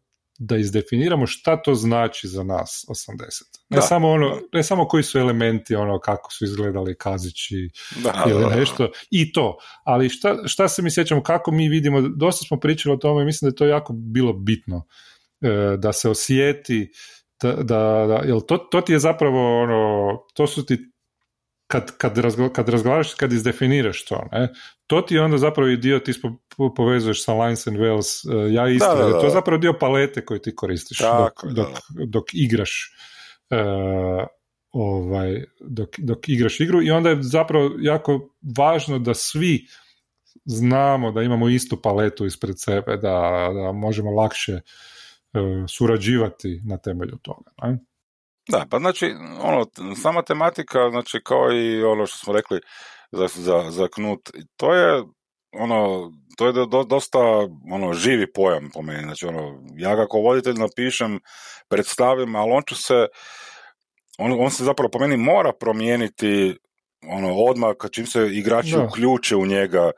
da 0.45 0.57
izdefiniramo 0.57 1.27
šta 1.27 1.63
to 1.63 1.75
znači 1.75 2.29
za 2.29 2.43
nas 2.43 2.85
80. 2.89 3.59
Ne, 3.69 3.83
samo, 3.83 4.11
ono, 4.11 4.41
ne 4.53 4.63
samo 4.63 4.89
koji 4.89 5.03
su 5.03 5.19
elementi, 5.19 5.75
ono 5.75 5.99
kako 5.99 6.33
su 6.33 6.45
izgledali 6.45 6.97
kazići 6.99 7.71
da, 8.05 8.25
ili 8.31 8.57
nešto, 8.57 8.91
i 9.11 9.33
to. 9.33 9.57
Ali 9.85 10.09
šta, 10.09 10.37
šta 10.47 10.69
se 10.69 10.83
mi 10.83 10.91
sjećamo, 10.91 11.23
kako 11.23 11.51
mi 11.51 11.69
vidimo, 11.69 12.01
dosta 12.01 12.45
smo 12.47 12.61
pričali 12.61 12.95
o 12.95 12.99
tome 12.99 13.23
i 13.23 13.25
mislim 13.25 13.49
da 13.49 13.53
je 13.53 13.57
to 13.57 13.67
jako 13.67 13.93
bilo 13.93 14.33
bitno, 14.33 14.87
e, 15.41 15.77
da 15.79 15.93
se 15.93 16.09
osjeti 16.09 16.91
da, 17.43 17.53
da, 17.53 18.07
da 18.09 18.23
jel 18.25 18.41
to, 18.41 18.57
to 18.59 18.81
ti 18.81 18.93
je 18.93 18.99
zapravo 18.99 19.63
ono, 19.63 20.19
to 20.35 20.47
su 20.47 20.67
ti 20.67 20.92
kad, 21.73 21.97
kad, 21.97 22.53
kad 22.53 22.69
razgovaraš, 22.69 23.15
kad 23.15 23.33
izdefiniraš 23.33 24.05
to, 24.05 24.29
ne, 24.33 24.49
to 24.87 25.01
ti 25.01 25.15
je 25.15 25.23
onda 25.23 25.39
zapravo 25.39 25.71
i 25.71 25.77
dio, 25.77 25.99
ti 25.99 26.13
povezuješ 26.77 27.25
sa 27.25 27.35
Lines 27.35 27.67
and 27.67 27.77
Wells, 27.77 28.29
uh, 28.29 28.53
ja 28.53 28.69
isto, 28.69 28.95
da, 28.95 29.21
to 29.21 29.25
je 29.25 29.31
zapravo 29.31 29.59
dio 29.59 29.73
palete 29.81 30.25
koji 30.25 30.41
ti 30.43 30.55
koristiš 30.55 30.99
dok, 30.99 31.55
dok, 31.55 31.69
dok, 32.09 32.25
igraš 32.33 32.95
uh, 33.51 34.27
ovaj, 34.73 35.45
dok, 35.61 35.89
dok 35.99 36.29
igraš 36.29 36.61
igru 36.61 36.83
i 36.83 36.91
onda 36.91 37.11
je 37.11 37.23
zapravo 37.23 37.71
jako 37.79 38.35
važno 38.57 38.99
da 38.99 39.15
svi 39.15 39.67
znamo 40.45 41.13
da 41.13 41.23
imamo 41.23 41.49
istu 41.49 41.83
paletu 41.83 42.27
ispred 42.27 42.61
sebe, 42.61 42.97
da, 42.97 43.51
da 43.55 43.73
možemo 43.73 44.11
lakše 44.11 44.55
uh, 44.55 44.61
surađivati 45.69 46.61
na 46.65 46.77
temelju 46.77 47.19
toga. 47.23 47.51
Ne? 47.63 47.79
Da, 48.49 48.67
pa 48.71 48.79
znači, 48.79 49.15
ono, 49.41 49.67
sama 50.03 50.23
tematika, 50.23 50.91
znači 50.91 51.21
kao 51.25 51.53
i 51.53 51.85
ono 51.85 52.07
što 52.07 52.19
smo 52.19 52.33
rekli 52.33 52.61
za, 53.13 53.27
za, 53.35 53.71
za 53.71 53.89
knut, 53.95 54.31
to 54.57 54.75
je 54.75 55.03
ono, 55.53 56.11
to 56.37 56.47
je 56.47 56.53
do, 56.53 56.85
dosta 56.85 57.19
ono, 57.73 57.93
živi 57.93 58.33
pojam 58.33 58.71
po 58.75 58.83
meni, 58.83 59.03
znači 59.03 59.27
ono, 59.27 59.63
ja 59.77 59.97
ga 59.97 60.07
kao 60.07 60.21
voditelj 60.21 60.55
napišem, 60.55 61.21
predstavim, 61.69 62.37
ali 62.37 62.53
on 62.53 62.63
će 62.69 62.75
se, 62.75 63.07
on, 64.19 64.33
on 64.41 64.51
se 64.51 64.65
zapravo 64.65 64.91
po 64.91 64.99
meni 64.99 65.17
mora 65.17 65.53
promijeniti 65.61 66.57
ono, 67.09 67.35
odmah 67.35 67.71
kad 67.79 67.91
čim 67.91 68.07
se 68.07 68.29
igrači 68.33 68.73
da. 68.73 68.85
uključe 68.85 69.37
u 69.37 69.47
njega, 69.47 69.91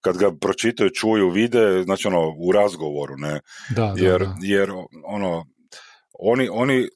kad 0.00 0.16
ga 0.16 0.30
pročitaju, 0.40 0.90
čuju, 0.90 1.30
vide, 1.30 1.82
znači 1.82 2.08
ono, 2.08 2.34
u 2.38 2.52
razgovoru, 2.52 3.14
ne, 3.16 3.40
da, 3.76 3.94
jer, 3.96 4.20
da, 4.20 4.34
jer 4.40 4.70
ono, 5.04 5.44
oni, 6.18 6.48
oni 6.52 6.88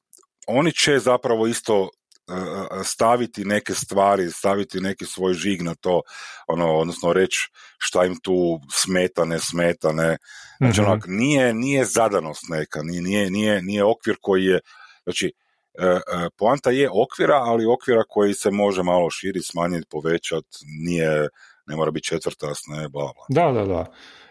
oni 0.51 0.72
će 0.72 0.98
zapravo 0.98 1.46
isto 1.46 1.88
e, 2.28 2.32
e, 2.32 2.84
staviti 2.84 3.44
neke 3.44 3.74
stvari, 3.74 4.30
staviti 4.30 4.80
neki 4.80 5.07
svoj 5.07 5.34
žig 5.34 5.62
na 5.62 5.74
to, 5.74 6.01
ono, 6.46 6.76
odnosno 6.76 7.12
reći 7.12 7.48
šta 7.78 8.05
im 8.05 8.16
tu 8.22 8.61
smeta, 8.72 9.24
ne 9.24 9.38
smeta, 9.38 9.92
ne. 9.92 10.16
Znači, 10.59 10.80
mm 10.80 11.01
nije, 11.07 11.55
nije 11.55 11.84
zadanost 11.84 12.42
neka, 12.48 12.80
nije, 12.82 13.30
nije, 13.30 13.62
nije 13.62 13.84
okvir 13.84 14.16
koji 14.20 14.44
je, 14.44 14.61
znači, 15.03 15.32
e, 15.78 16.01
poanta 16.38 16.70
je 16.70 16.88
okvira, 16.92 17.36
ali 17.36 17.66
okvira 17.66 18.03
koji 18.09 18.34
se 18.34 18.51
može 18.51 18.82
malo 18.82 19.11
širiti, 19.11 19.46
smanjiti, 19.46 19.86
povećati, 19.90 20.59
nije, 20.84 21.28
ne 21.66 21.76
mora 21.76 21.90
biti 21.90 22.09
četvrtas, 22.09 22.59
ne, 22.66 22.88
bla, 22.88 23.12
bla. 23.14 23.24
Da, 23.28 23.61
da, 23.61 23.66
da. 23.66 23.86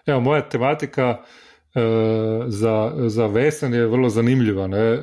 Evo, 0.05 0.19
moja 0.19 0.49
tematika, 0.49 1.23
za, 2.47 2.93
za 3.07 3.27
Vesan 3.27 3.73
je 3.73 3.87
vrlo 3.87 4.09
zanimljiva, 4.09 4.67
ne? 4.67 4.79
E, 4.79 4.99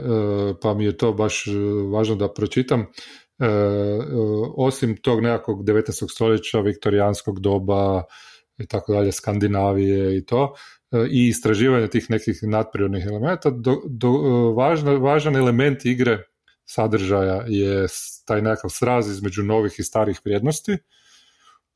pa 0.63 0.75
mi 0.75 0.85
je 0.85 0.97
to 0.97 1.13
baš 1.13 1.47
e, 1.47 1.51
važno 1.93 2.17
da 2.17 2.33
pročitam. 2.33 2.87
Osim 4.57 4.97
tog 4.97 5.21
nekakvog 5.23 5.65
19. 5.65 6.11
stoljeća, 6.11 6.61
viktorijanskog 6.61 7.41
doba 7.41 8.03
i 8.59 8.67
tako 8.67 8.93
dalje, 8.93 9.13
Skandinavije 9.13 10.17
i 10.19 10.25
to, 10.27 10.55
i 11.11 11.29
istraživanje 11.29 11.89
tih 11.89 12.07
nekih 12.11 12.39
nadprirodnih 12.43 13.05
elementa, 13.07 13.51
do, 13.51 13.77
do, 13.85 14.11
važan 14.99 15.37
element 15.37 15.85
igre 15.85 16.19
sadržaja 16.65 17.45
je 17.49 17.87
taj 18.27 18.43
nekakav 18.43 18.71
sraz 18.71 19.11
između 19.11 19.43
novih 19.43 19.75
i 19.79 19.83
starih 19.83 20.21
vrijednosti 20.25 20.79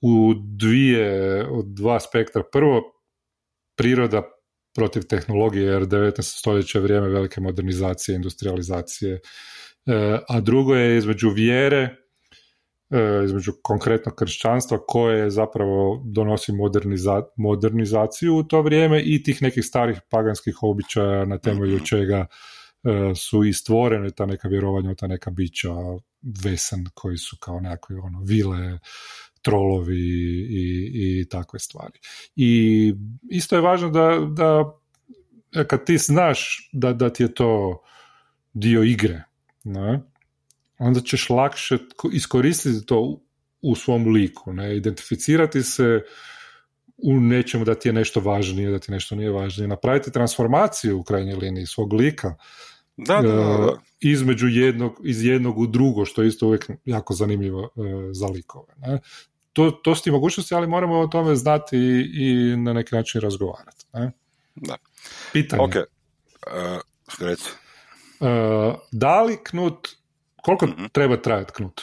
u 0.01 0.34
dvije, 0.34 1.47
dva 1.64 2.01
spektra. 2.01 2.43
Prvo, 2.53 2.82
priroda 3.76 4.22
protiv 4.75 5.03
tehnologije, 5.03 5.64
jer 5.64 5.83
19. 5.83 6.23
stoljeće 6.23 6.79
je 6.79 6.83
vrijeme 6.83 7.09
velike 7.09 7.41
modernizacije, 7.41 8.16
industrializacije, 8.16 9.21
e, 9.87 10.18
a 10.29 10.41
drugo 10.41 10.75
je 10.75 10.99
između 10.99 11.31
vjere, 11.31 11.97
e, 12.91 13.25
između 13.25 13.53
konkretnog 13.62 14.14
kršćanstva 14.14 14.79
koje 14.87 15.31
zapravo 15.31 16.03
donosi 16.07 16.53
moderniza, 16.53 17.23
modernizaciju 17.37 18.37
u 18.37 18.43
to 18.43 18.62
vrijeme 18.62 19.03
i 19.03 19.23
tih 19.23 19.43
nekih 19.43 19.64
starih 19.64 20.01
paganskih 20.11 20.62
običaja 20.62 21.25
na 21.25 21.39
temelju 21.39 21.77
mhm. 21.77 21.85
čega 21.85 22.27
e, 22.85 23.14
su 23.14 23.45
i 23.45 23.53
stvorene 23.53 24.11
ta 24.11 24.27
neka 24.27 24.49
vjerovanja, 24.49 24.95
ta 24.95 25.07
neka 25.07 25.31
bića 25.31 25.71
vesan 26.45 26.85
koji 26.95 27.16
su 27.16 27.37
kao 27.41 27.61
nekakve 27.61 27.97
ono, 27.97 28.21
vile, 28.25 28.79
trolovi 29.43 30.01
i, 30.51 30.91
i 30.95 31.28
takve 31.28 31.59
stvari. 31.59 31.99
I 32.36 32.95
isto 33.30 33.57
je 33.57 33.62
važno 33.62 33.91
da, 33.91 34.26
da 34.30 34.78
e, 35.55 35.64
kad 35.64 35.84
ti 35.84 35.99
znaš 35.99 36.70
da, 36.72 36.93
da 36.93 37.11
ti 37.11 37.22
je 37.22 37.34
to 37.34 37.82
dio 38.53 38.82
igre, 38.82 39.22
ne, 39.64 40.01
onda 40.78 41.01
ćeš 41.01 41.30
lakše 41.30 41.78
iskoristiti 42.12 42.86
to 42.86 43.20
u 43.62 43.74
svom 43.74 44.07
liku, 44.07 44.53
ne, 44.53 44.76
identificirati 44.76 45.62
se 45.62 46.03
u 47.03 47.20
nečemu 47.20 47.64
da 47.64 47.74
ti 47.74 47.88
je 47.88 47.93
nešto 47.93 48.20
važnije, 48.20 48.70
da 48.70 48.78
ti 48.78 48.93
nešto 48.93 49.16
nije 49.16 49.30
važnije, 49.30 49.68
napraviti 49.68 50.12
transformaciju 50.12 50.99
u 50.99 51.03
krajnjoj 51.03 51.34
liniji 51.34 51.66
svog 51.66 51.93
lika, 51.93 52.34
da, 52.97 53.14
da, 53.14 53.32
da. 53.32 53.68
E, 53.72 53.76
između 54.01 54.49
jednog, 54.49 55.01
iz 55.05 55.24
jednog 55.24 55.59
u 55.59 55.66
drugo, 55.66 56.05
što 56.05 56.22
je 56.22 56.28
isto 56.28 56.47
uvijek 56.47 56.70
jako 56.84 57.14
zanimljivo 57.14 57.64
e, 57.64 57.68
za 58.12 58.26
likove. 58.26 58.74
Ne? 58.76 58.99
To, 59.53 59.70
to 59.70 59.94
su 59.94 60.03
ti 60.03 60.11
mogućnosti, 60.11 60.55
ali 60.55 60.66
moramo 60.66 60.98
o 60.98 61.07
tome 61.07 61.36
znati 61.36 61.76
i, 61.76 62.11
i 62.14 62.57
na 62.57 62.72
neki 62.72 62.94
način 62.94 63.20
razgovarati. 63.20 63.86
Ne? 63.92 64.12
Da. 64.55 64.76
Pitanje. 65.32 65.62
Ok, 65.62 65.74
uh, 65.74 65.84
Uh, 68.20 68.28
da 68.92 69.22
li 69.22 69.44
knut, 69.44 69.88
koliko 70.42 70.66
mm-hmm. 70.66 70.88
treba 70.88 71.16
trajati 71.16 71.53
knut? 71.53 71.82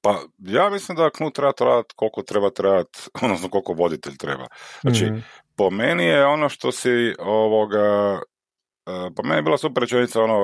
Pa 0.00 0.22
ja 0.38 0.70
mislim 0.70 0.96
da 0.96 1.10
knut 1.10 1.34
treba 1.34 1.52
trajati 1.52 1.94
koliko 1.96 2.22
treba 2.22 2.50
trajati, 2.50 2.98
odnosno 3.22 3.48
koliko 3.48 3.72
voditelj 3.72 4.16
treba. 4.16 4.46
Znači, 4.80 5.04
mm-hmm. 5.04 5.24
po 5.56 5.70
meni 5.70 6.04
je 6.04 6.26
ono 6.26 6.48
što 6.48 6.72
si 6.72 7.14
ovoga 7.18 8.20
Uh, 8.86 9.12
po 9.16 9.22
meni 9.22 9.38
je 9.38 9.42
bila 9.42 9.58
super 9.58 9.80
rečenica, 9.80 10.22
ono, 10.22 10.36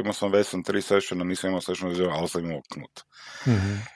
imao 0.00 0.12
sam 0.12 0.32
Vesan 0.32 0.62
tri 0.62 0.82
sessiona, 0.82 1.24
nisam 1.24 1.48
imao 1.48 1.60
session, 1.60 2.10
ali 2.12 2.28
sam 2.28 2.44
imao 2.44 2.60
knut. 2.72 3.00
Mm-hmm. 3.46 3.86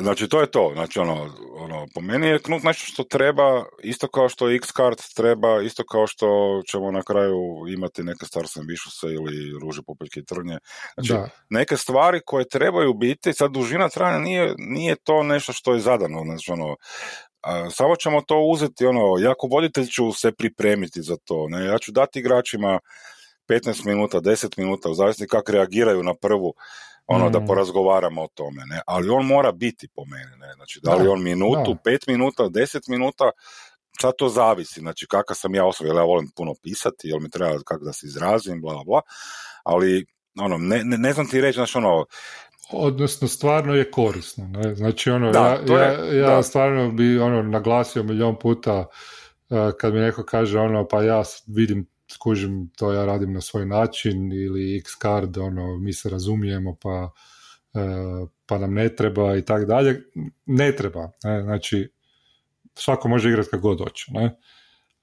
Znači, 0.00 0.28
to 0.28 0.40
je 0.40 0.50
to. 0.50 0.70
Znači, 0.74 0.98
ono, 0.98 1.34
ono, 1.52 1.86
po 1.94 2.00
meni 2.00 2.26
je 2.26 2.42
knut 2.42 2.62
nešto 2.62 2.86
što 2.86 3.04
treba, 3.04 3.64
isto 3.82 4.08
kao 4.08 4.28
što 4.28 4.48
X-Card 4.48 5.14
treba, 5.14 5.62
isto 5.62 5.84
kao 5.84 6.06
što 6.06 6.60
ćemo 6.70 6.90
na 6.90 7.02
kraju 7.02 7.38
imati 7.68 8.02
neke 8.02 8.26
Stars 8.26 8.56
Ambitious 8.56 9.02
ili 9.02 9.58
Ruže 9.62 9.82
Popeljke 9.86 10.20
i 10.20 10.24
Trnje. 10.24 10.58
Znači, 10.94 11.30
neke 11.50 11.76
stvari 11.76 12.20
koje 12.26 12.48
trebaju 12.48 12.94
biti, 12.94 13.32
sad 13.32 13.50
dužina 13.50 13.88
trajanja 13.88 14.18
nije, 14.18 14.54
nije 14.58 14.96
to 14.96 15.22
nešto 15.22 15.52
što 15.52 15.74
je 15.74 15.80
zadano. 15.80 16.22
Znači, 16.24 16.52
ono, 16.52 16.76
a, 17.42 17.70
samo 17.70 17.96
ćemo 17.96 18.20
to 18.20 18.40
uzeti, 18.40 18.86
ono, 18.86 19.16
jako 19.20 19.46
voditelj 19.46 19.86
ću 19.86 20.12
se 20.12 20.32
pripremiti 20.32 21.02
za 21.02 21.16
to. 21.24 21.48
Ne? 21.48 21.64
Ja 21.64 21.78
ću 21.78 21.92
dati 21.92 22.18
igračima 22.18 22.78
15 23.48 23.86
minuta, 23.86 24.20
10 24.20 24.58
minuta, 24.58 24.90
u 24.90 24.94
zavisnosti 24.94 25.30
kako 25.30 25.52
reagiraju 25.52 26.02
na 26.02 26.14
prvu 26.14 26.54
ono 27.06 27.30
da 27.30 27.40
mm. 27.40 27.46
porazgovaramo 27.46 28.22
o 28.22 28.28
tome, 28.34 28.62
ne, 28.66 28.80
ali 28.86 29.08
on 29.08 29.26
mora 29.26 29.52
biti 29.52 29.88
po 29.94 30.04
meni, 30.04 30.36
ne, 30.38 30.52
znači 30.54 30.80
da 30.82 30.94
li 30.94 31.08
on 31.08 31.22
minutu, 31.22 31.76
pet 31.84 32.06
minuta, 32.06 32.48
deset 32.48 32.88
minuta, 32.88 33.30
sad 34.00 34.12
to 34.18 34.28
zavisi, 34.28 34.80
znači 34.80 35.06
kakav 35.06 35.36
sam 35.36 35.54
ja 35.54 35.64
osoba, 35.64 35.94
ja 35.94 36.02
volim 36.02 36.30
puno 36.36 36.54
pisati, 36.62 37.08
jel 37.08 37.20
mi 37.20 37.30
treba 37.30 37.58
kako 37.66 37.84
da 37.84 37.92
se 37.92 38.06
izrazim, 38.06 38.60
bla, 38.60 38.84
bla, 38.84 39.00
ali 39.62 40.06
ono, 40.40 40.58
ne, 40.58 40.84
ne, 40.84 40.98
ne 40.98 41.12
znam 41.12 41.28
ti 41.28 41.40
reći, 41.40 41.56
znači 41.56 41.78
ono, 41.78 42.06
odnosno 42.72 43.28
stvarno 43.28 43.74
je 43.74 43.90
korisno. 43.90 44.46
Ne? 44.46 44.74
Znači 44.74 45.10
ono, 45.10 45.30
da, 45.30 45.62
ja, 45.68 45.82
je, 45.82 46.18
ja, 46.18 46.30
ja 46.30 46.42
stvarno 46.42 46.90
bi 46.90 47.18
ono 47.18 47.42
naglasio 47.42 48.02
milion 48.02 48.38
puta 48.38 48.86
uh, 49.48 49.58
kad 49.80 49.94
mi 49.94 50.00
neko 50.00 50.24
kaže 50.24 50.58
ono, 50.58 50.88
pa 50.88 51.02
ja 51.02 51.22
vidim 51.46 51.86
skužim, 52.12 52.70
to 52.76 52.92
ja 52.92 53.04
radim 53.04 53.32
na 53.32 53.40
svoj 53.40 53.66
način 53.66 54.32
ili 54.32 54.76
X-card, 54.76 55.38
ono, 55.38 55.78
mi 55.78 55.92
se 55.92 56.10
razumijemo 56.10 56.76
pa, 56.82 57.10
e, 57.74 57.80
pa 58.46 58.58
nam 58.58 58.74
ne 58.74 58.96
treba 58.96 59.36
i 59.36 59.44
tako 59.44 59.64
dalje. 59.64 60.02
Ne 60.46 60.76
treba. 60.76 61.10
Ne? 61.24 61.42
Znači, 61.42 61.92
svako 62.74 63.08
može 63.08 63.28
igrati 63.28 63.48
kako 63.50 63.62
god 63.62 63.78
hoće, 63.78 64.12
ne? 64.12 64.38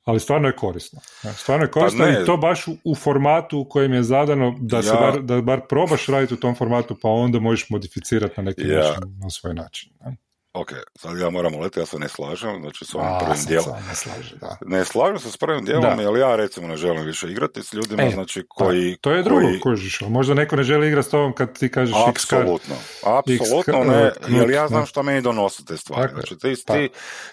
ali 0.05 0.19
stvarno 0.19 0.47
je 0.47 0.55
korisno. 0.55 0.99
Stvarno 1.35 1.65
je 1.65 1.71
pa 1.71 1.79
korisno 1.79 2.09
i 2.09 2.25
to 2.25 2.37
baš 2.37 2.65
u, 2.83 2.95
formatu 2.95 3.59
u 3.59 3.65
kojem 3.69 3.93
je 3.93 4.03
zadano 4.03 4.55
da, 4.59 4.81
se 4.81 4.93
bar, 4.93 5.21
da 5.21 5.41
bar 5.41 5.61
probaš 5.69 6.07
raditi 6.07 6.33
u 6.33 6.37
tom 6.37 6.55
formatu 6.55 6.95
pa 7.01 7.09
onda 7.09 7.39
možeš 7.39 7.69
modificirati 7.69 8.33
na 8.37 8.43
neki 8.43 8.63
način, 8.63 9.03
na 9.23 9.29
svoj 9.29 9.53
način. 9.53 9.91
Ne? 10.05 10.17
Ok, 10.55 10.71
sad 10.95 11.17
ja 11.17 11.29
moram 11.29 11.55
uleti, 11.55 11.79
ja 11.79 11.85
se 11.85 11.99
ne 11.99 12.09
slažem, 12.09 12.61
znači 12.61 12.85
s 12.85 12.95
ovim 12.95 13.09
prvim 13.19 13.45
dijelom. 13.47 13.75
Ne, 13.87 13.95
slažem, 13.95 14.37
da. 14.41 14.57
ne 14.65 14.85
slažem 14.85 15.19
se 15.19 15.31
s 15.31 15.37
prvim 15.37 15.65
dijelom, 15.65 15.99
jer 15.99 16.15
ja 16.15 16.35
recimo 16.35 16.67
ne 16.67 16.77
želim 16.77 17.05
više 17.05 17.31
igrati 17.31 17.63
s 17.63 17.73
ljudima, 17.73 18.03
e, 18.03 18.11
znači 18.11 18.45
koji... 18.49 18.97
to 19.01 19.11
je 19.11 19.23
drugo, 19.23 19.41
koji... 19.41 19.59
kužiš, 19.59 20.01
možda 20.01 20.33
neko 20.33 20.55
ne 20.55 20.63
želi 20.63 20.87
igrati 20.87 21.07
s 21.07 21.11
tobom 21.11 21.33
kad 21.33 21.59
ti 21.59 21.71
kažeš 21.71 21.95
Apsolutno, 22.07 22.75
apsolutno 23.03 23.83
ne, 23.83 24.11
jer 24.27 24.49
ja 24.49 24.67
znam 24.67 24.85
što 24.85 25.03
meni 25.03 25.21
donosi 25.21 25.65
te 25.65 25.77
stvari. 25.77 26.13
znači 26.13 26.37
ti, 26.37 26.55
ti, 26.65 26.89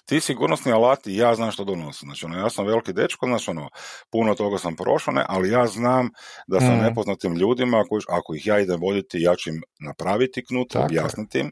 ti 0.07 0.21
sigurnosni 0.21 0.73
alati, 0.73 1.17
ja 1.17 1.35
znam 1.35 1.51
što 1.51 1.65
donose. 1.65 2.01
Znači 2.03 2.27
ono, 2.27 2.39
ja 2.39 2.51
sam 2.51 2.67
veliki 2.67 2.93
dečko, 2.93 3.27
znači 3.27 3.51
ono, 3.51 3.69
puno 4.11 4.35
toga 4.35 4.59
sam 4.59 4.77
prošao, 4.77 5.15
ne, 5.15 5.25
ali 5.29 5.51
ja 5.51 5.67
znam 5.67 6.11
da 6.47 6.61
sam 6.61 6.77
mm. 6.77 6.83
nepoznatim 6.83 7.35
ljudima, 7.37 7.81
ako, 7.81 7.99
ako 8.09 8.35
ih 8.35 8.47
ja 8.47 8.59
idem 8.59 8.81
voditi, 8.81 9.21
ja 9.21 9.37
ću 9.37 9.51
im 9.51 9.63
napraviti 9.81 10.45
knut, 10.45 10.77
objasniti 10.77 11.39
im 11.39 11.51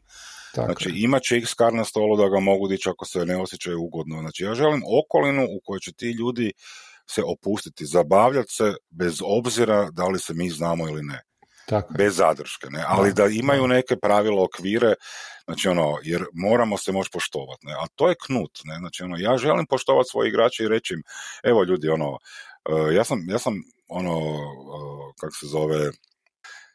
tako 0.55 0.73
znači 0.73 0.91
imat 0.95 1.21
će 1.23 1.37
x 1.37 1.53
kar 1.53 1.73
na 1.73 1.85
stolu 1.85 2.17
da 2.17 2.29
ga 2.29 2.39
mogu 2.39 2.67
dići 2.67 2.89
ako 2.89 3.05
se 3.05 3.25
ne 3.25 3.37
osjećaju 3.37 3.81
ugodno. 3.81 4.19
Znači 4.19 4.43
ja 4.43 4.53
želim 4.53 4.83
okolinu 5.03 5.43
u 5.43 5.59
kojoj 5.63 5.79
će 5.79 5.93
ti 5.93 6.11
ljudi 6.11 6.51
se 7.09 7.21
opustiti, 7.23 7.85
zabavljati 7.85 8.53
se 8.53 8.73
bez 8.89 9.19
obzira 9.23 9.89
da 9.91 10.07
li 10.07 10.19
se 10.19 10.33
mi 10.33 10.49
znamo 10.49 10.89
ili 10.89 11.03
ne. 11.03 11.21
Tako 11.65 11.93
bez 11.93 12.15
zadrške, 12.15 12.67
ne? 12.69 12.83
ali 12.87 13.13
da, 13.13 13.27
imaju 13.27 13.67
neke 13.67 13.95
pravila, 13.95 14.43
okvire, 14.43 14.93
znači 15.45 15.67
ono, 15.67 15.97
jer 16.03 16.25
moramo 16.33 16.77
se 16.77 16.91
moći 16.91 17.09
poštovati, 17.13 17.65
ne? 17.65 17.73
a 17.73 17.87
to 17.95 18.09
je 18.09 18.15
knut, 18.25 18.51
ne? 18.63 18.75
znači 18.77 19.03
ono, 19.03 19.17
ja 19.17 19.37
želim 19.37 19.65
poštovati 19.65 20.09
svoje 20.09 20.29
igrače 20.29 20.63
i 20.63 20.67
reći 20.67 20.93
im, 20.93 21.03
evo 21.43 21.63
ljudi, 21.63 21.89
ono, 21.89 22.11
uh, 22.11 22.93
ja 22.95 23.03
sam, 23.03 23.29
ja 23.29 23.39
sam 23.39 23.53
ono, 23.87 24.17
uh, 24.17 25.13
kako 25.19 25.35
se 25.35 25.47
zove, 25.47 25.91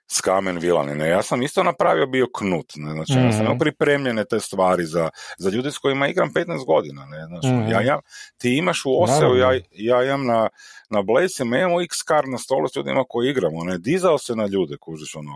s 0.09 0.21
kamen 0.21 0.59
ne 0.97 1.09
Ja 1.09 1.23
sam 1.23 1.43
isto 1.43 1.63
napravio 1.63 2.07
bio 2.07 2.27
knut, 2.35 2.73
ne? 2.77 2.93
znači 2.93 3.13
mm 3.13 3.25
ja 3.25 3.33
sam 3.33 3.47
mhm. 3.47 3.59
pripremljene 3.59 4.25
te 4.25 4.41
stvari 4.41 4.85
za, 4.85 5.11
za 5.39 5.51
ljude 5.51 5.71
s 5.71 5.79
kojima 5.79 6.09
igram 6.09 6.33
15 6.35 6.67
godina, 6.67 7.07
ne? 7.07 7.27
Znači, 7.27 7.49
mm 7.49 7.69
ja, 7.69 7.81
ja, 7.83 8.01
ti 8.39 8.57
imaš 8.57 8.83
u 8.87 9.03
Oseu, 9.03 9.37
ja, 9.37 9.61
ja 9.71 10.05
imam 10.05 10.27
na, 10.27 10.49
na 10.91 11.03
Blaze, 11.03 11.43
imamo 11.43 11.81
x 11.81 12.03
kar 12.03 12.29
na 12.29 12.39
stolu 12.39 12.69
s 12.69 12.77
ljudima 12.77 13.05
koji 13.09 13.31
igramo, 13.31 13.65
ne, 13.65 13.79
dizao 13.79 14.19
se 14.19 14.35
na 14.35 14.47
ljude, 14.47 14.77
kužiš, 14.81 15.15
ono, 15.15 15.33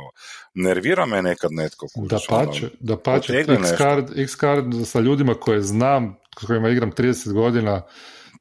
nervira 0.55 1.07
me 1.07 1.23
nekad 1.23 1.53
netko, 1.53 1.87
kužiš, 1.95 2.11
da 2.11 2.19
pače, 2.29 2.65
ono, 2.65 2.75
da 2.81 2.97
pače, 2.97 3.33
x 3.39 3.79
card, 3.79 4.19
x 4.19 4.37
card 4.37 4.67
sa 4.87 5.01
ljudima 5.01 5.35
koje 5.35 5.63
znam, 5.63 6.17
s 6.41 6.47
kojima 6.47 6.69
igram 6.69 6.93
30 6.93 7.33
godina, 7.33 7.83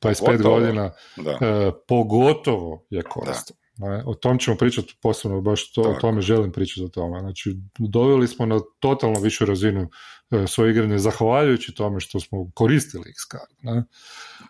25 0.02 0.38
Gotovo, 0.38 0.56
godina, 0.56 0.92
da. 1.18 1.32
E, 1.32 1.72
pogotovo 1.88 2.86
je 2.90 3.02
korisno. 3.04 3.56
Ne, 3.82 4.04
o 4.06 4.14
tom 4.14 4.40
ćemo 4.40 4.58
pričati 4.58 4.96
posebno, 5.02 5.42
baš 5.42 5.74
to, 5.74 5.82
o 5.82 5.94
tome 6.02 6.22
želim 6.22 6.52
pričati 6.52 6.84
o 6.84 6.88
tome. 6.88 7.20
Znači, 7.20 7.56
doveli 7.78 8.28
smo 8.28 8.46
na 8.46 8.60
totalno 8.80 9.20
višu 9.20 9.46
razinu 9.46 9.90
e, 10.32 10.48
svoje 10.48 10.72
igranje, 10.72 10.98
zahvaljujući 10.98 11.76
tome 11.76 12.00
što 12.00 12.20
smo 12.20 12.52
koristili 12.54 13.04
X-Card. 13.04 13.56
Ne? 13.62 13.84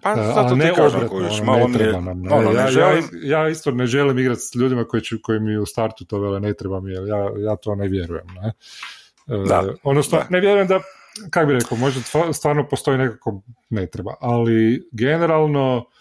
Pa, 0.02 0.10
e, 0.10 0.34
a 0.36 0.56
ne 0.56 0.72
obratno, 0.72 1.18
ono, 1.18 1.44
malo 1.44 1.68
ne 1.68 1.78
treba 1.78 2.02
nam. 2.02 2.22
Ne. 2.22 2.36
Ono, 2.36 2.52
ja, 2.52 2.68
želim... 2.68 3.04
ja, 3.24 3.42
ja, 3.42 3.50
isto 3.50 3.72
ne 3.72 3.86
želim 3.86 4.20
igrati 4.20 4.42
s 4.42 4.56
ljudima 4.56 4.84
koji, 4.84 5.02
ću, 5.02 5.18
koji 5.24 5.40
mi 5.40 5.58
u 5.58 5.66
startu 5.66 6.06
to 6.06 6.20
vele 6.20 6.40
ne 6.40 6.54
treba 6.54 6.80
mi, 6.80 6.92
jer 6.92 7.08
ja, 7.08 7.32
ja 7.38 7.56
to 7.56 7.76
ne 7.76 7.88
vjerujem. 7.88 8.28
Ne? 8.42 8.54
E, 9.36 9.48
da, 9.48 9.74
odnosno, 9.84 10.18
da. 10.18 10.28
ne 10.30 10.40
vjerujem 10.40 10.68
da, 10.68 10.80
kako 11.30 11.48
bi 11.48 11.54
rekao, 11.54 11.78
možda 11.78 12.02
stvarno 12.34 12.68
postoji 12.68 12.98
nekako 12.98 13.42
ne 13.70 13.88
treba, 13.88 14.14
ali 14.20 14.90
generalno 14.92 15.86
E, 15.86 15.99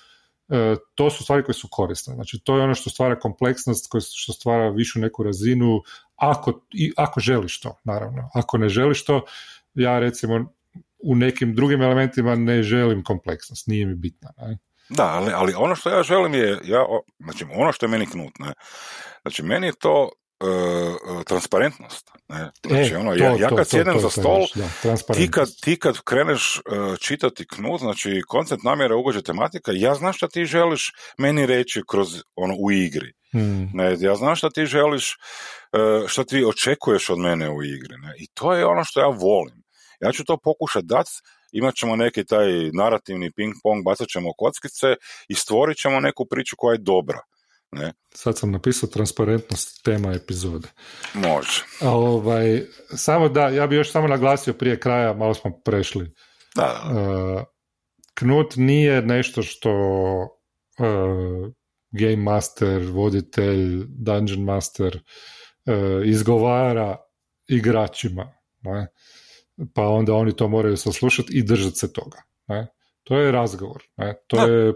to 0.95 1.11
su 1.11 1.25
stvari 1.25 1.45
koje 1.45 1.55
su 1.55 1.69
korisne. 1.71 2.15
Znači, 2.15 2.41
to 2.45 2.57
je 2.57 2.63
ono 2.63 2.75
što 2.75 2.91
stvara 2.91 3.19
kompleksnost, 3.19 3.87
što 4.15 4.33
stvara 4.33 4.69
višu 4.69 5.01
neku 5.01 5.23
razinu, 5.23 5.83
ako, 6.17 6.61
i, 6.71 6.93
ako 6.97 7.21
želiš 7.21 7.61
to, 7.61 7.79
naravno. 7.85 8.31
Ako 8.35 8.59
ne 8.59 8.69
želiš 8.69 9.05
to, 9.05 9.25
ja 9.75 9.99
recimo 9.99 10.53
u 10.99 11.15
nekim 11.15 11.55
drugim 11.55 11.83
elementima 11.83 12.35
ne 12.35 12.63
želim 12.63 13.05
kompleksnost, 13.05 13.67
nije 13.67 13.87
mi 13.87 13.95
bitna. 13.95 14.31
Ne? 14.39 14.59
Da, 14.89 15.05
ali, 15.05 15.33
ali 15.35 15.55
ono 15.57 15.75
što 15.75 15.91
ja 15.91 16.03
želim 16.03 16.35
je, 16.35 16.59
ja, 16.65 16.87
znači 17.19 17.45
ono 17.55 17.73
što 17.73 17.87
je 17.87 17.91
meni 17.91 18.07
knut, 18.07 18.39
ne? 18.39 18.53
znači 19.23 19.43
meni 19.43 19.67
je 19.67 19.73
to 19.79 20.11
uh, 20.41 21.23
transparentnost. 21.25 22.11
Ne? 22.29 22.51
Znači, 22.67 22.95
e, 22.95 22.97
ono, 22.97 23.15
ja, 23.15 23.37
ja 23.39 23.49
kad 23.49 23.69
sjedem 23.69 24.01
za 24.01 24.11
stol, 24.11 24.47
ti, 25.15 25.31
kad, 25.31 25.49
ti 25.61 25.79
kad 25.79 26.01
kreneš 26.05 26.57
uh, 26.59 26.99
čitati 26.99 27.47
knut, 27.47 27.81
znači 27.81 28.23
koncept 28.29 28.63
namjera 28.63 28.97
ugođe 28.97 29.23
tematika, 29.23 29.73
ja 29.75 29.95
znam 29.95 30.13
šta 30.13 30.29
ti 30.29 30.45
želiš 30.45 30.93
meni 31.19 31.47
reći 31.47 31.83
kroz 31.89 32.23
ono 32.37 32.55
u 32.59 32.71
igri. 32.71 33.13
Hmm. 33.33 33.71
Ne, 33.75 33.97
ja 34.01 34.15
znam 34.15 34.37
šta 34.37 34.51
ti 34.51 34.67
želiš, 34.67 35.17
uh, 35.73 36.09
šta 36.09 36.25
ti 36.25 36.45
očekuješ 36.45 37.11
od 37.11 37.19
mene 37.19 37.51
u 37.51 37.63
igri. 37.63 37.97
Ne? 38.03 38.15
I 38.19 38.27
to 38.35 38.53
je 38.55 38.67
ono 38.67 38.85
što 38.85 39.01
ja 39.01 39.07
volim. 39.07 39.63
Ja 40.01 40.13
ću 40.13 40.25
to 40.25 40.37
pokušati 40.37 40.87
dati, 40.87 41.11
imat 41.53 41.75
ćemo 41.75 41.97
neki 41.97 42.25
taj 42.25 42.71
narativni 42.73 43.33
ping 43.33 43.55
pong, 43.63 43.85
bacat 43.85 44.09
ćemo 44.09 44.33
kockice 44.39 44.87
i 45.29 45.35
stvorit 45.35 45.79
ćemo 45.79 46.01
neku 46.01 46.27
priču 46.27 46.57
koja 46.59 46.73
je 46.73 46.79
dobra. 46.79 47.21
Ne? 47.73 47.93
Sad 48.15 48.39
sam 48.39 48.51
napisao 48.51 48.89
transparentnost 48.89 49.85
tema 49.85 50.13
epizode. 50.15 50.69
Može. 51.15 51.65
A 51.81 51.91
ovaj, 51.91 52.63
samo 52.97 53.29
da, 53.29 53.49
ja 53.49 53.67
bi 53.67 53.77
još 53.77 53.93
samo 53.93 54.09
naglasio 54.09 54.53
prije 54.53 54.81
kraja, 54.81 55.15
malo 55.15 55.35
smo 55.35 55.61
prešli. 55.65 56.15
Da, 56.57 56.83
Uh, 56.91 57.43
Knut 58.15 58.57
nije 58.57 59.03
nešto 59.03 59.43
što 59.43 59.71
uh, 60.79 61.53
game 61.91 62.17
master, 62.17 62.83
voditelj, 62.91 63.85
dungeon 63.89 64.45
master 64.45 64.97
uh, 64.97 66.07
izgovara 66.07 66.97
igračima. 67.49 68.33
Ne? 68.61 68.87
Pa 69.75 69.89
onda 69.89 70.15
oni 70.15 70.37
to 70.37 70.49
moraju 70.49 70.77
saslušati 70.77 71.39
i 71.39 71.43
držati 71.43 71.77
se 71.77 71.93
toga. 71.93 72.23
Ne? 72.47 72.67
To 73.03 73.19
je 73.19 73.33
razgovor. 73.33 73.83
Ne? 73.97 74.15
To 74.27 74.49
je 74.49 74.75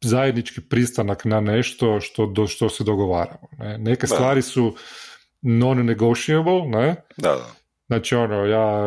zajednički 0.00 0.60
pristanak 0.60 1.24
na 1.24 1.40
nešto 1.40 2.00
što, 2.00 2.26
do, 2.26 2.46
što 2.46 2.68
se 2.68 2.84
dogovaramo. 2.84 3.48
Ne? 3.58 3.78
Neke 3.78 4.06
stvari 4.06 4.42
su 4.42 4.74
non-negotiable, 5.42 6.68
ne? 6.68 6.96
Da, 7.16 7.28
da. 7.28 7.50
Znači, 7.86 8.14
ono, 8.14 8.44
ja 8.44 8.84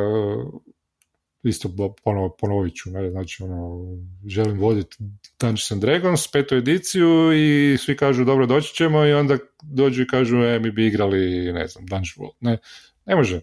isto 1.43 1.70
ponovo, 2.03 2.36
ponovit 2.39 2.76
ću, 2.76 2.89
ne? 2.89 3.09
znači, 3.09 3.43
ono, 3.43 3.86
želim 4.28 4.59
voditi 4.59 4.97
Dungeons 5.39 5.72
and 5.72 5.82
Dragons, 5.82 6.28
petu 6.28 6.55
ediciju 6.55 7.34
i 7.34 7.78
svi 7.78 7.97
kažu, 7.97 8.26
dobro, 8.26 8.45
doći 8.45 8.76
ćemo 8.76 9.05
i 9.05 9.14
onda 9.14 9.38
dođu 9.64 10.01
i 10.01 10.07
kažu, 10.07 10.38
e, 10.38 10.59
mi 10.59 10.72
bi 10.72 10.88
igrali, 10.88 11.53
ne 11.53 11.68
znam, 11.68 11.86
Dungeon 11.86 12.18
World. 12.18 12.36
Ne, 12.39 12.57
ne 13.05 13.16
može. 13.16 13.41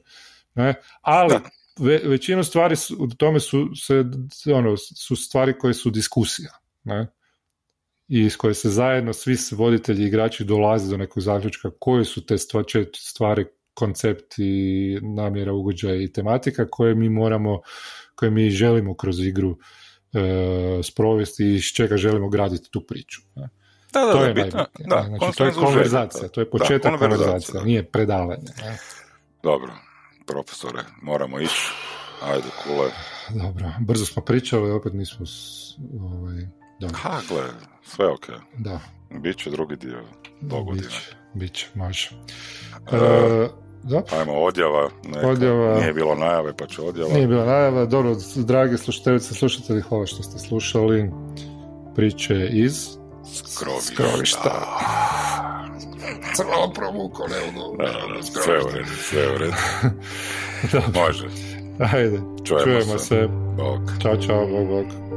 Ne? 0.54 0.74
Ali, 1.00 1.34
ve, 1.78 2.00
većinu 2.04 2.44
stvari 2.44 2.76
su, 2.76 2.96
u 3.00 3.08
tome 3.08 3.40
su, 3.40 3.68
se, 3.76 4.04
ono, 4.54 4.76
su 4.76 5.16
stvari 5.16 5.58
koje 5.58 5.74
su 5.74 5.90
diskusija. 5.90 6.50
Ne? 6.84 7.06
I 8.08 8.20
iz 8.20 8.36
koje 8.36 8.54
se 8.54 8.70
zajedno 8.70 9.12
svi 9.12 9.36
voditelji 9.52 10.04
i 10.04 10.06
igrači 10.06 10.44
dolaze 10.44 10.90
do 10.90 10.96
nekog 10.96 11.22
zaključka 11.22 11.70
koje 11.78 12.04
su 12.04 12.26
te 12.26 12.38
stvari, 12.94 13.46
koncepti, 13.74 14.98
namjera, 15.02 15.52
ugođaja 15.52 16.02
i 16.02 16.12
tematika 16.12 16.66
koje 16.70 16.94
mi 16.94 17.08
moramo, 17.08 17.60
koje 18.14 18.30
mi 18.30 18.50
želimo 18.50 18.94
kroz 18.94 19.20
igru 19.20 19.58
e, 20.12 20.82
sprovesti 20.82 21.44
i 21.44 21.54
iz 21.54 21.64
čega 21.64 21.96
želimo 21.96 22.28
graditi 22.28 22.70
tu 22.70 22.86
priču. 22.86 23.20
Da, 23.92 24.00
da, 24.04 24.12
to 24.12 24.24
je 24.24 24.34
bitno. 24.34 24.66
Da, 24.78 25.04
znači, 25.08 25.38
to 25.38 25.44
je 25.44 25.52
konverzacija, 25.52 26.28
to 26.28 26.40
je 26.40 26.50
početak 26.50 26.92
da, 26.92 26.98
konverzacije, 26.98 27.62
nije 27.64 27.90
predavanje. 27.90 28.52
Ne? 28.62 28.78
Dobro, 29.42 29.72
profesore, 30.26 30.82
moramo 31.02 31.40
ići. 31.40 31.72
Ajde, 32.22 32.48
kule. 32.64 32.90
Dobro, 33.42 33.72
brzo 33.80 34.06
smo 34.06 34.22
pričali, 34.22 34.70
opet 34.70 34.92
nismo 34.92 35.26
ovaj, 36.00 36.46
da. 36.80 36.88
Ha, 36.88 37.20
gle, 37.28 37.42
sve 37.82 38.06
ok. 38.06 38.26
Da. 38.58 38.80
Biće 39.10 39.50
drugi 39.50 39.76
dio 39.76 40.02
dogodine. 40.40 40.86
Biće, 40.86 41.16
biće, 41.34 41.68
može. 41.74 42.10
E, 42.92 43.48
Ajmo, 44.18 44.32
odjava. 44.32 44.88
Neka. 45.04 45.28
odjava. 45.28 45.80
Nije 45.80 45.92
bilo 45.92 46.14
najave, 46.14 46.56
pa 46.56 46.66
će 46.66 46.82
odjava. 46.82 47.12
Nije 47.12 47.26
bilo 47.26 47.44
najave. 47.44 47.86
Dobro, 47.86 48.16
dragi 48.36 48.78
slušateljice, 48.78 49.34
slušatelji, 49.34 49.80
hvala 49.80 50.06
što 50.06 50.22
ste 50.22 50.38
slušali 50.38 51.10
priče 51.94 52.48
iz 52.52 52.88
Skrovišta. 53.34 53.92
Skrovišta. 53.94 54.66
Crvalo 56.36 56.72
provuko, 56.72 57.26
ne 57.28 58.22
Sve 58.22 58.58
u 58.58 58.68
redu, 58.74 58.90
sve 59.00 59.34
u 59.34 59.38
redu. 59.38 59.52
Može. 61.00 61.28
Ajde, 61.92 62.20
čujemo, 62.44 62.64
čujemo 62.64 62.98
se. 62.98 63.04
se. 63.04 63.28
Bog. 63.56 63.80
Ćao, 64.02 64.16
čao, 64.16 64.46
bog, 64.46 64.68
bog. 64.68 65.07